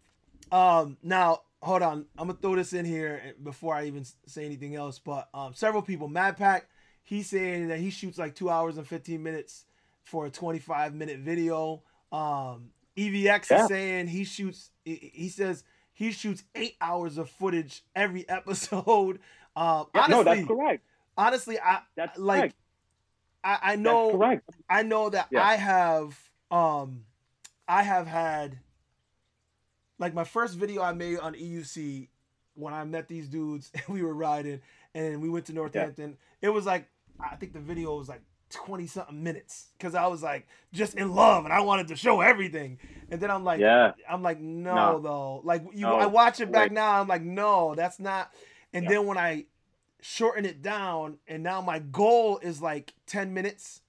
[0.50, 2.06] um, now hold on.
[2.18, 4.98] I'm gonna throw this in here before I even say anything else.
[4.98, 6.68] But um, several people, Mad Pack,
[7.02, 9.64] he's saying that he shoots like two hours and 15 minutes
[10.04, 11.82] for a 25 minute video.
[12.10, 13.62] Um, EVX Yeah.
[13.62, 14.70] is saying he shoots.
[14.84, 19.18] He he says he shoots eight hours of footage every episode.
[19.54, 20.84] Um, Yeah, honestly, no, that's correct.
[21.16, 22.54] Honestly, I That's like correct.
[23.44, 24.40] I, I know.
[24.68, 25.44] I know that Yeah.
[25.44, 26.18] I have
[26.50, 27.04] um
[27.68, 28.58] I have had
[29.98, 32.08] like my first video I made on EUC
[32.54, 34.60] when I met these dudes and we were riding
[34.94, 36.16] and we went to Northampton.
[36.40, 36.88] It was like
[37.20, 41.14] I think the video was like 20 something minutes cuz I was like just in
[41.14, 42.78] love and I wanted to show everything.
[43.10, 43.92] And then I'm like Yeah.
[44.08, 44.98] I'm like no, No.
[45.00, 45.40] though.
[45.44, 46.72] Like you No, I watch it back wait.
[46.72, 48.32] now I'm like no, that's not
[48.74, 48.90] and Yeah.
[48.90, 49.46] then when I
[50.02, 53.80] shorten it down and now my goal is like 10 minutes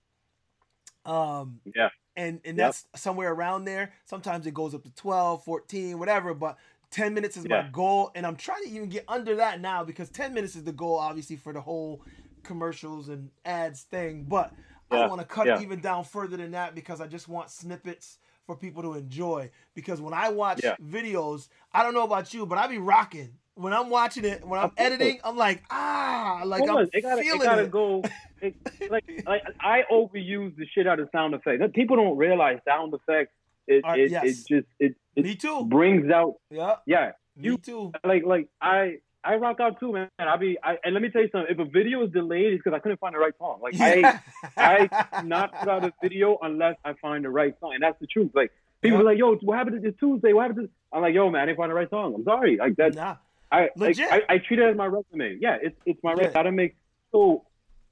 [1.06, 1.90] um Yeah.
[2.16, 2.60] and and Yep.
[2.60, 6.58] that's somewhere around there sometimes it goes up to 12 14 whatever but
[6.92, 10.10] 10 minutes is my goal and i'm trying to even get under that now because
[10.12, 12.04] 10 minutes is the goal obviously for the whole
[12.44, 14.54] commercials and ads thing but
[14.92, 15.60] i Yeah, want to cut yeah.
[15.60, 20.00] even down further than that because i just want snippets for people to enjoy because
[20.00, 20.76] when i watch Yeah.
[20.84, 24.60] videos i don't know about you but i be rocking when i'm watching it when
[24.60, 28.02] i'm editing i'm like ah like i'm it gotta, it gotta it go.
[28.42, 28.56] It,
[28.92, 31.64] like, like I overuse the shit out of sound effects.
[31.74, 33.32] People don't realize sound effects.
[33.68, 34.24] It, Uh, it, yes.
[34.26, 36.34] it just it, it me too brings out.
[36.52, 40.10] yeah Yeah, me You- too like like I I rock out too, man.
[40.20, 41.56] I be I and let me tell you something.
[41.58, 43.60] If a video is delayed, it's because I couldn't find the right song.
[43.62, 44.20] Like I
[44.58, 48.08] I not put out a video unless I find the right song, and that's the
[48.08, 48.32] truth.
[48.34, 48.52] Like
[48.82, 49.04] people Yeah.
[49.04, 50.34] are like, "Yo, what happened to this Tuesday?
[50.34, 52.14] What happened to?" I'm like, "Yo, man, I didn't find the right song.
[52.14, 52.94] I'm sorry." Like that.
[52.96, 53.16] nah
[53.54, 54.10] I Legit.
[54.10, 55.38] Like, I, I treat it as my resume.
[55.40, 56.28] Yeah, it's it's my resume.
[56.28, 56.34] Yeah.
[56.34, 56.76] Gotta make
[57.12, 57.46] so.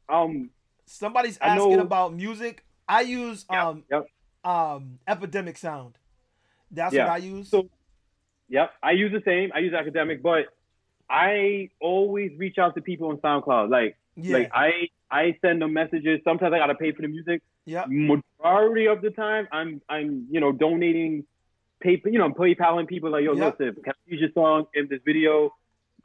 [0.10, 0.50] Um.
[0.86, 2.66] Somebody's asking about music.
[2.88, 4.06] I use Yep, um yep.
[4.44, 5.98] um Epidemic Sound.
[6.70, 7.06] That's Yeah.
[7.06, 7.48] what I use.
[7.50, 7.70] So,
[8.50, 8.72] yep.
[8.84, 9.52] I use the same.
[9.56, 10.48] I use Epidemic, but
[11.10, 13.70] I always reach out to people on SoundCloud.
[13.70, 14.34] Like, yeah.
[14.38, 16.20] like I I send them messages.
[16.24, 17.42] Sometimes I gotta pay for the music.
[17.66, 17.86] Yeah.
[17.88, 21.26] Majority of the time, I'm I'm you know donating,
[21.82, 23.60] pay you know I'm PayPaling people like yo Yep.
[23.60, 25.54] listen, can I use your song in this video?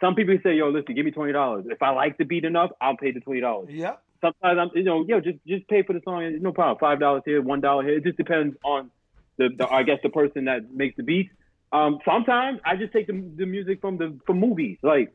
[0.00, 1.64] Some people say yo listen, give me twenty dollars.
[1.68, 3.68] If I like the beat enough, I'll pay the twenty dollars.
[3.70, 3.96] Yeah.
[4.20, 6.38] sometimes I'm, you know, yo, just just pay for the song.
[6.40, 6.78] No problem.
[6.78, 7.96] Five dollars here, one dollar here.
[7.98, 8.90] It just depends on
[9.38, 11.30] the, the I guess the person that makes the beats.
[11.72, 14.78] Um, sometimes I just take the, the music from the from movies.
[14.82, 15.12] Like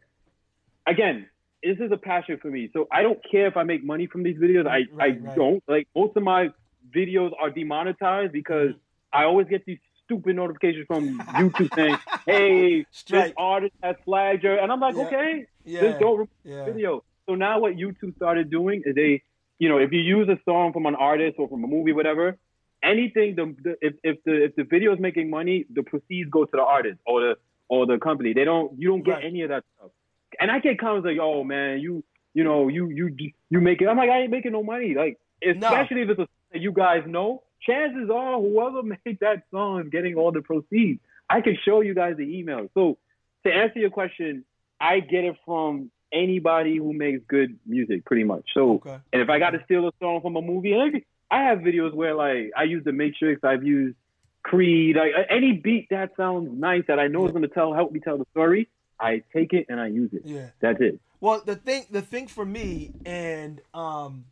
[0.88, 1.28] again,
[1.64, 2.70] this is a passion for me.
[2.74, 4.68] So I don't care if I make money from these videos.
[4.68, 5.36] I Right, I right.
[5.36, 5.64] don't.
[5.68, 6.50] Like most of my
[6.96, 8.72] videos are demonetized because
[9.14, 9.80] I always get these
[10.12, 15.04] stupid notifications from YouTube saying, "Hey, this artist has flagged your," and I'm like, Yeah.
[15.06, 15.82] "Okay, Yeah.
[15.82, 16.66] just don't yeah.
[16.66, 17.04] video.
[17.28, 19.24] So now what YouTube started doing is they,
[19.60, 22.38] you know, if you use a song from an artist or from a movie, whatever,
[22.84, 26.46] anything the, the if, if the if the video is making money, the proceeds go
[26.46, 27.36] to the artist or the
[27.70, 28.34] or the company.
[28.34, 29.26] They don't you don't get Right.
[29.26, 29.92] any of that stuff.
[30.40, 33.16] And I get comments like, oh man, you you know you you
[33.50, 33.88] you make it.
[33.88, 34.94] I'm like I ain't making no money.
[34.96, 35.68] Like No.
[35.68, 37.44] especially if it's a song that you guys know.
[37.66, 41.00] Chances are whoever made that song is getting all the proceeds.
[41.30, 42.68] I can show you guys the email.
[42.74, 42.98] So
[43.46, 44.44] to answer your question,
[44.80, 48.46] I get it from anybody who makes good music, pretty much.
[48.54, 48.98] So, Okay.
[49.14, 51.94] and if I got to steal a song from a movie, I- I have videos
[51.94, 53.96] where like I use The Matrix, I've used
[54.44, 57.92] Creed, like any beat that sounds nice that I know is going to tell help
[57.92, 58.68] me tell the story.
[59.00, 60.24] I take it and I use it.
[60.26, 60.48] Yeah.
[60.60, 61.00] That's it.
[61.22, 64.26] Well, the thing, the thing for me, and um,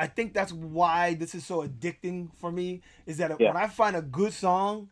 [0.00, 3.48] I think that's why this is so addicting for me, is that Yeah.
[3.48, 4.88] when I find a good song,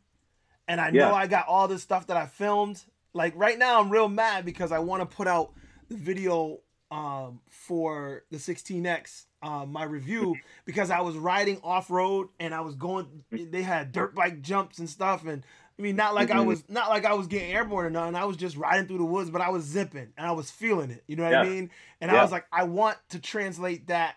[0.68, 1.08] and I Yeah.
[1.08, 4.44] know I got all this stuff that I filmed, like right now I'm real mad
[4.44, 5.54] because I want to put out
[5.88, 6.60] the video
[6.90, 12.60] um, for the 16x, um, my review, because I was riding off road and I
[12.60, 13.24] was going.
[13.30, 15.44] They had dirt bike jumps and stuff, and
[15.78, 18.14] I mean, not like I was not like I was getting airborne or nothing.
[18.14, 20.90] I was just riding through the woods, but I was zipping and I was feeling
[20.90, 21.04] it.
[21.06, 21.70] You know what I mean?
[22.00, 24.16] And I was like, I want to translate that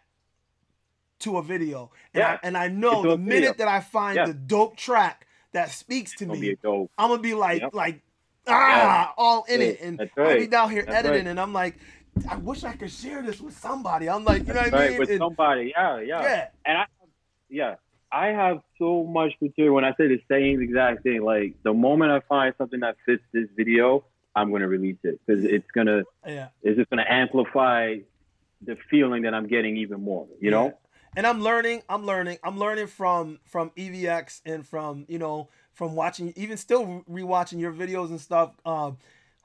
[1.22, 1.92] to a video.
[2.14, 2.32] And, Yeah.
[2.34, 4.26] I, and I know the minute that I find Yeah.
[4.26, 6.56] the dope track that speaks to me.
[6.64, 7.74] I'm gonna be like, Yep.
[7.74, 8.02] like,
[8.48, 9.80] ah, all in Yeah, it.
[9.82, 11.32] And that's I'll be down here That's editing, right.
[11.32, 11.78] and I'm like,
[12.30, 14.10] I wish I could share this with somebody.
[14.10, 15.00] I'm like, you know what I mean?
[15.00, 15.74] with And- somebody.
[15.76, 16.22] Yeah, yeah.
[16.24, 16.86] yeah, And I,
[17.50, 17.76] yeah,
[18.12, 19.76] I have so much material.
[19.76, 23.24] When I say the same exact thing, like the moment I find something that fits
[23.32, 24.04] this video,
[24.36, 26.48] I'm gonna release it because it's gonna, yeah.
[26.64, 27.98] it's just gonna amplify
[28.62, 30.28] the feeling that I'm getting even more.
[30.40, 30.78] You know?
[31.16, 31.20] Yeah.
[31.20, 35.96] And I'm learning, I'm learning, I'm learning from from EVX and from, you know, from
[35.96, 38.98] watching even still rewatching your videos and stuff, um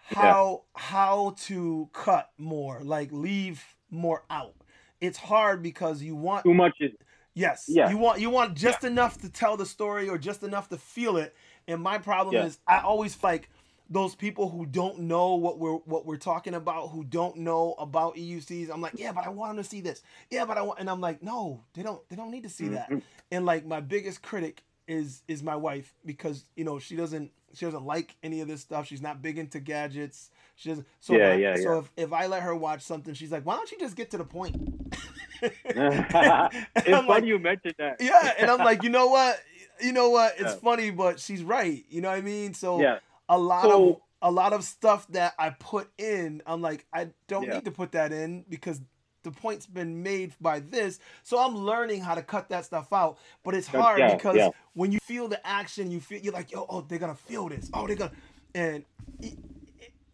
[0.02, 4.55] how how to cut more, like leave more out.
[5.01, 6.93] It's hard because you want Too much is
[7.34, 7.66] Yes.
[7.68, 7.90] Yeah.
[7.90, 11.16] You want you want just enough to tell the story or just enough to feel
[11.18, 11.34] it.
[11.68, 12.44] And my problem Yeah.
[12.47, 13.51] is I always like
[13.88, 18.16] those people who don't know what we're what we're talking about, who don't know about
[18.16, 18.70] EUCs.
[18.70, 20.02] I'm like, yeah, but I want them to see this.
[20.30, 22.06] Yeah, but I want, and I'm like, no, they don't.
[22.08, 22.90] They don't need to see that.
[22.90, 23.02] Mhm.
[23.30, 27.64] And like my biggest critic is is my wife because you know she doesn't she
[27.64, 28.86] doesn't like any of this stuff.
[28.86, 30.30] She's not big into gadgets.
[30.56, 30.86] She doesn't.
[31.00, 31.78] So Yeah, I- yeah, So yeah.
[31.78, 34.18] if, if I let her watch something, she's like, why don't you just get to
[34.18, 34.56] the point?
[35.42, 37.96] it's funny like, you mentioned that.
[38.00, 39.38] yeah, and I'm like, you know what?
[39.80, 40.32] You know what?
[40.38, 40.56] It's Yeah.
[40.56, 41.84] funny, but she's right.
[41.90, 42.54] You know what I mean?
[42.54, 42.98] So yeah,
[43.28, 47.47] a lot of a lot of stuff that I put in, I'm like, I don't
[47.47, 47.55] Yeah.
[47.55, 48.81] need to put that in because
[49.23, 51.01] the point's been made by this.
[51.23, 53.19] So I'm learning how to cut that stuff out.
[53.44, 54.48] But it's hard yeah, because yeah.
[54.74, 57.69] when you feel the action, you feel you're like, yo, oh, they're gonna feel this.
[57.73, 58.12] Oh, they're gonna
[58.55, 58.85] and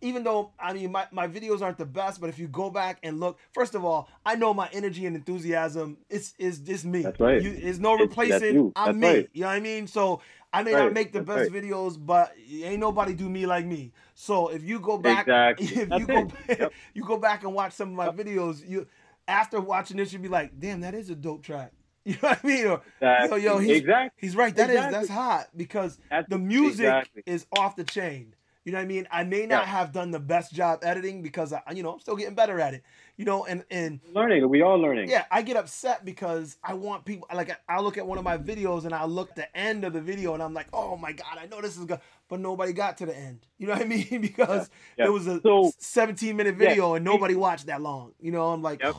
[0.02, 2.98] even though I mean my, my videos aren't the best, but if you go back
[3.02, 7.02] and look, first of all, I know my energy and enthusiasm is is just me.
[7.02, 7.40] That's right.
[7.42, 8.54] You, there's no It's- that's replacing.
[8.54, 8.72] you.
[8.76, 9.18] I'm That's me.
[9.20, 9.28] right.
[9.32, 9.86] You know what I mean?
[9.86, 10.20] So
[10.52, 13.92] I may not make the That's best videos, but ain't nobody do me like me.
[14.14, 15.66] So if you go back, Exactly.
[15.82, 16.72] if That's you go, back, Yep.
[16.94, 18.86] you go back and watch some of my videos, you
[19.28, 21.72] after watching this, you'll be like, damn, that is a dope track.
[22.04, 22.66] You know what I mean?
[22.66, 24.18] Or That- yo, yo, he's, exactly.
[24.20, 24.54] he's right.
[24.56, 24.98] That is Exactly.
[24.98, 27.22] that's hot because That's- the music exactly.
[27.26, 28.34] is off the chain.
[28.64, 29.08] You know what I mean?
[29.10, 29.70] I may not Yeah.
[29.70, 32.74] have done the best job editing because I, you know, I'm still getting better at
[32.74, 32.84] it.
[33.16, 34.48] You know, and and Learning.
[34.48, 35.10] We all learning.
[35.10, 38.38] yeah, I get upset because I want people like I look at one of my
[38.38, 41.38] videos and I look the end of the video and I'm like, oh my god,
[41.40, 43.40] I know this is good, but nobody got to the end.
[43.58, 44.20] You know what I mean?
[44.20, 45.06] because yeah.
[45.06, 46.68] it was a So- 17 minute Yeah.
[46.68, 48.12] video and nobody watched that long.
[48.20, 48.94] You know, I'm like, Yep.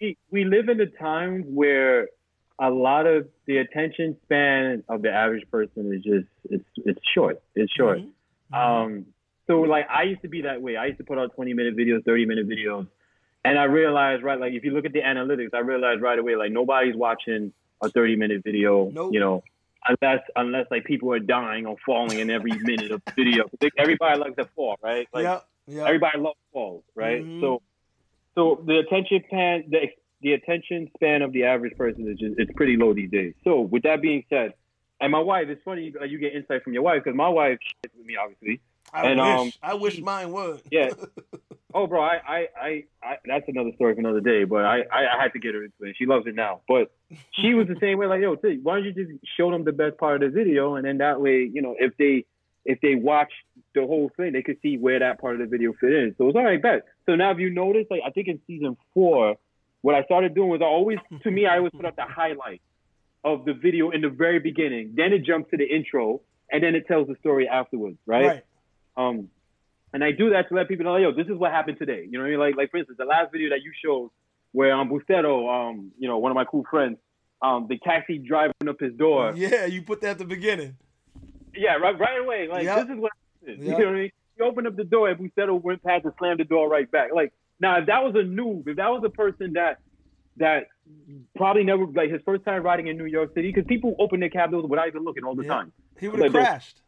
[0.00, 2.08] we, we live in a time where
[2.58, 7.42] a lot of the attention span of the average person is just it's it's short.
[7.54, 7.98] It's short.
[8.00, 8.10] Mhm.
[8.52, 9.06] Um,
[9.46, 10.76] So like I used to be that way.
[10.76, 12.86] I used to put out 20 minute videos, 30 minute videos.
[13.44, 16.36] And I realized, right, like if you look at the analytics, I realized right away,
[16.36, 17.52] like nobody's watching
[17.82, 19.12] a 30 minute video, Nope.
[19.12, 19.42] you know,
[19.88, 23.44] unless unless like people are dying or falling in every minute of the video.
[23.76, 25.08] Everybody likes to fall, right?
[25.12, 25.44] Like yep.
[25.66, 25.86] Yep.
[25.86, 27.22] everybody loves falls, right?
[27.24, 27.40] Mhm.
[27.40, 27.62] So
[28.36, 29.88] so the attention span the
[30.20, 33.34] the attention span of the average person is just it's pretty low these days.
[33.42, 34.54] So with that being said,
[35.02, 37.58] and my wife, it's funny you, you get insight from your wife because my wife
[37.84, 38.60] shits with me obviously.
[38.94, 39.28] I and, wish.
[39.28, 40.62] um, I wish mine would.
[40.70, 40.90] Yeah.
[41.74, 44.44] Oh, bro, I, I, I, I, that's another story for another day.
[44.44, 45.96] But I, I, I had to get her into it.
[45.98, 46.60] She loves it now.
[46.68, 46.92] But
[47.32, 48.06] she was the same way.
[48.06, 50.74] Like, yo, T, why don't you just show them the best part of the video,
[50.74, 52.24] and then that way, you know, if they,
[52.64, 53.32] if they watch
[53.74, 56.14] the whole thing, they could see where that part of the video fit in.
[56.18, 56.84] So it's all right, bet.
[57.06, 59.36] So now, if you notice, like, I think in season four,
[59.80, 62.60] what I started doing was I always, to me, I always put up the highlight
[63.24, 64.94] of the video in the very beginning.
[64.96, 66.20] Then it jumps to the intro,
[66.50, 68.26] and then it tells the story afterwards, right?
[68.26, 68.42] Right.
[68.96, 69.28] Um,
[69.92, 72.04] and I do that to let people know, yo, this is what happened today.
[72.04, 72.40] You know what I mean?
[72.40, 74.10] Like, like for instance, the last video that you showed
[74.52, 76.98] where um Bustero, um, you know, one of my cool friends,
[77.40, 79.32] um, the taxi driving up his door.
[79.34, 80.76] Yeah, you put that at the beginning.
[81.54, 82.48] Yeah, right, right away.
[82.48, 82.86] Like, Yep.
[82.86, 83.64] this is what happened.
[83.64, 83.78] Yep.
[83.78, 84.10] You know what I mean?
[84.36, 87.10] He opened up the door and Bustero went past and slammed the door right back.
[87.14, 89.80] Like, now if that was a noob, if that was a person that
[90.36, 90.66] that
[91.36, 94.30] probably never like his first time riding in New York City, because people open their
[94.30, 95.54] cab doors without even looking all the Yeah.
[95.54, 96.80] time He would have Like, crashed.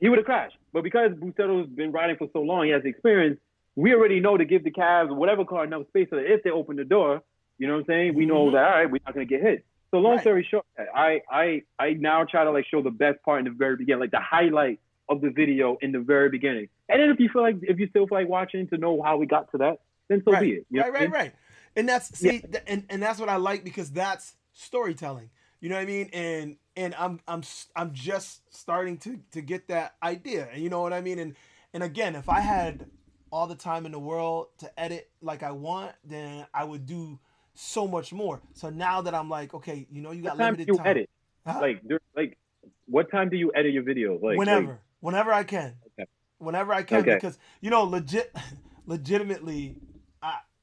[0.00, 0.56] he would have crashed.
[0.72, 3.40] But because Bustero's been riding for so long, he has experience.
[3.74, 6.42] We already know to give the cabs or whatever car enough space so that if
[6.42, 7.22] they open the door,
[7.58, 8.14] you know what I'm saying?
[8.14, 8.52] We know Mhm.
[8.52, 9.64] that all right, we're not gonna get hit.
[9.90, 10.20] So long Right.
[10.20, 13.50] story short, I I I now try to like show the best part in the
[13.50, 16.68] very beginning, like the highlight of the video in the very beginning.
[16.90, 19.16] And then if you feel like if you still feel like watching to know how
[19.16, 20.42] we got to that, then so right.
[20.42, 20.66] be it.
[20.70, 21.32] You right, right, right.
[21.76, 25.30] And that's see, th- and and that's what I like because that's storytelling.
[25.60, 26.10] You know what I mean?
[26.12, 27.42] And and I'm I'm
[27.76, 30.48] I'm just starting to to get that idea.
[30.52, 31.18] And you know what I mean?
[31.18, 31.34] And
[31.74, 32.86] and again, if I had
[33.30, 37.18] all the time in the world to edit like I want, then I would do
[37.54, 38.40] so much more.
[38.54, 40.76] So now that I'm like, okay, you know, you got What time do limited you
[40.78, 40.86] time.
[40.86, 41.10] edit?
[41.46, 41.58] Huh?
[41.60, 41.82] Like
[42.16, 42.38] like
[42.86, 44.22] what time do you edit your videos?
[44.22, 46.08] Like whenever, like- whenever I can, Okay.
[46.38, 47.14] whenever I can, Okay.
[47.14, 48.34] because you know, legit,
[48.86, 49.76] legitimately,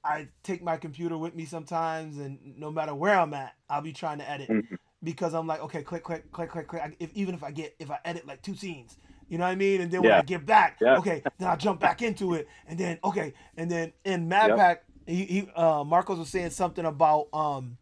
[0.05, 3.91] I take my computer with me sometimes, and no matter where I'm at, I'll be
[3.91, 4.77] trying to edit Mhm.
[5.03, 6.81] because I'm like, okay, click, click, click, click, click.
[6.81, 9.49] I- If even if I get if I edit like two scenes, you know what
[9.51, 10.19] I mean, and then when Yeah.
[10.19, 10.97] I get back, Yeah.
[10.99, 14.57] okay, then I jump back into it, and then okay, and then in Mad Yep.
[14.57, 17.77] Pack, he, he uh Marcos was saying something about um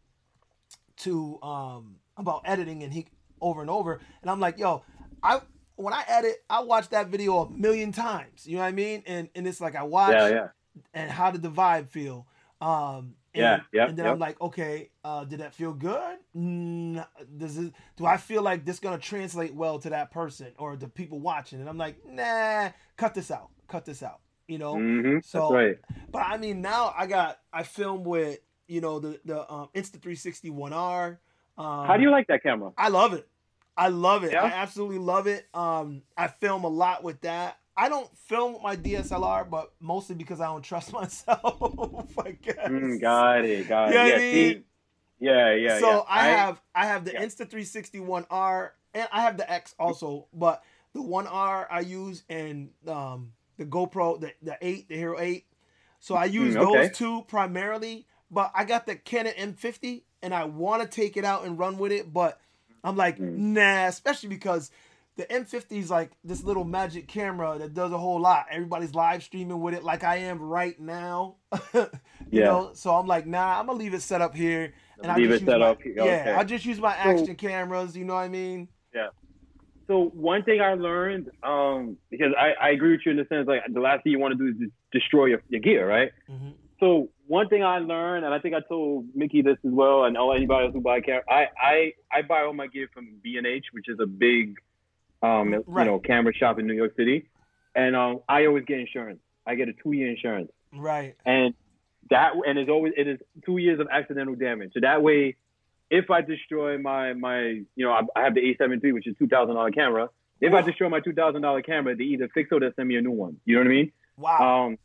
[0.98, 3.08] to um about editing and he
[3.42, 4.84] over and over and I'm like, yo,
[5.22, 5.42] I
[5.76, 8.46] when I edit, I watch that video a million times.
[8.48, 9.04] You know what I mean?
[9.06, 10.48] And and it's like I watch yeah, yeah.
[10.94, 12.28] And how did the vibe feel?
[12.62, 14.14] Um and, Yeah, yep, and then yep.
[14.14, 16.18] I'm like, okay, uh, did that feel good?
[16.38, 17.04] Mm,
[17.36, 20.88] does it, do I feel like this gonna translate well to that person or the
[20.88, 21.60] people watching?
[21.60, 24.20] And I'm like, nah, cut this out, cut this out.
[24.48, 25.78] You know, hmm So- That's right.
[26.12, 29.94] but I mean, now I got I film with you know the the um, Insta
[30.02, 31.20] 360 One R.
[31.58, 32.72] Um, How do you like that camera?
[32.78, 33.28] I love it.
[33.76, 34.34] I love it.
[34.34, 34.44] Yeah?
[34.44, 35.48] I absolutely love it.
[35.56, 37.58] Um, I film a lot with that.
[37.76, 42.18] I don't film with my DSLR, but mostly because I don't trust myself.
[42.20, 42.58] I guess.
[42.68, 43.96] Mm, got it, got it.
[43.96, 44.64] Know yeah, I mean?
[45.20, 45.80] yeah, yeah.
[45.80, 46.02] so yeah.
[46.08, 47.24] I, have I have the yeah.
[47.24, 50.64] Insta 360 One R, and I have the X also, but
[50.94, 55.46] the One R I use and um the GoPro the the eight the Hero Eight.
[56.00, 60.44] So I use Mm, those two primarily, but I got the Canon M50 and I
[60.46, 62.40] want to take it out and run with it, but
[62.84, 63.38] I'm like Mm.
[63.38, 64.70] nah, especially because
[65.16, 68.46] the M50 is like this little magic camera that does a whole lot.
[68.50, 71.36] Everybody's live streaming with it like I am right now.
[71.74, 71.88] you
[72.32, 72.46] Yeah.
[72.46, 74.74] know, so I'm like, nah, I'm gonna leave it set up here.
[75.02, 76.32] And I Leave just it use set my- up Yeah, okay.
[76.32, 77.96] I just use my action cameras.
[77.96, 78.70] You know what I mean?
[78.94, 79.10] Yeah.
[79.88, 83.48] So one thing I learned, um, because I, I agree with you in the sense
[83.48, 86.12] like the last thing you want to do is just destroy your, your gear, right?
[86.28, 90.06] hmm So one thing I learned, and I think I told Mickey this as well,
[90.06, 93.10] and all anybody else who buy camera, I, I I buy all my gear from
[93.22, 94.56] B and H, which is a big,
[95.24, 95.86] um, Right.
[95.86, 97.30] you know, camera shop in New York City,
[97.74, 99.20] and um, I always get insurance.
[99.48, 100.52] I get a two year insurance.
[100.76, 101.16] Right.
[101.26, 101.54] and
[102.10, 104.72] that and it's always it is two years of accidental damage.
[104.74, 105.36] So that way,
[105.90, 109.16] if I destroy my my you know I, I have the A7 III, which is
[109.18, 110.10] two thousand dollar camera.
[110.42, 112.90] If I destroy my two thousand dollar camera, they either fix it or they send
[112.90, 113.38] me a new one.
[113.46, 113.92] You know what I mean?
[114.18, 114.66] Wow.
[114.66, 114.78] Um,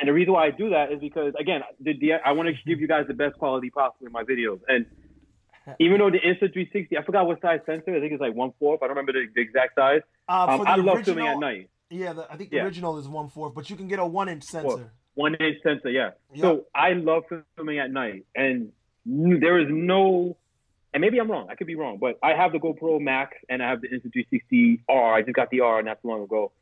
[0.00, 2.54] and the reason why I do that is because again, the, the, I want to
[2.66, 4.58] give you guys the best quality possible in my videos.
[4.66, 4.86] And
[5.78, 7.94] even though the Insta360, I forgot what size sensor.
[7.96, 8.82] I think it's like one fourth.
[8.82, 10.00] I don't remember the, the exact size.
[10.28, 11.68] uh, Um, the I love filming at night.
[11.90, 12.64] Yeah, the, I think the Yeah.
[12.64, 14.90] original is one fourth, but you can get a one inch sensor.
[15.14, 16.10] One inch sensor, yeah.
[16.32, 16.40] Yep.
[16.42, 17.24] So I love
[17.56, 18.72] filming at night, and
[19.04, 20.36] there is no,
[20.94, 21.48] and maybe I'm wrong.
[21.50, 24.80] I could be wrong, but I have the GoPro Max and I have the Insta360
[24.88, 25.14] R.
[25.14, 26.52] I just got the R not too long ago,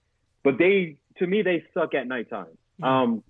[0.43, 2.47] but they to me they suck at nighttime.
[2.81, 2.85] Mhm.
[2.87, 3.23] Um,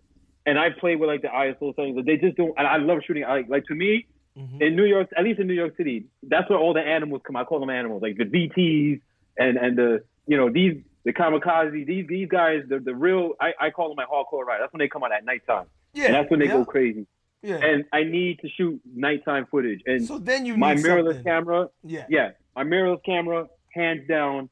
[0.47, 2.55] and I play with like the ISO settings, but they just don't.
[2.57, 3.25] And I love shooting.
[3.25, 4.07] I, like to me,
[4.41, 4.63] Mhm.
[4.63, 7.37] in New York, at least in New York City, that's where all the animals come.
[7.37, 9.01] I call them animals, like the VTs
[9.39, 11.87] and and the you know these the kamikaze.
[11.87, 13.33] These these guys, the the real.
[13.41, 14.61] I, I call them my hardcore ride.
[14.61, 17.07] That's when they come out at nighttime, Yeah, and that's when they yeah, go crazy.
[17.43, 17.57] Yeah.
[17.57, 19.81] And I need to shoot nighttime footage.
[19.87, 21.25] And so then you my mirrorless something.
[21.25, 22.05] camera, Yeah.
[22.11, 24.51] yeah, my mirrorless camera, hands down,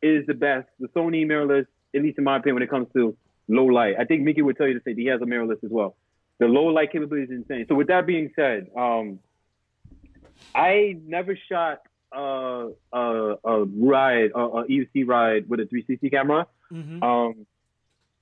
[0.00, 0.68] is the best.
[0.78, 3.16] The Sony mirrorless, at least in my opinion, when it comes to
[3.48, 3.96] low light.
[3.98, 5.96] I think Mickey would tell you to say that he has a mirrorless as well.
[6.44, 7.64] The low light capability is insane.
[7.70, 9.18] So with that being said, um,
[10.54, 11.80] I never shot
[12.14, 16.46] uh, a, a ride, a, a EUC ride with a 360 camera.
[16.70, 17.02] Mhm.
[17.02, 17.46] Um,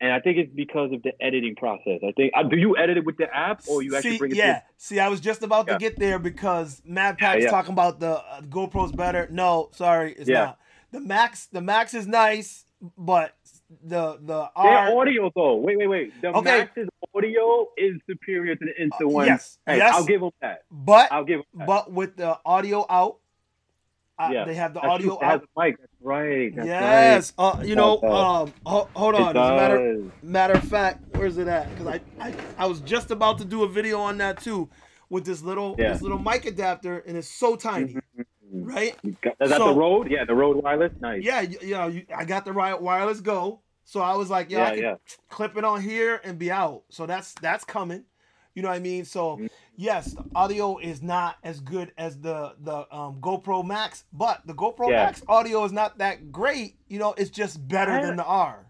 [0.00, 1.98] and I think it's because of the editing process.
[2.06, 4.30] I think, uh, do you edit it with the app or you actually See, bring
[4.30, 4.60] it yeah.
[4.60, 7.50] to See, I was just about to get there because Mad Pack's yeah.
[7.50, 9.26] talking about the uh, GoPro's better.
[9.32, 10.44] No, sorry, it's Yeah.
[10.44, 10.58] not.
[10.92, 12.66] The Max, the Max is nice,
[12.96, 13.34] but
[13.84, 15.56] the the Their audio though.
[15.56, 16.20] Wait, wait, wait.
[16.22, 16.58] The Okay.
[16.58, 19.26] Max's audio is superior to the Insta one.
[19.26, 19.94] yes, Hey, yes.
[19.94, 20.64] I'll give them that.
[20.70, 21.66] But I'll give them that.
[21.66, 23.18] but with the audio out,
[24.18, 24.44] uh, Yeah.
[24.44, 25.26] they have the That's audio true.
[25.26, 25.44] Out.
[25.56, 25.78] mic.
[25.78, 26.54] That's right.
[26.54, 28.00] That's yes, uh, you know.
[28.02, 29.36] Um, ho- hold on.
[29.36, 31.68] It As a matter matter of fact, where's it at?
[31.70, 34.68] Because I, I I was just about to do a video on that too,
[35.08, 35.92] with this little Yeah.
[35.92, 38.24] this little mic adapter, and it's so tiny, Mhm.
[38.52, 38.94] Right?
[39.02, 40.10] You got- Is that So- the Rode?
[40.10, 40.92] Yeah, the Rode wireless.
[41.00, 41.22] Nice.
[41.24, 44.50] Yeah, you, you know, you, I got the right wireless go, so I was like,
[44.50, 44.94] yeah, I yeah, can yeah.
[45.30, 46.82] clip it on here and be out.
[46.90, 48.04] So that's that's coming.
[48.54, 49.06] You know what I mean?
[49.06, 49.48] So Mhm.
[49.76, 54.52] yes, the audio is not as good as the the um, GoPro Max, but the
[54.52, 55.06] GoPro Yeah.
[55.06, 56.76] Max audio is not that great.
[56.88, 58.66] You know, it's just better than the R.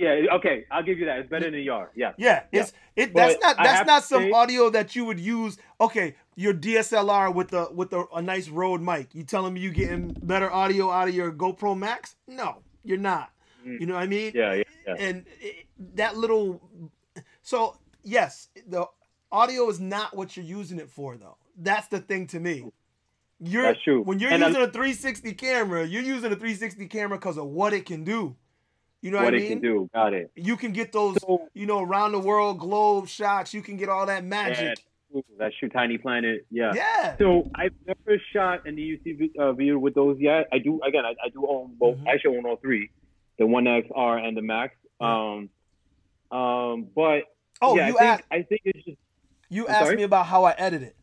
[0.00, 0.34] Yeah.
[0.36, 1.18] Okay, I'll give you that.
[1.18, 1.90] It's better than Yard.
[1.94, 2.12] Yeah.
[2.16, 2.60] Yeah, Yeah.
[2.62, 3.12] it's it.
[3.12, 5.58] But That's not that's not some say- audio that you would use.
[5.80, 9.14] Okay, your DSLR with the with the, a nice Rode mic.
[9.14, 12.16] You telling me you getting better audio out of your GoPro Max?
[12.26, 13.30] No, you're not.
[13.66, 13.80] Mm.
[13.80, 14.32] You know what I mean?
[14.34, 14.94] Yeah, yeah, yeah.
[14.98, 15.66] And it,
[15.96, 16.62] that little.
[17.42, 18.86] So yes, the
[19.30, 21.36] audio is not what you're using it for, though.
[21.56, 22.64] That's the thing to me.
[23.42, 24.02] You're That's true.
[24.02, 27.72] when you're And using a 360 camera, you're using a 360 camera because of what
[27.72, 28.36] it can do.
[29.02, 29.48] You know what, what I it mean?
[29.48, 29.90] can do.
[29.94, 30.30] Got it.
[30.36, 33.54] You can get those, So- you know, around the world globe shots.
[33.54, 34.78] You can get all that magic.
[35.38, 36.46] that's your tiny planet.
[36.50, 36.72] Yeah.
[36.74, 37.16] Yeah.
[37.18, 40.48] So I've never shot an EUC uh, video with those yet.
[40.52, 41.04] I do again.
[41.04, 41.96] I, I do own both.
[41.98, 42.06] Mhm.
[42.08, 42.90] I actually own all three,
[43.38, 44.74] the One X R and the Max.
[45.00, 45.48] Um,
[46.30, 47.22] um, but
[47.62, 48.98] oh, yeah, you I think asked I think it's just
[49.48, 49.96] you I'm asked sorry?
[49.96, 50.96] me about how I edit it,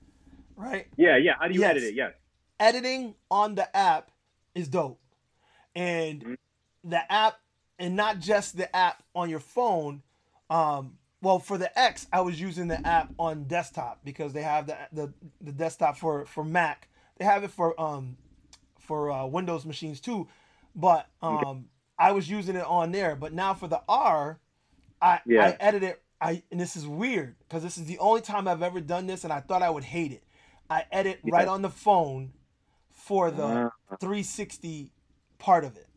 [0.56, 0.88] right?
[0.95, 1.34] yeah, yeah.
[1.40, 1.72] How do you Yes.
[1.72, 1.94] edit it?
[1.95, 2.14] Yes.
[2.60, 4.10] editing on the app
[4.56, 4.99] is dope.
[5.76, 6.38] And Mhm.
[6.84, 7.36] the app,
[7.80, 10.02] and not just the app on your phone.
[10.49, 14.68] Um, well, for the X, I was using the app on desktop because they have
[14.68, 16.88] the the, the desktop for for Mac.
[17.18, 18.18] They have it for um
[18.80, 20.28] for uh, Windows machines too,
[20.76, 21.66] but um
[21.99, 23.16] I was using it on there.
[23.16, 24.40] But now for the R,
[25.02, 25.44] I Yeah.
[25.44, 26.02] I edit it.
[26.22, 29.24] I and this is weird because this is the only time I've ever done this,
[29.24, 30.24] and I thought I would hate it.
[30.70, 31.32] I edit Yeah.
[31.32, 32.34] right on the phone
[32.91, 34.91] for the Uh, 360
[35.40, 35.88] part of it.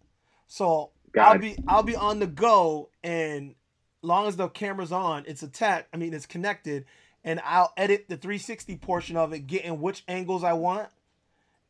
[0.46, 1.40] So Got I'll it.
[1.40, 3.54] be I'll be on the go and
[4.02, 5.86] long as the camera's on, it's attached.
[5.92, 6.86] I mean, it's connected,
[7.24, 10.88] and I'll edit the 360 portion of it, getting which angles I want,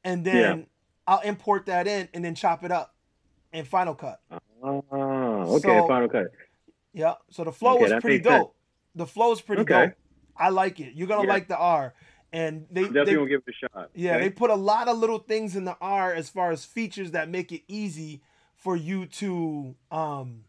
[0.04, 0.66] and then
[1.06, 2.94] I'll import that in and then chop it up
[3.52, 4.20] in Final Cut.
[4.30, 5.68] Ah, okay.
[5.78, 6.26] So- Final cut.
[6.92, 7.14] Yeah.
[7.30, 8.42] So the flow Okay, that pretty makes sense.
[8.44, 8.54] dope.
[8.94, 9.86] The flow is pretty Okay.
[9.86, 9.94] dope.
[10.36, 10.94] I like it.
[10.94, 11.32] You're gonna Yeah.
[11.32, 11.94] like the R,
[12.32, 13.90] and they Definitely they gonna give it a shot.
[13.94, 14.20] Yeah, okay?
[14.24, 17.28] they put a lot of little things in the R as far as features that
[17.28, 18.22] make it easy
[18.60, 20.44] for you to um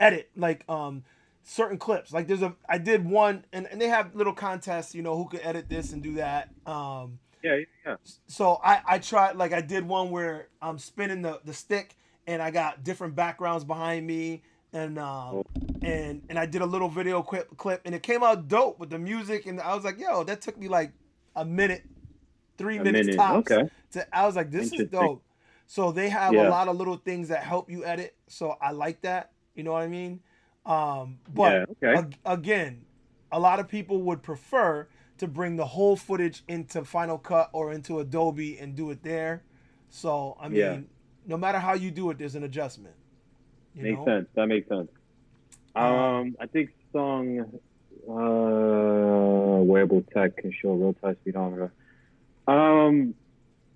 [0.00, 1.04] edit like um
[1.44, 2.12] certain clips.
[2.12, 5.28] Like there's a I did one and, and they have little contests, you know, who
[5.28, 6.48] could edit this and do that.
[6.66, 7.96] Um yeah, yeah.
[8.26, 12.40] so I I tried like I did one where I'm spinning the the stick and
[12.40, 15.44] I got different backgrounds behind me and um Oh.
[15.82, 18.90] and and I did a little video clip clip and it came out dope with
[18.90, 20.92] the music and I was like, yo, that took me like
[21.36, 21.82] a minute,
[22.58, 23.16] three A minutes minute.
[23.18, 23.50] tops.
[23.50, 23.68] Okay.
[23.92, 25.22] To, I was like, this is dope.
[25.72, 26.48] So they have Yeah.
[26.48, 28.14] a lot of little things that help you edit.
[28.26, 29.30] So I like that.
[29.54, 30.20] You know what I mean?
[30.66, 31.88] Um, but yeah.
[31.92, 31.98] Okay.
[31.98, 32.84] ag- again,
[33.32, 34.86] a lot of people would prefer
[35.16, 39.44] to bring the whole footage into Final Cut or into Adobe and do it there.
[39.88, 40.80] So I mean, Yeah.
[41.24, 42.96] no matter how you do it, there's an adjustment.
[43.74, 44.04] You makes know?
[44.04, 44.28] sense.
[44.34, 44.90] That makes sense.
[45.74, 47.48] Um, Um, I think song
[48.06, 51.72] uh, wearable tech can show real time speedometer.
[52.46, 53.14] Um,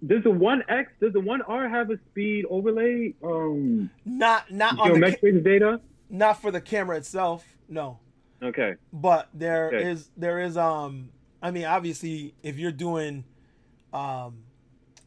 [0.07, 3.15] does the one X, does the one R have a speed overlay?
[3.23, 5.81] Um, Not not on the data.
[6.11, 7.45] not for the camera itself.
[7.69, 7.99] No.
[8.43, 8.75] Okay.
[8.93, 10.11] but there is Okay.
[10.19, 11.09] there is um
[11.43, 13.25] i mean obviously if you're doing
[13.95, 14.41] um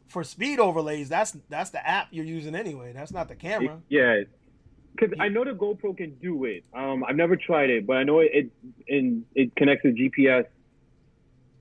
[0.08, 4.22] for speed overlays that's that's the app you're using anyway that's not the camera Yeah.
[4.96, 6.64] because I know the GoPro can do it.
[6.74, 8.50] Um, I've never tried it, but I know it it,
[8.88, 10.46] in, it connects to GPS.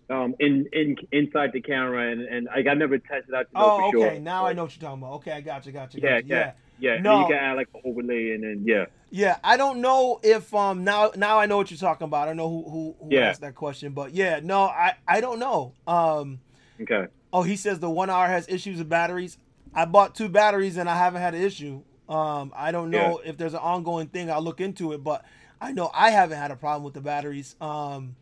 [0.10, 3.46] Um, in in inside the camera, and and like, I never tested out.
[3.52, 4.16] To know Oh, for okay.
[4.16, 4.20] sure.
[4.20, 5.14] Now I know what you're talking about.
[5.18, 6.24] Okay, I got you, got you, got Yeah, you.
[6.26, 6.36] yeah.
[6.36, 6.52] yeah.
[6.96, 7.12] Yeah, No.
[7.12, 10.52] then you can add like an overlay, and then yeah, Yeah, I don't know if
[10.56, 12.24] um now now I know what you're talking about.
[12.24, 13.30] I don't know who who, who Yeah.
[13.30, 15.74] asked that question, but yeah, no, I I don't know.
[15.86, 16.40] Um
[16.82, 19.38] okay, oh, he says the 1R has issues with batteries.
[19.76, 21.84] I bought two batteries and I haven't had an issue.
[22.08, 24.32] Um I don't know if there's an ongoing thing.
[24.32, 25.24] I'll look into it, but
[25.62, 27.56] I know I haven't had a problem with the batteries.
[27.62, 28.16] Um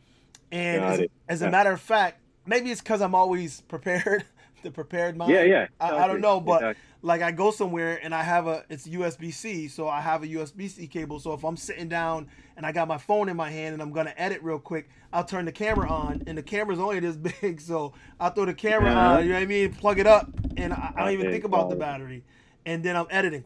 [0.52, 1.52] and as, as a Yeah.
[1.52, 4.26] matter of fact, maybe it's cuz I'm always prepared,
[4.64, 5.32] the prepared mind.
[5.32, 5.68] yeah, yeah.
[5.80, 6.84] I, I don't know, but exactly.
[7.02, 10.28] like I go somewhere and I have a it's USB C, so I have a
[10.28, 11.20] USB C cable.
[11.20, 13.92] So if I'm sitting down and I got my phone in my hand and I'm
[13.92, 17.62] gonna edit real quick, I'll turn the camera on, and the camera's only this big,
[17.62, 19.00] so I'll throw the camera Uh-huh.
[19.18, 19.24] on.
[19.24, 19.74] You know what I mean?
[19.74, 22.24] Plug it up, and I, I don't even think about the battery.
[22.66, 23.46] And then I'm editing.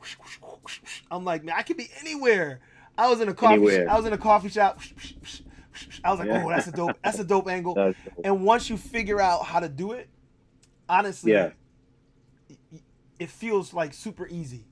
[1.11, 2.59] I'm like, man, I could be anywhere.
[2.97, 3.53] I was in a coffee.
[3.55, 3.87] Anywhere.
[3.89, 4.79] I was in a coffee shop.
[6.03, 6.43] I was like, Yeah.
[6.45, 6.97] oh, that's a dope.
[7.03, 7.75] That's a dope angle.
[7.75, 7.95] Dope.
[8.23, 10.09] And once you figure out how to do it,
[10.89, 11.51] honestly, Yeah.
[13.19, 14.65] it feels like super easy.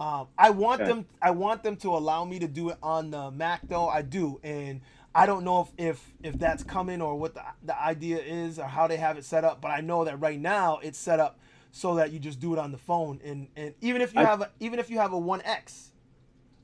[0.00, 0.90] Um, I want Okay.
[0.92, 1.06] them.
[1.20, 3.88] I want them to allow me to do it on the Mac, though.
[3.88, 4.80] I do, and
[5.14, 8.66] I don't know if if, if that's coming or what the, the idea is or
[8.66, 9.60] how they have it set up.
[9.60, 11.40] But I know that right now it's set up
[11.72, 14.24] so that you just do it on the phone, and and even if you I-
[14.24, 15.90] have a, even if you have a One X,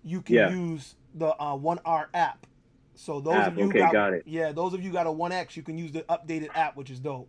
[0.05, 0.51] you can Yeah.
[0.51, 2.47] use the uh, One R app.
[2.95, 4.23] So those App, of you okay, got, got it.
[4.27, 6.91] yeah, those of you got a One X, you can use the updated app, which
[6.91, 7.29] is dope.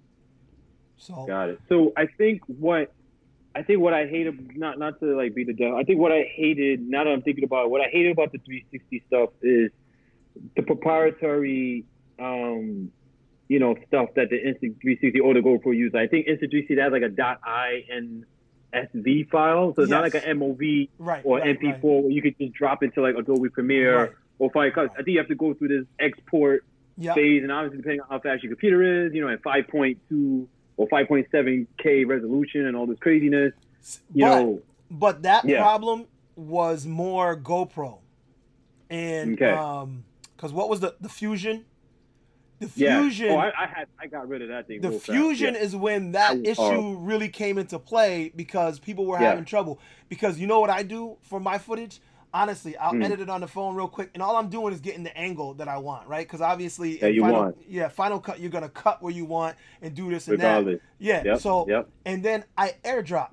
[0.97, 1.59] So Got it.
[1.67, 2.93] So I think what
[3.55, 5.77] I think what I hated not not to like be the devil.
[5.77, 8.31] I think what I hated now that I'm thinking about it, what I hated about
[8.31, 9.71] the 360 stuff is
[10.55, 11.85] the proprietary
[12.19, 12.91] um
[13.47, 15.93] you know stuff that the Insta 360 or the GoPro use.
[15.95, 18.25] I think Insta 360 has like a .i and
[18.73, 21.83] SV file, so it's not like an MOV right or right, MP4 right.
[21.83, 24.17] where you could just drop into like Adobe Premiere.
[24.39, 24.91] Or Final Cut.
[24.93, 26.63] I think you have to go through this export
[26.97, 30.47] Yeah, phase, and obviously depending on how fast your computer is, you know, at 5.2
[30.77, 33.53] or 5.7K resolution and all this craziness,
[34.13, 35.61] you but, know, But that Yeah.
[35.61, 37.99] problem was more GoPro,
[38.89, 39.51] and Okay.
[39.51, 40.03] um,
[40.35, 41.65] because what was the the Fusion?
[42.59, 43.01] The yeah.
[43.01, 44.79] Fusion, Oh, I, I had, I got rid of that thing.
[44.81, 44.91] the.
[44.91, 45.59] Fusion Yeah.
[45.61, 46.95] is when that issue horrible.
[46.97, 49.29] really came into play because people were Yeah.
[49.31, 49.79] having trouble.
[50.07, 51.99] Because you know what I do for my footage?
[52.35, 53.01] Honestly, I'll Hmm.
[53.01, 55.53] edit it on the phone real quick, and all I'm doing is getting the angle
[55.53, 56.27] that I want, right?
[56.27, 57.57] Because obviously, Yeah, you Final, want.
[57.65, 60.81] yeah, Final Cut, you're gonna cut where you want and do this and regardless.
[60.81, 60.85] that.
[60.99, 61.23] Yeah.
[61.23, 61.39] Yep.
[61.39, 61.87] So, yep.
[62.05, 63.29] and then I airdrop.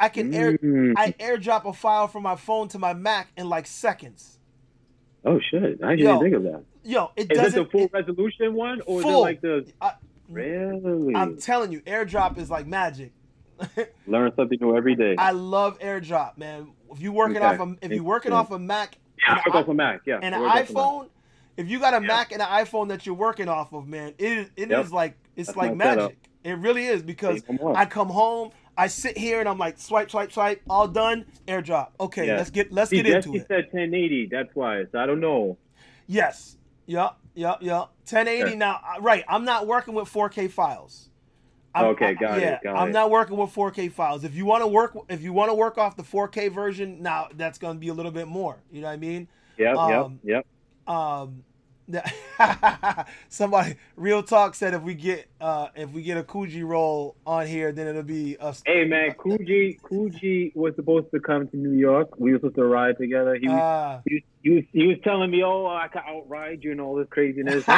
[0.00, 0.94] I can air Mm.
[0.96, 4.40] I airdrop a file from my phone to my Mac in like seconds.
[5.24, 5.78] Oh shit!
[5.82, 6.64] I didn't Yo, even think of that.
[6.82, 7.62] Yo, it Is it doesn't.
[7.64, 9.20] the full it- resolution one, or is it Full.
[9.20, 9.94] like the I-
[10.28, 11.14] really?
[11.14, 13.12] I'm telling you, airdrop is like magic.
[14.08, 15.14] Learn something new every day.
[15.16, 16.72] I love airdrop, man.
[16.92, 17.44] If you working Okay.
[17.46, 18.38] off a, if you working Yeah.
[18.38, 20.00] off a Mac yeah, and I work I- off a Mac.
[20.06, 20.82] Yeah, and an work off a Mac.
[20.82, 21.08] iPhone,
[21.56, 22.06] if you got a Yeah.
[22.08, 24.84] Mac and an iPhone that you're working off of, man, it is it Yep.
[24.84, 26.02] is like it's That's like my setup.
[26.10, 26.18] magic.
[26.44, 27.74] It really is because Say no.
[27.74, 31.88] I come home, I sit here and I'm like swipe, swipe, swipe, all done, airdrop.
[31.98, 32.36] Okay, Yeah.
[32.36, 33.48] let's get let's See, get into Jesse it.
[33.48, 34.26] said 1080.
[34.30, 34.84] That's why.
[34.92, 35.56] So I don't know.
[36.06, 36.56] Yes.
[36.86, 37.18] Yup.
[37.34, 37.62] Yup.
[37.62, 37.92] Yup.
[38.04, 38.56] 1080 Yeah.
[38.58, 38.80] now.
[39.00, 39.24] Right.
[39.28, 41.10] I'm not working with 4K files.
[41.76, 42.92] I'm, Okay, I- got it, yeah, got I'm it.
[42.92, 44.24] not working with 4K files.
[44.24, 47.28] If you want to work, if you want to work off the 4K version, now
[47.34, 48.56] that's going to be a little bit more.
[48.72, 49.28] You know what I mean?
[49.58, 50.46] Yep, Um, yep,
[50.88, 50.94] yep.
[50.94, 51.44] Um,
[53.28, 57.46] somebody, real talk said if we get uh if we get a Kuji roll on
[57.46, 58.60] here, then it'll be us.
[58.66, 62.18] Hey man, Kuji, Kuji was supposed to come to New York.
[62.18, 63.36] We were supposed to ride together.
[63.40, 66.64] He was, Uh, he, was, he was, he was telling me, "Oh, I can outride
[66.64, 67.64] you and all this craziness."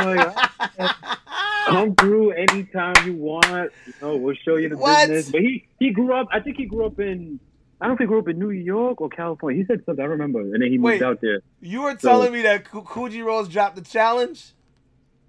[1.69, 3.73] come through anytime you want.
[3.87, 5.09] You know, we'll show you the What?
[5.09, 5.31] business.
[5.31, 6.29] But he he grew up.
[6.33, 7.41] I think he grew up in.
[7.81, 9.61] I don't think he grew up in New York or California.
[9.63, 10.05] He said something.
[10.05, 11.41] I remember, and then he moved out there.
[11.61, 14.53] you were So- telling me that Kuji rolls dropped the challenge.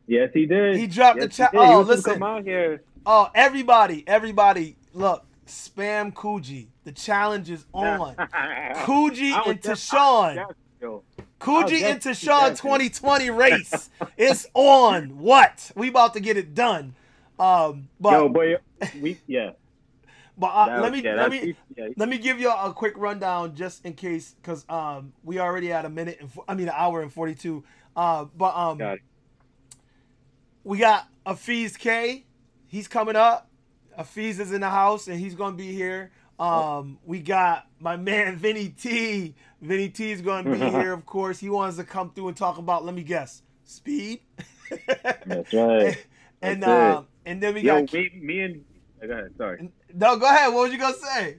[0.08, 0.78] Yes, he did.
[0.78, 1.66] He dropped the yes, cha- he did.
[1.68, 2.20] He oh, was supposed to listen.
[2.22, 2.82] come out here.
[3.06, 6.68] Oh, everybody, everybody, look, spam Kuji.
[6.84, 8.16] The challenge is on.
[8.16, 10.46] Kuji and Tashawn.
[11.48, 11.68] Yes, yo.
[11.68, 13.90] Kuji I and was Tashawn 2020 race.
[14.18, 15.18] is on.
[15.20, 15.72] What?
[15.76, 16.96] We about to get it done.
[17.40, 18.58] Um, but Yo, boy,
[19.00, 19.52] we yeah.
[20.38, 21.88] but uh, that let me yeah, let me yeah.
[21.96, 25.86] let me give you a quick rundown just in case because um we already had
[25.86, 27.64] a minute and I mean an hour and 42.
[27.96, 29.00] Uh, but um Got
[30.64, 32.26] we got Afiz K.
[32.68, 33.50] He's coming up.
[33.98, 36.12] Afiz is in the house and he's gonna be here.
[36.40, 39.36] Um, we got my man Vinny T.
[39.62, 41.40] Vinny T is gonna be here, of course.
[41.40, 42.86] He wants to come through and talk about.
[42.86, 44.22] Let me guess, speed.
[45.26, 45.98] That's right.
[46.42, 47.94] and That's um, and then we Yo, got.
[47.94, 48.66] me, me and
[49.02, 49.34] go ahead.
[49.38, 49.70] Sorry.
[49.94, 50.54] No, go ahead.
[50.54, 51.38] What was you gonna say?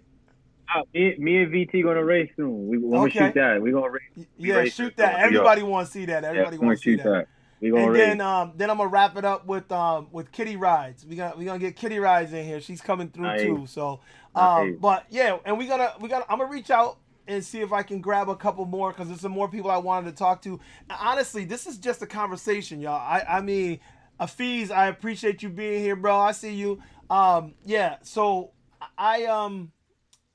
[0.73, 2.69] Uh, me, me and VT gonna race soon.
[2.69, 3.05] We when okay.
[3.05, 4.27] we shoot that, we gonna race.
[4.37, 5.19] Yeah, race shoot that.
[5.19, 6.25] Everybody want to see that.
[6.25, 7.05] Everybody yeah, want to see that.
[7.05, 7.29] that.
[7.61, 8.07] We gonna and race.
[8.07, 11.05] then um then I'm gonna wrap it up with um with Kitty rides.
[11.05, 12.61] We gonna we gonna get Kitty rides in here.
[12.61, 13.43] She's coming through nice.
[13.43, 13.67] too.
[13.67, 14.01] So
[14.35, 17.73] um but yeah, and we gonna we gonna I'm gonna reach out and see if
[17.73, 20.43] I can grab a couple more because there's some more people I wanted to talk
[20.43, 20.61] to.
[20.89, 22.95] And honestly, this is just a conversation, y'all.
[22.95, 23.81] I I mean,
[24.19, 26.17] Afiz, I appreciate you being here, bro.
[26.19, 26.81] I see you.
[27.09, 28.53] Um yeah, so
[28.97, 29.73] I um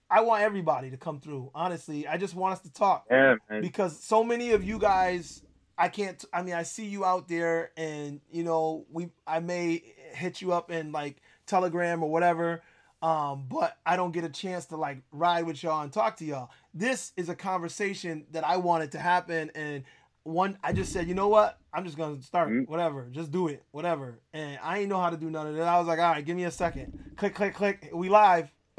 [0.09, 1.51] I want everybody to come through.
[1.55, 3.05] Honestly, I just want us to talk.
[3.09, 5.43] Yeah, because so many of you guys,
[5.77, 6.23] I can't.
[6.31, 9.09] I mean, I see you out there, and you know, we.
[9.26, 9.81] I may
[10.13, 12.61] hit you up in like Telegram or whatever,
[13.06, 16.26] um, but I don't get a chance to like ride with y'all and talk to
[16.26, 16.49] y'all.
[16.73, 19.84] This is a conversation that I wanted to happen, and
[20.23, 21.60] one, I just said, you know what?
[21.72, 22.49] I'm just gonna start.
[22.49, 22.72] Mm-hmm.
[22.72, 23.64] Whatever, just do it.
[23.69, 24.18] Whatever.
[24.34, 25.68] And I ain't know how to do none of that.
[25.68, 27.14] I was like, all right, give me a second.
[27.15, 27.91] Click, click, click.
[27.94, 28.49] We live.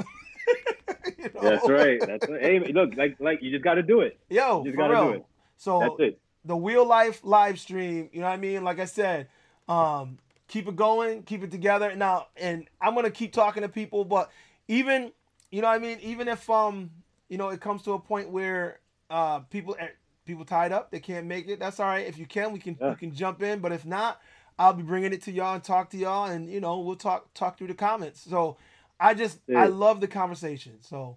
[1.17, 1.43] you know?
[1.43, 2.01] That's right.
[2.01, 2.43] That's right.
[2.43, 4.19] Hey, look, like like you just got to do it.
[4.29, 5.27] Yo, you just got to do it.
[5.57, 6.19] So that's it.
[6.45, 8.11] The Wheel Life live stream.
[8.13, 8.65] You know what I mean?
[8.65, 9.29] Like I said,
[9.69, 11.95] um, keep it going, keep it together.
[11.95, 14.31] Now, and I'm gonna keep talking to people, but
[14.69, 15.13] even
[15.51, 15.99] you know what I mean.
[16.01, 16.91] Even if um,
[17.29, 19.89] you know, it comes to a point where uh, people eh,
[20.25, 21.59] people tied up, they can't make it.
[21.59, 22.07] That's all right.
[22.07, 22.91] If you can, we can yeah.
[22.91, 23.61] we can jump in.
[23.61, 24.21] But if not,
[24.59, 27.33] I'll be bringing it to y'all and talk to y'all, and you know, we'll talk
[27.35, 28.21] talk through the comments.
[28.29, 28.57] So
[28.99, 30.81] I just I love the conversation.
[30.81, 31.17] So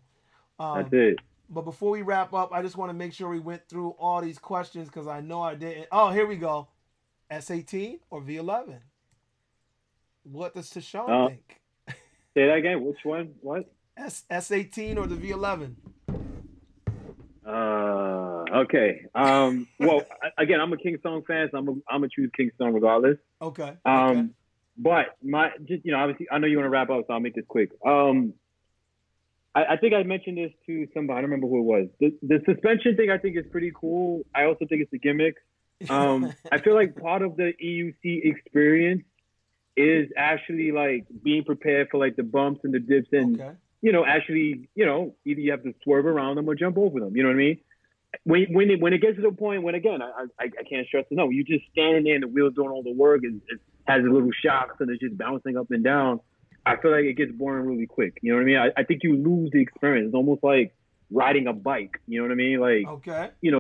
[0.60, 1.20] um, that's it.
[1.50, 4.22] But before we wrap up, I just want to make sure we went through all
[4.22, 5.88] these questions because I know I didn't.
[5.92, 6.68] Oh, here we go.
[7.32, 8.78] S18 or V11?
[10.24, 11.62] What does Tashawn uh, think?
[12.34, 12.84] say that again.
[12.84, 13.34] Which one?
[13.42, 13.72] What?
[13.98, 15.76] S S18 or the V11?
[17.46, 19.06] Uh, okay.
[19.16, 20.04] Um, well,
[20.38, 23.18] again, I'm a King Song fan, so I'm a, I'm gonna choose King Song regardless.
[23.42, 23.74] Okay.
[23.86, 24.28] Um, okay.
[24.78, 27.20] but my just you know obviously I know you want to wrap up, so I'll
[27.20, 27.72] make this quick.
[27.86, 28.34] Um,
[29.56, 31.18] I, I, think I mentioned this to somebody.
[31.18, 31.88] I don't remember who it was.
[32.00, 34.22] The, the suspension thing I think is pretty cool.
[34.34, 35.36] I also think it's a gimmick.
[35.90, 39.04] Um, I feel like part of the EUC experience
[39.80, 43.52] is actually like being prepared for like the bumps and the dips and okay.
[43.82, 47.00] you know actually you know either you have to swerve around them or jump over
[47.00, 47.16] them.
[47.16, 47.60] You know what I mean?
[48.24, 50.86] When when it when it gets to the point when again I I, I can't
[50.88, 51.16] stress it.
[51.16, 54.04] No, you just standing there and the wheels doing all the work and it has
[54.04, 56.20] a little shocks and it's just bouncing up and down.
[56.66, 58.20] I feel like it gets boring really quick.
[58.22, 58.58] You know what I mean?
[58.58, 60.08] I, I think you lose the experience.
[60.08, 60.76] It's almost like
[61.10, 62.00] riding a bike.
[62.06, 62.60] You know what I mean?
[62.60, 63.60] Like, okay, you know,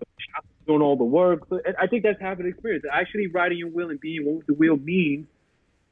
[0.67, 1.47] doing all the work.
[1.49, 2.85] So I think that's half an experience.
[2.91, 5.27] Actually, riding your wheel and being what the wheel means,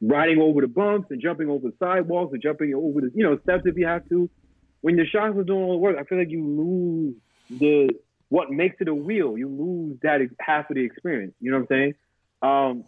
[0.01, 3.37] riding over the bumps and jumping over the sidewalks and jumping over the you know
[3.39, 4.29] steps if you have to.
[4.81, 7.15] When the shocks are doing all the work, I feel like you lose
[7.49, 7.89] the
[8.29, 9.37] what makes it a wheel.
[9.37, 11.33] You lose that half of the experience.
[11.39, 11.93] You know what I'm saying?
[12.41, 12.83] Um,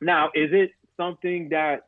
[0.00, 1.86] now, is it something that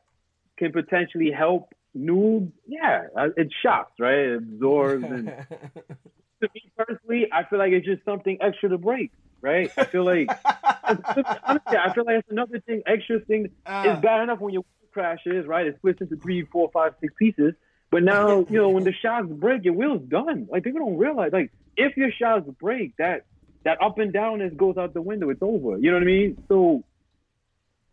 [0.57, 2.51] can potentially help noobs.
[2.67, 4.17] Yeah, uh, it shocks, right?
[4.17, 5.03] It absorbs.
[5.03, 5.25] And
[6.41, 9.11] to me personally, I feel like it's just something extra to break,
[9.43, 9.69] right?
[9.77, 10.29] I feel like
[10.83, 13.49] honestly, I feel like it's another thing, extra thing.
[13.65, 15.67] Uh, it's bad enough when your wheel crashes, right?
[15.67, 17.53] It splits into three, four, five, six pieces.
[17.91, 20.47] But now, you know, when the shocks break, your wheel's done.
[20.49, 23.25] Like people don't realize, like if your shocks break, that
[23.65, 25.29] that up and down is goes out the window.
[25.29, 25.77] It's over.
[25.77, 26.43] You know what I mean?
[26.47, 26.83] So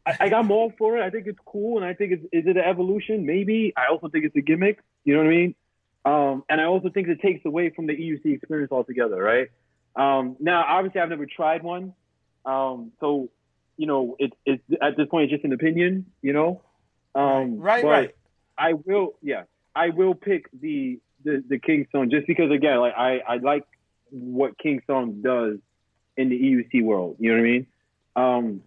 [0.06, 1.02] I, I am all for it.
[1.02, 3.26] I think it's cool, and I think it's is it an evolution?
[3.26, 3.72] Maybe.
[3.76, 4.78] I also think it's a gimmick.
[5.04, 5.54] You know what I mean?
[6.04, 9.48] Um, and I also think it takes away from the EUC experience altogether, right?
[9.96, 11.94] Um, now, obviously, I've never tried one,
[12.44, 13.28] um, so
[13.76, 16.60] you know, it's it's at this point it's just an opinion, you know.
[17.14, 18.14] Um, right, right.
[18.56, 19.44] I will, yeah,
[19.74, 23.64] I will pick the the the King Song just because again, like I I like
[24.10, 25.58] what King Song does
[26.16, 27.16] in the EUC world.
[27.18, 27.66] You know what I mean?
[28.16, 28.62] Um,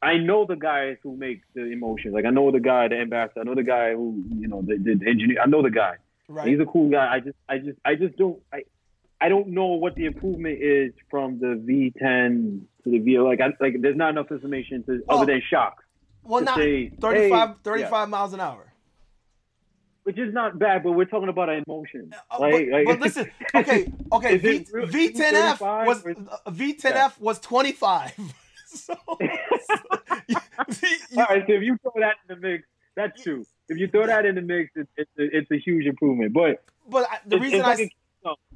[0.00, 2.12] I know the guys who make the InMotions.
[2.12, 3.40] Like I know the guy, the ambassador.
[3.40, 5.40] I know the guy who, you know, the, the, the engineer.
[5.42, 5.96] I know the guy.
[6.28, 6.46] Right.
[6.46, 7.12] He's a cool guy.
[7.14, 8.38] I just, I just, I just don't.
[8.52, 8.64] I,
[9.20, 13.18] I don't know what the improvement is from the V10 to the V.
[13.18, 15.84] Like, I, like there's not enough information to well, other than shocks.
[16.22, 18.04] Well, not say, 35, hey, 35 yeah.
[18.06, 18.72] miles an hour.
[20.04, 22.12] Which is not bad, but we're talking about InMotion.
[22.30, 24.36] Uh, like, but, like, but, listen, okay, okay.
[24.38, 27.10] v, V10F was V10F yeah.
[27.18, 28.14] was 25.
[28.66, 29.26] so, so you,
[30.28, 30.36] you,
[31.18, 31.44] all right.
[31.46, 32.64] So if you throw that in the mix,
[32.94, 33.44] that's true.
[33.68, 36.32] If you throw that in the mix, it's, it's, a, it's a huge improvement.
[36.32, 37.92] But but I, the reason I like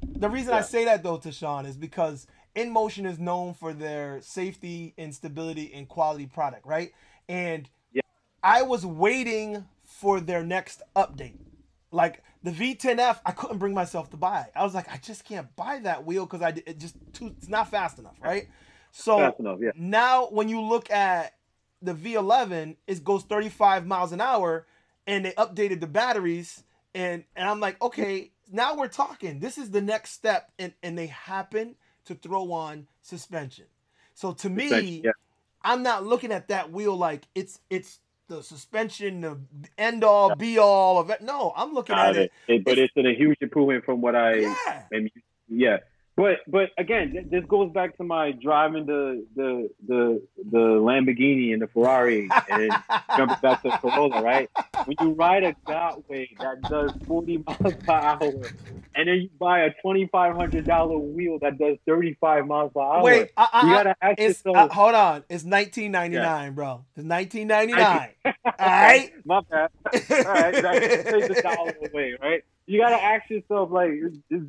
[0.01, 0.59] the reason yeah.
[0.59, 5.71] I say that though, Tashawn, is because InMotion is known for their safety and stability
[5.73, 6.91] and quality product, right?
[7.27, 8.01] And yeah.
[8.43, 11.37] I was waiting for their next update.
[11.91, 14.47] Like the V10F, I couldn't bring myself to buy.
[14.55, 17.47] I was like, I just can't buy that wheel because I it just too, it's
[17.47, 18.47] not fast enough, right?
[18.91, 19.71] So enough, yeah.
[19.75, 21.35] now when you look at
[21.81, 24.65] the V11, it goes 35 miles an hour,
[25.05, 26.63] and they updated the batteries,
[26.93, 29.39] and and I'm like, okay, now we're talking.
[29.39, 31.75] This is the next step, and and they happen
[32.05, 33.65] to throw on suspension.
[34.13, 35.11] So to me, yeah.
[35.63, 39.37] I'm not looking at that wheel like it's it's the suspension, the
[39.77, 41.21] end all, be all of it.
[41.21, 42.31] No, I'm looking Got at it.
[42.47, 42.63] it.
[42.63, 45.09] But it's, a huge improvement from what I Yeah, am.
[45.49, 45.77] Yeah,
[46.15, 51.53] but but again, th- this goes back to my driving the the the the Lamborghini
[51.53, 52.73] and the Ferrari, and
[53.17, 54.49] jumping back to Corolla, right?
[54.85, 58.51] When you ride a Gotway that does 40 miles per hour,
[58.95, 62.81] and then you buy a twenty five hundred dollar wheel that does 35 miles per
[62.81, 64.55] hour, wait, I, I, you uh, gotta ask yourself.
[64.55, 65.23] uh, hold on.
[65.29, 66.85] It's 1999, bro.
[66.95, 68.09] It's 1999.
[68.25, 69.11] All right.
[69.25, 69.69] My bad.
[69.83, 72.43] All right, takes the dollar away, right?
[72.67, 73.89] You gotta ask yourself, like,
[74.29, 74.43] is,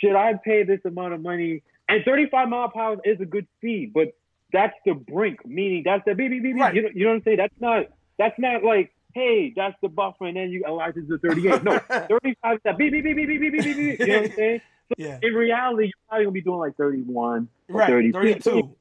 [0.00, 1.62] should I pay this amount of money?
[1.88, 4.08] And 35 mile per hour is a good speed, but
[4.52, 6.74] that's the brink, meaning that's the beep, beep, beep, right.
[6.74, 7.36] you, know, you know what I'm saying?
[7.38, 7.86] That's not,
[8.18, 11.64] that's not like, hey, that's the buffer, and then you allow it to 38.
[11.64, 14.00] No, 35 is beep, beep, beep, beep, beep, beep, beep, beep.
[14.00, 14.60] You know what I'm saying?
[14.88, 15.18] So yeah.
[15.22, 18.74] in reality, you're probably going to be doing like 31 or right, 32.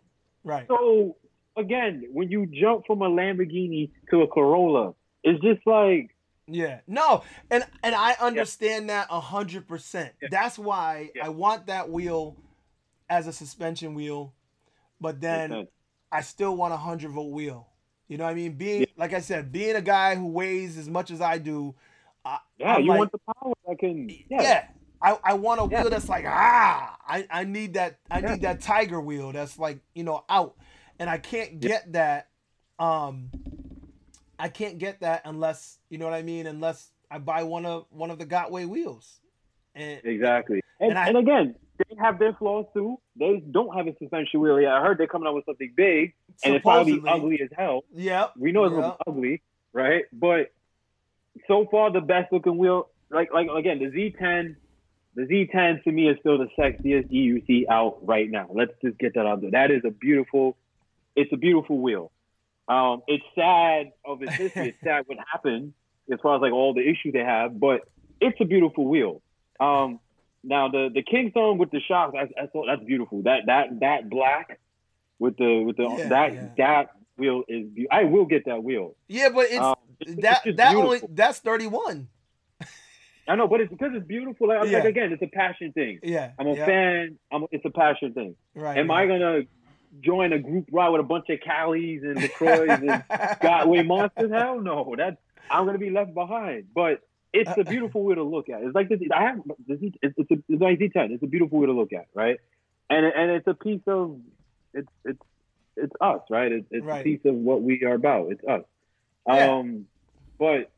[0.43, 0.65] Right.
[0.67, 1.17] So
[1.57, 4.93] again, when you jump from a Lamborghini to a Corolla,
[5.23, 6.15] it's just like,
[6.47, 6.79] yeah.
[6.87, 10.13] No, and and I understand that a hundred percent.
[10.21, 10.29] Yeah.
[10.31, 11.25] That's why Yeah.
[11.25, 12.37] I want that wheel
[13.09, 14.33] as a suspension wheel,
[15.01, 15.67] but then.
[16.09, 17.67] I still want a hundred volt wheel.
[18.07, 18.53] You know what I mean?
[18.53, 18.85] Being Yeah.
[18.95, 21.75] like I said, being a guy who weighs as much as I do,
[22.23, 24.41] I, yeah, I'm you like- want the power that can yeah.
[24.41, 24.67] yeah.
[25.01, 25.81] I, I want a Yeah.
[25.81, 28.31] wheel that's like ah I, I need that I Yeah.
[28.35, 30.55] need that tiger wheel that's like you know out
[30.97, 31.67] and I can't Yeah.
[31.71, 32.29] get that
[32.79, 33.29] um
[34.39, 37.85] I can't get that unless you know what I mean unless I buy one of
[37.89, 39.19] one of the Gotway wheels
[39.75, 40.61] and Exactly.
[40.79, 42.99] And, And I- and again, they have their flaws too.
[43.15, 44.71] They don't have a suspension wheel yet.
[44.73, 47.83] I heard they're coming out with something big and it's probably ugly as hell.
[47.93, 48.97] Yeah, We know it's yep.
[49.07, 49.41] ugly,
[49.73, 50.05] right?
[50.13, 50.51] But
[51.47, 54.57] so far the best looking wheel like like again, the Z ten
[55.15, 58.47] the Z10 to me is still the sexiest EUC out right now.
[58.53, 59.49] Let's just get that out there.
[59.49, 60.55] That is a beautiful,
[61.15, 62.11] it's a beautiful wheel.
[62.67, 64.69] Um, it's sad of its history.
[64.69, 65.73] It's sad what happened
[66.11, 67.81] as far as like all the issues they have, but
[68.19, 69.21] it's a beautiful wheel.
[69.59, 69.99] Um,
[70.43, 73.23] now the the King Song with the shocks, that's, that's that's beautiful.
[73.23, 74.59] That that that black
[75.19, 76.47] with the with the Yeah, that yeah.
[76.57, 77.67] that wheel is.
[77.69, 78.95] Be- I will get that wheel.
[79.07, 80.93] yeah but it's Um, it's- it's that just that beautiful.
[80.93, 82.07] only that's 31
[83.29, 84.47] I know, but it's because it's beautiful.
[84.47, 84.77] Like, Yeah.
[84.77, 85.99] like again, it's a passion thing.
[86.03, 87.19] yeah I'm a yeah, fan.
[87.31, 88.35] I'm, it's a passion thing.
[88.55, 89.03] right Am right.
[89.03, 89.41] I gonna
[90.01, 92.81] join a group ride with a bunch of Callies and LaCroix and
[93.41, 94.31] Gotway monsters?
[94.31, 94.95] Hell no.
[94.97, 95.17] That's
[95.49, 96.65] I'm gonna be left behind.
[96.73, 97.01] But
[97.33, 98.61] it's a beautiful way to look at.
[98.63, 98.99] It's like this.
[99.13, 99.79] I have this.
[100.01, 101.11] It's, it's, a, it's like Z10.
[101.11, 102.39] It's a beautiful way to look at, right?
[102.89, 104.19] And and it's a piece of
[104.73, 105.19] it's it's
[105.75, 106.51] it's us, right?
[106.51, 107.01] It's, it's Right.
[107.01, 108.31] a piece of what we are about.
[108.31, 108.63] It's us.
[109.27, 109.51] Yeah.
[109.57, 109.85] Um,
[110.39, 110.71] but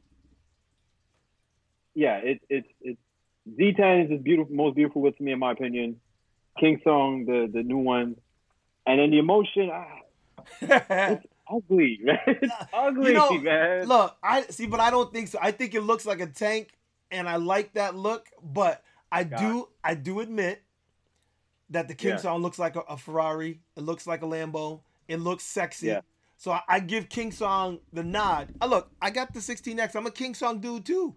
[1.94, 3.00] yeah, it's it's it's
[3.58, 6.00] Z10 is the beautiful, most beautiful with to me, in my opinion.
[6.60, 8.16] King Song, the the new one,
[8.86, 11.18] and then the InMotion, ah,
[11.52, 12.18] ugly, man.
[12.28, 13.88] It's ugly, know, man.
[13.88, 15.40] Look, I see, but I don't think so.
[15.42, 16.70] I think it looks like a tank,
[17.12, 18.28] and I like that look.
[18.42, 19.40] But I God.
[19.40, 20.64] do, I do admit
[21.70, 22.18] that the King Yeah.
[22.18, 23.62] Song looks like a, a Ferrari.
[23.76, 24.82] It looks like a Lambo.
[25.08, 25.88] It looks sexy.
[25.88, 26.02] Yeah.
[26.38, 28.54] So I, I give King Song the nod.
[28.62, 29.96] Uh, look, I got the 16X.
[29.96, 31.16] I'm a King Song dude too.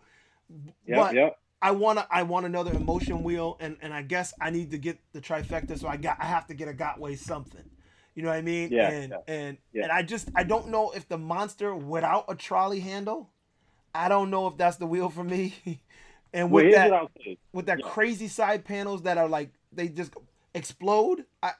[0.86, 1.38] Yep, but yep.
[1.62, 4.98] I wanna, I want another InMotion wheel, and and I guess I need to get
[5.12, 5.78] the trifecta.
[5.78, 7.64] So I got, I have to get a Gotway something.
[8.14, 8.70] You know what I mean?
[8.70, 9.84] Yeah, And yeah, and yeah.
[9.84, 13.30] and I just I don't know if the monster without a trolley handle,
[13.94, 15.54] I don't know if that's the wheel for me.
[16.34, 16.92] and with what that
[17.52, 17.88] with that yeah.
[17.88, 20.14] crazy side panels that are like they just
[20.54, 21.24] explode.
[21.42, 21.52] I,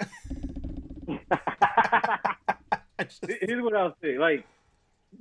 [2.99, 4.19] I just, here's what I'll say.
[4.19, 4.47] Like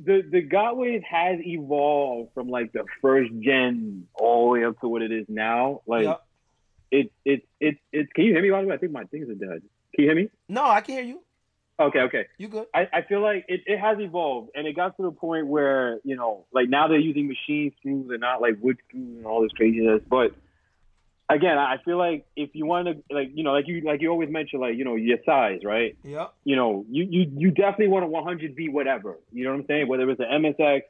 [0.04, 4.88] the the Gotways has evolved from like the first gen all the way up to
[4.88, 5.82] what it is now.
[5.86, 6.16] Like yeah.
[6.92, 8.12] it's it's it's it's.
[8.14, 8.50] Can you hear me?
[8.50, 9.62] By the way, I think my things are dead.
[9.94, 10.30] Can you hear me?
[10.48, 11.22] No, I can hear you.
[11.80, 12.28] Okay, okay.
[12.38, 12.68] You good?
[12.76, 16.00] I, I feel like it, it has evolved and it got to the point where,
[16.04, 19.42] you know, like now they're using machine screws and not like wood screws and all
[19.42, 20.02] this craziness.
[20.08, 20.34] But
[21.36, 24.10] again, I feel like if you want to like, you know, like you like you
[24.10, 25.98] always mention like, you know, your size, right?
[26.04, 26.34] Yep.
[26.44, 29.18] You know, you, you, you definitely want a 100V whatever.
[29.32, 29.88] You know what I'm saying?
[29.88, 30.82] Whether it's an MSX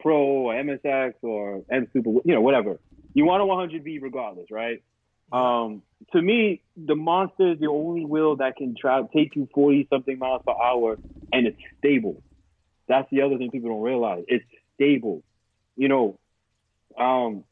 [0.00, 2.78] Pro or MSX or M Super, you know, whatever.
[3.14, 4.82] You want a 100V regardless, right?
[5.32, 9.88] Um, to me, the monster is the only wheel that can try take you 40
[9.90, 10.98] something miles per hour
[11.32, 12.22] and it's stable.
[12.86, 14.24] That's the other thing people don't realize.
[14.28, 14.44] It's
[14.74, 15.22] stable.
[15.76, 16.18] You know,
[16.98, 17.44] um,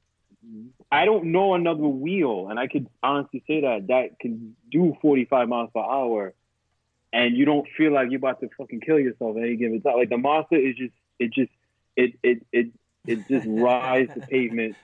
[0.91, 5.49] I don't know another wheel, and I could honestly say that that can do 45
[5.49, 6.35] miles per hour,
[7.13, 9.97] and you don't feel like you're about to fucking kill yourself at any given time.
[9.97, 11.53] Like the monster is just, it just,
[11.97, 12.67] it, it, it,
[13.07, 14.77] it just rides the pavement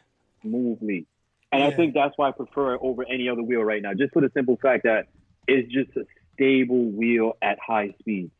[0.42, 1.06] smoothly.
[1.50, 1.68] And Yeah.
[1.68, 4.22] I think that's why I prefer it over any other wheel right now, just for
[4.22, 5.06] the simple fact that
[5.46, 6.04] it's just a
[6.34, 8.30] stable wheel at high speeds.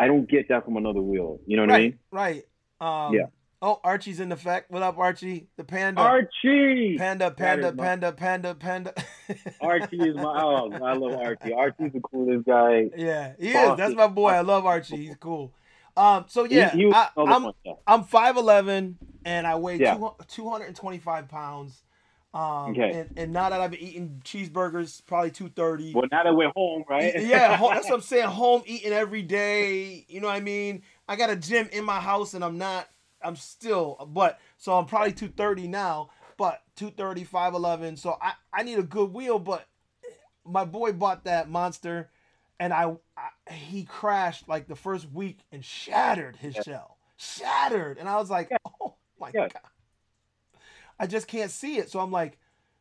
[0.00, 1.40] I don't get that from another wheel.
[1.46, 1.98] You know what I mean?
[2.10, 2.44] right.
[2.80, 3.26] Um, Yeah.
[3.66, 4.70] Oh, Archie's in effect.
[4.70, 5.48] What up, Archie?
[5.56, 6.00] The panda.
[6.00, 6.94] Archie!
[6.96, 8.94] Panda, panda, my- panda, panda, panda.
[9.60, 11.52] Archie is my oh, I love Archie.
[11.52, 12.90] Archie's the coolest guy.
[12.96, 13.76] Yeah, he is.
[13.76, 14.28] That's my boy.
[14.28, 15.06] I love Archie.
[15.06, 15.52] He's cool.
[15.96, 17.72] Um, so yeah, he was I, yeah.
[17.88, 19.96] I'm five eleven and I weigh Yeah.
[19.96, 21.82] two, 225 pounds.
[22.32, 22.92] Um, Okay.
[22.92, 25.92] and, and now that I've been eating cheeseburgers, probably two thirty.
[25.92, 27.14] Well, now that we're home, right?
[27.20, 28.28] yeah, ho- that's what I'm saying.
[28.28, 30.04] Home eating every day.
[30.06, 30.82] You know what I mean?
[31.08, 32.86] I got a gym in my house, and I'm not.
[33.26, 37.96] I'm still, but so I'm probably 230 now, but 230, 511.
[37.96, 39.66] So I I need a good wheel, but
[40.44, 42.10] my boy bought that monster,
[42.60, 46.62] and I, I he crashed like the first week and shattered his Yeah.
[46.62, 48.50] shell, shattered, and I was like,
[48.80, 49.48] oh my Yeah.
[49.48, 49.70] god,
[51.00, 51.90] I just can't see it.
[51.90, 52.38] So I'm like,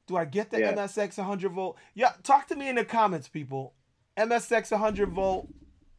[0.07, 0.73] do I get the Yeah.
[0.73, 1.77] MSX 100 volt?
[1.95, 3.73] Yeah, talk to me in the comments, people.
[4.17, 5.49] MSX 100 volt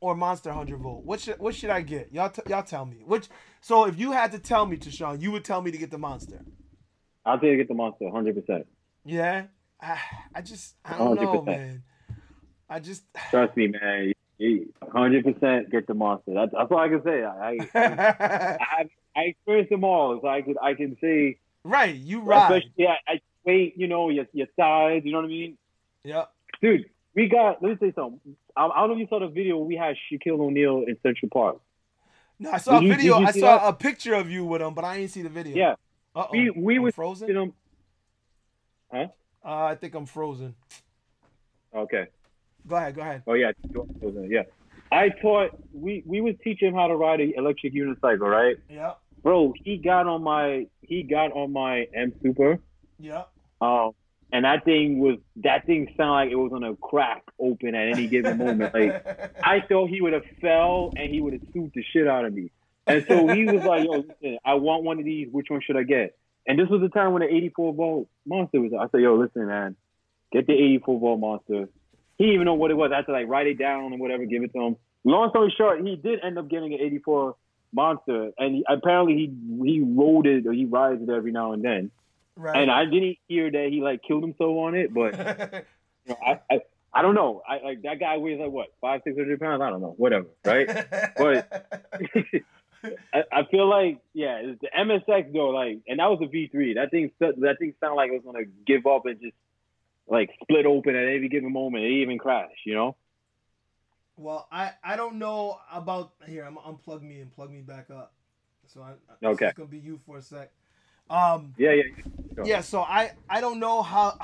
[0.07, 1.05] or Monster 100 volt?
[1.05, 2.13] What should what should I get?
[2.13, 2.99] Y'all t- y'all tell me.
[3.05, 3.27] Which
[3.61, 5.99] so if you had to tell me, Tashawn, you would tell me to get the
[5.99, 6.43] Monster.
[7.25, 8.69] I'll take get the monster, hundred percent.
[9.05, 9.47] Yeah,
[9.81, 9.99] I,
[10.33, 11.47] I just I don't know, 100%.
[11.47, 11.83] man.
[12.71, 14.13] I just Trust me, man.
[14.93, 16.35] Hundred percent get the monster.
[16.35, 17.25] That's, that's all I can say.
[17.25, 21.95] I I, I, have, I experienced them all, so I could I can say, right.
[21.95, 22.43] You ride.
[22.43, 23.75] especially yeah, I wait.
[23.77, 25.59] you know, your your size, you know what I mean,
[26.05, 26.27] Yeah,
[26.63, 26.89] dude.
[27.17, 27.63] We got.
[27.63, 28.37] Let me say something.
[28.57, 29.59] I, I don't know if you saw the video.
[29.59, 31.57] We had Shaquille O'Neal in Central Park.
[32.39, 33.15] No, I saw Did a video.
[33.15, 33.69] did you I saw that?
[33.69, 35.57] a picture of you with him, but I didn't see the video.
[35.57, 35.75] Yeah,
[36.15, 36.29] Uh-oh.
[36.31, 37.29] we we was frozen.
[37.29, 37.55] you know.
[38.93, 39.07] Uh,
[39.45, 40.55] I think I'm frozen.
[41.75, 42.07] Okay.
[42.69, 42.95] Go ahead.
[42.97, 43.23] Go ahead.
[43.27, 43.53] Oh yeah,
[44.29, 44.43] yeah.
[44.93, 48.57] I taught we we was teaching him how to ride an electric unicycle, right?
[48.69, 48.95] Yeah.
[49.23, 52.59] Bro, he got on my he got on my M Super.
[52.99, 53.25] Yeah.
[53.61, 53.93] Um,
[54.33, 58.07] and that thing was that thing sounded like it was gonna crack open at any
[58.07, 58.75] given moment.
[58.75, 62.25] Like I thought he would have fell and he would have sued the shit out
[62.25, 62.51] of me.
[62.87, 65.29] And so he was like, "Yo, listen, I want one of these.
[65.31, 66.17] Which one should I get?"
[66.47, 68.73] And this was the time when the 84 volt monster was.
[68.73, 69.77] I said, "Yo, listen, man,
[70.33, 71.69] get the 84 volt monster."
[72.19, 72.91] He didn't even know what it was.
[72.93, 74.77] I had to like write it down and whatever, give it to him.
[75.05, 77.37] Long story short, he did end up getting an 84
[77.73, 81.63] monster, and he, apparently he he rode it or he rides it every now and
[81.63, 81.91] then.
[82.37, 82.57] Right.
[82.57, 85.13] And I didn't hear that he like killed himself on it, but
[86.07, 86.61] you know, I, I
[86.93, 87.43] I don't know.
[87.47, 89.61] I like that guy weighs like what five six hundred pounds.
[89.63, 90.69] I don't know, whatever, right?
[93.13, 96.49] I, I feel like yeah, it's the MSX though, like, and that was a V
[96.49, 96.75] three.
[96.75, 99.37] That thing that thing sounded like it was gonna give up and just
[100.07, 101.85] like split open at any given moment.
[101.85, 102.97] It even crash, you know?
[104.17, 106.45] Well, I I don't know about here.
[106.45, 108.13] I'm gonna unplug me and plug me back up.
[108.67, 109.47] So I, I Okay.
[109.47, 110.51] It's gonna be you for a sec.
[111.11, 111.55] Um.
[111.57, 111.83] Yeah, yeah.
[112.45, 112.61] Yeah.
[112.61, 114.19] So I I don't know how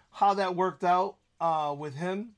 [0.10, 2.32] how that worked out uh with him,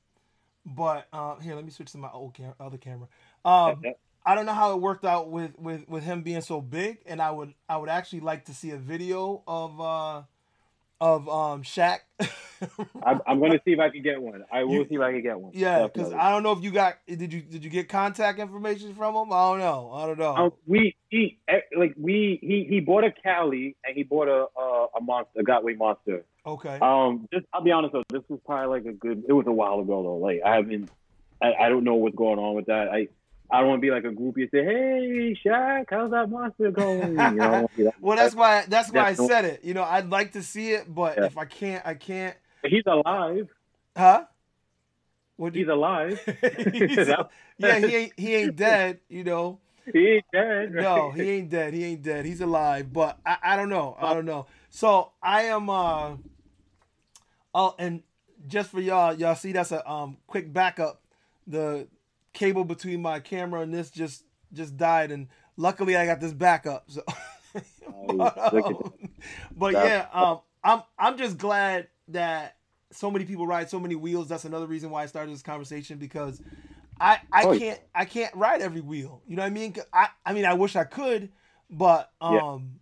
[0.65, 3.07] but uh here let me switch to my old cam- other camera.
[3.45, 3.81] Um.
[4.25, 7.21] I don't know how it worked out with with with him being so big, and
[7.21, 10.21] I would I would actually like to see a video of uh
[11.01, 11.99] of um Shaq.
[13.03, 14.43] I'm, I'm gonna see if I can get one.
[14.51, 15.51] I will You- see if I can get one.
[15.55, 18.93] yeah, because I don't know if you got did you did you get contact information
[18.95, 19.31] from him?
[19.33, 19.91] I don't know.
[19.93, 20.35] I don't know.
[20.35, 24.45] Um, we he eh, like we he he bought a Cali and he bought a
[24.59, 26.25] a, a monster a Gotway monster.
[26.45, 26.77] Okay.
[26.81, 29.23] Um, just I'll be honest though, this was probably like a good.
[29.27, 30.17] It was a while ago though.
[30.17, 30.89] Like I haven't,
[31.41, 32.89] I, I don't know what's going on with that.
[32.89, 33.07] I
[33.51, 36.71] I don't want to be like a groupie and say, hey Shaq, how's that monster
[36.71, 37.09] going?
[37.11, 39.27] You know, I don't wanna be that- Well, that's why that's why I That's no-
[39.27, 39.63] said it.
[39.63, 41.25] You know, I'd like to see it, but Yeah.
[41.25, 42.35] if I can't, I can't.
[42.65, 43.47] He's alive.
[43.95, 44.25] Huh?
[45.35, 46.19] What He's alive.
[46.71, 47.09] He's-
[47.57, 48.99] yeah, he ain't he ain't dead.
[49.09, 49.59] You know.
[49.91, 50.73] he ain't dead.
[50.73, 50.83] Right?
[50.83, 51.73] No, he ain't dead.
[51.73, 52.25] He ain't dead.
[52.25, 53.97] He's alive, but I, I don't know.
[53.99, 54.45] I don't know.
[54.69, 56.15] So I am uh
[57.53, 58.03] oh and
[58.47, 61.01] just for y'all, y'all see that's a um quick backup.
[61.47, 61.87] The
[62.33, 64.23] cable between my camera and this just
[64.53, 65.27] just died and
[65.57, 66.89] luckily I got this backup.
[66.89, 67.03] So
[68.07, 68.93] but, um,
[69.55, 72.57] but yeah, um I'm I'm just glad that
[72.91, 74.27] so many people ride so many wheels.
[74.27, 76.41] That's another reason why I started this conversation because
[76.99, 79.21] I I Oh, can't I can't ride every wheel.
[79.27, 79.75] You know what I mean?
[79.91, 81.31] I I mean I wish I could,
[81.69, 82.79] but um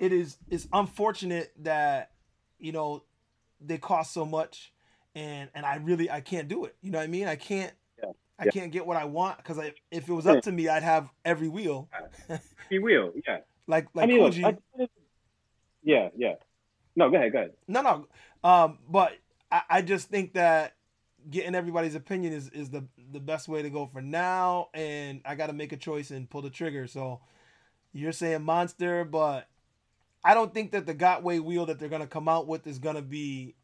[0.00, 0.06] Yeah.
[0.06, 2.12] it is it's unfortunate that
[2.58, 3.04] you know
[3.60, 4.72] they cost so much
[5.14, 6.76] and and I really I can't do it.
[6.82, 7.26] You know what I mean?
[7.28, 7.72] I can't
[8.02, 8.10] Yeah.
[8.38, 8.50] I Yeah.
[8.50, 11.10] can't get what I want because I, if it was up to me, I'd have
[11.24, 11.88] every wheel
[12.70, 13.12] He will.
[13.26, 13.38] Yeah.
[13.66, 14.58] like like I mean, look, I-
[15.82, 16.34] yeah, yeah.
[16.96, 17.52] No, go ahead, go ahead.
[17.68, 18.06] No, no.
[18.42, 19.12] Um, but
[19.50, 20.74] I, I just think that
[21.28, 25.34] getting everybody's opinion is, is the the best way to go for now, and I
[25.34, 26.86] got to make a choice and pull the trigger.
[26.86, 27.20] So
[27.92, 29.48] you're saying monster, but
[30.24, 33.02] I don't think that the Gotway wheel that they're gonna come out with is gonna
[33.02, 33.54] be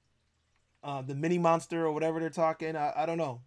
[0.82, 2.76] uh, the mini monster or whatever they're talking.
[2.76, 3.40] I, I don't know.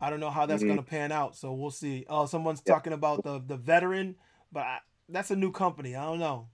[0.00, 0.70] I don't know how that's mm-hmm.
[0.70, 1.36] gonna pan out.
[1.36, 2.04] So we'll see.
[2.08, 2.74] Oh, someone's yeah.
[2.74, 4.16] talking about the the veteran,
[4.52, 4.78] but I,
[5.08, 5.96] that's a new company.
[5.96, 6.48] I don't know.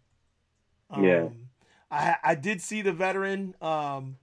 [0.90, 1.28] Um, yeah.
[1.91, 3.55] I I did see the veteran.
[3.61, 4.17] Um,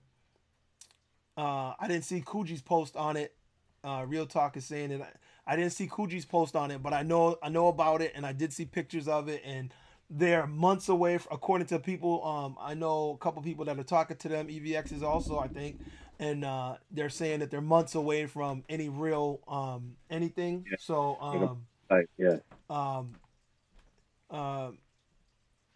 [1.36, 3.34] uh, I didn't see Kuji's post on it.
[3.84, 5.02] Uh, Real Talk is saying that
[5.46, 8.12] I, I didn't see Kuji's post on it, but I know I know about it,
[8.14, 9.72] and I did see pictures of it, and
[10.10, 11.14] they're months away.
[11.30, 14.48] According to people, um, I know a couple people that are talking to them.
[14.48, 15.78] EVX is also, I think,
[16.18, 20.66] and uh, they're saying that they're months away from any real um, anything.
[20.70, 20.76] Yeah.
[20.80, 22.38] So, um, right, yeah.
[22.68, 23.14] Um,
[24.30, 24.70] uh,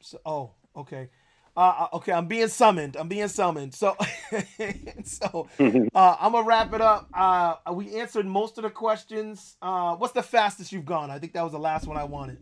[0.01, 1.09] so, oh, okay.
[1.55, 2.97] Uh, uh, okay, I'm being summoned.
[2.97, 3.75] I'm being summoned.
[3.75, 3.95] So,
[5.05, 5.49] so
[5.95, 7.09] uh, I'm gonna wrap it up.
[7.13, 9.57] Uh, we answered most of the questions.
[9.61, 11.11] Uh, what's the fastest you've gone?
[11.11, 12.39] I think that was the last one I wanted.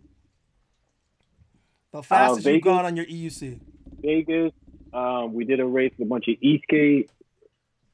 [1.93, 3.59] The uh, fastest Vegas, you've gone on your EUC.
[4.01, 4.53] Vegas.
[4.93, 7.11] Um, we did a race with a bunch of Eastgate.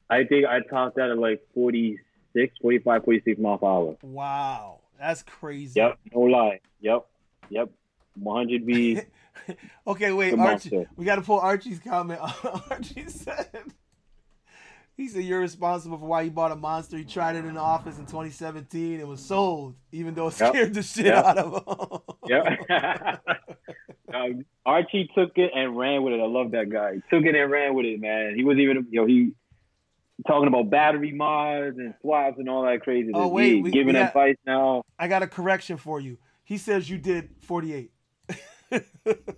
[0.09, 3.97] I think I topped that at like 46, 45, 46 miles per hour.
[4.03, 5.79] Wow, that's crazy.
[5.79, 6.59] Yep, no lie.
[6.79, 7.07] Yep,
[7.49, 7.69] yep.
[8.21, 9.05] 100V.
[9.87, 10.85] okay, wait, Archie.
[10.95, 12.19] We got to pull Archie's comment.
[12.69, 13.73] Archie said,
[14.95, 16.97] he said you're responsible for why he bought a monster.
[16.97, 20.55] He tried it in the office in 2017 and was sold, even though it scared
[20.55, 20.73] yep.
[20.73, 21.25] the shit yep.
[21.25, 21.99] out of him.
[22.27, 23.23] yep.
[24.13, 26.19] um, Archie took it and ran with it.
[26.19, 26.95] I love that guy.
[26.95, 28.33] He took it and ran with it, man.
[28.35, 29.33] He was even, you know, he
[30.25, 33.11] talking about battery mods and swaps and all that crazy.
[33.13, 34.83] Oh wait, we, giving we got, advice now.
[34.97, 36.17] I got a correction for you.
[36.43, 37.91] He says you did 48.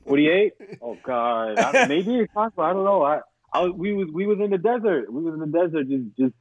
[0.05, 0.53] 48?
[0.81, 2.63] Oh God, I, maybe it's possible.
[2.63, 3.03] I don't know.
[3.03, 3.21] I,
[3.53, 5.11] I we was we was in the desert.
[5.11, 6.33] We was in the desert, just just.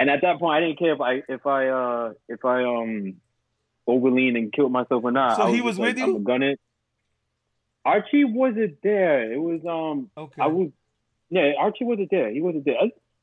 [0.00, 3.14] And at that point, I didn't care if I if I uh if I um
[3.88, 5.36] overleaned and killed myself or not.
[5.36, 6.16] So was he was with like, you.
[6.16, 6.54] I'm gonna.
[7.84, 9.32] Archie wasn't there.
[9.32, 10.10] It was um.
[10.16, 10.42] Okay.
[10.42, 10.70] I was.
[11.30, 12.30] Yeah, Archie wasn't there.
[12.30, 12.76] He wasn't there.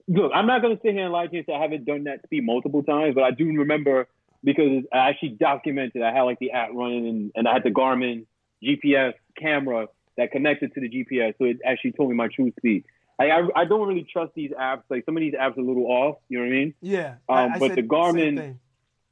[0.07, 2.03] Look, I'm not gonna sit here and lie to you and say I haven't done
[2.03, 4.07] that speed multiple times, but I do remember
[4.43, 6.01] because I actually documented.
[6.01, 8.25] I had like the app running and, and I had the Garmin
[8.65, 9.87] GPS camera
[10.17, 12.85] that connected to the GPS, so it actually told me my true speed.
[13.19, 14.83] I, I, I don't really trust these apps.
[14.89, 16.17] Like some of these apps are a little off.
[16.27, 16.73] You know what I mean?
[16.81, 17.15] Yeah.
[17.29, 18.57] Um, I, I but the Garmin,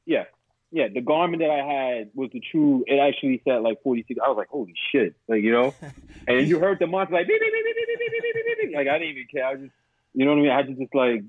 [0.04, 0.24] yeah,
[0.70, 2.84] yeah, the Garmin that I had was the true.
[2.86, 4.18] It actually said like 46.
[4.22, 5.72] I was like, holy shit, like you know.
[6.28, 8.76] and you heard the monster like beep, beep, beep, beep, beep, beep, beep, beep, beep.
[8.76, 9.46] like I didn't even care.
[9.46, 9.72] I just,
[10.14, 10.50] you know what I mean?
[10.50, 11.22] I had to just like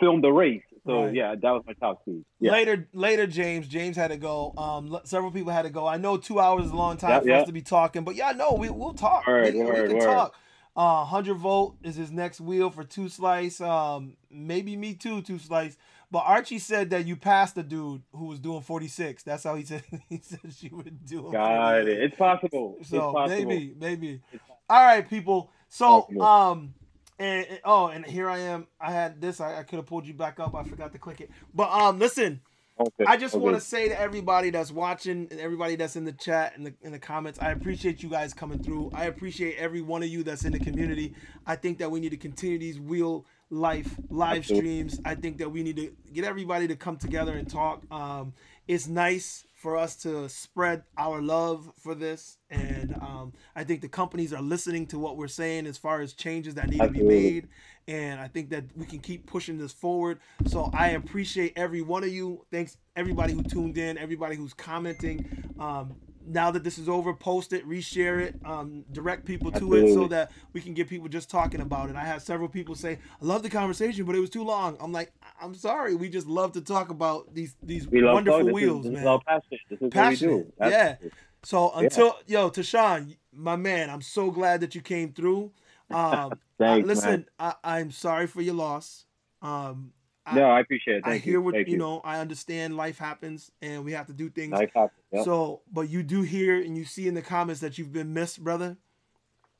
[0.00, 0.62] film the race.
[0.86, 1.14] So right.
[1.14, 2.24] yeah, that was my top speed.
[2.40, 2.52] Yeah.
[2.52, 3.66] Later, later, James.
[3.68, 4.52] James had to go.
[4.58, 5.86] Um, several people had to go.
[5.86, 7.40] I know two hours is a long time yep, for yep.
[7.40, 9.26] us to be talking, but yeah, no, we we'll talk.
[9.26, 10.04] Word, we, word, we can word.
[10.04, 10.34] talk.
[10.76, 13.60] Uh, hundred volt is his next wheel for two slice.
[13.60, 15.78] Um, maybe me too, two slice.
[16.10, 19.22] But Archie said that you passed the dude who was doing 46.
[19.22, 21.30] That's how he said he said she would do.
[21.32, 21.88] Got it.
[21.88, 22.76] It's possible.
[22.82, 23.48] So it's possible.
[23.48, 24.20] maybe, maybe.
[24.68, 25.50] All right, people.
[25.68, 26.74] So um
[27.18, 28.66] and, and, oh, and here I am.
[28.80, 29.40] I had this.
[29.40, 30.54] I, I could have pulled you back up.
[30.54, 31.30] I forgot to click it.
[31.54, 32.40] But um, listen.
[32.78, 33.04] Okay.
[33.06, 33.44] I just okay.
[33.44, 36.74] want to say to everybody that's watching and everybody that's in the chat and the
[36.82, 38.90] in the comments, I appreciate you guys coming through.
[38.92, 41.14] I appreciate every one of you that's in the community.
[41.46, 45.00] I think that we need to continue these real life live streams.
[45.04, 47.82] I think that we need to get everybody to come together and talk.
[47.92, 48.32] Um,
[48.66, 52.36] it's nice for us to spread our love for this.
[52.50, 56.12] And um, I think the companies are listening to what we're saying as far as
[56.12, 57.00] changes that need Absolutely.
[57.02, 57.48] to be made.
[57.88, 60.20] And I think that we can keep pushing this forward.
[60.44, 62.44] So I appreciate every one of you.
[62.52, 65.26] Thanks everybody who tuned in, everybody who's commenting.
[65.58, 65.94] Um,
[66.26, 69.90] now that this is over, post it, reshare it, um, direct people to Absolutely.
[69.90, 71.96] it so that we can get people just talking about it.
[71.96, 74.92] I had several people say, "I love the conversation, but it was too long." I'm
[74.92, 78.92] like, "I'm sorry, we just love to talk about these these we wonderful wheels, this
[78.92, 79.58] man." Is, passion.
[79.70, 80.30] This is passion.
[80.30, 80.70] what we do.
[80.70, 80.96] yeah.
[81.42, 82.40] So until yeah.
[82.40, 85.52] yo, Tashawn, my man, I'm so glad that you came through.
[85.90, 89.04] Um, Thanks, listen, I, I'm sorry for your loss.
[89.42, 89.92] Um,
[90.32, 91.04] no, I appreciate it.
[91.04, 92.00] Thank I hear what you, you know.
[92.04, 94.52] I understand life happens and we have to do things.
[94.52, 95.00] Life happens.
[95.12, 95.24] Yep.
[95.24, 98.42] So, but you do hear and you see in the comments that you've been missed,
[98.42, 98.76] brother.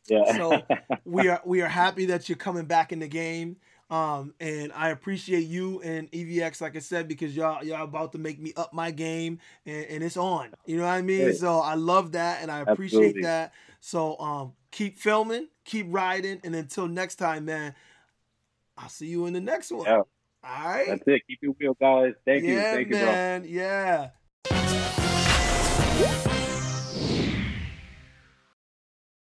[0.09, 0.37] Yeah.
[0.37, 0.63] So
[1.05, 3.57] we are we are happy that you're coming back in the game.
[3.91, 8.19] Um, and I appreciate you and EVX, like I said, because y'all y'all about to
[8.19, 10.55] make me up my game, and, and it's on.
[10.65, 11.35] You know what I mean?
[11.35, 13.23] So I love that, and I appreciate Absolutely.
[13.23, 13.53] that.
[13.81, 17.75] So um, keep filming, keep riding, and until next time, man,
[18.79, 19.85] I'll see you in the next one.
[19.85, 20.03] Yeah.
[20.47, 20.87] All right.
[20.89, 21.23] That's it.
[21.27, 22.13] Keep it real, guys.
[22.27, 22.77] Thank yeah, you.
[22.77, 23.45] Thank man.
[23.45, 24.11] you, bro.
[26.01, 26.31] Yeah.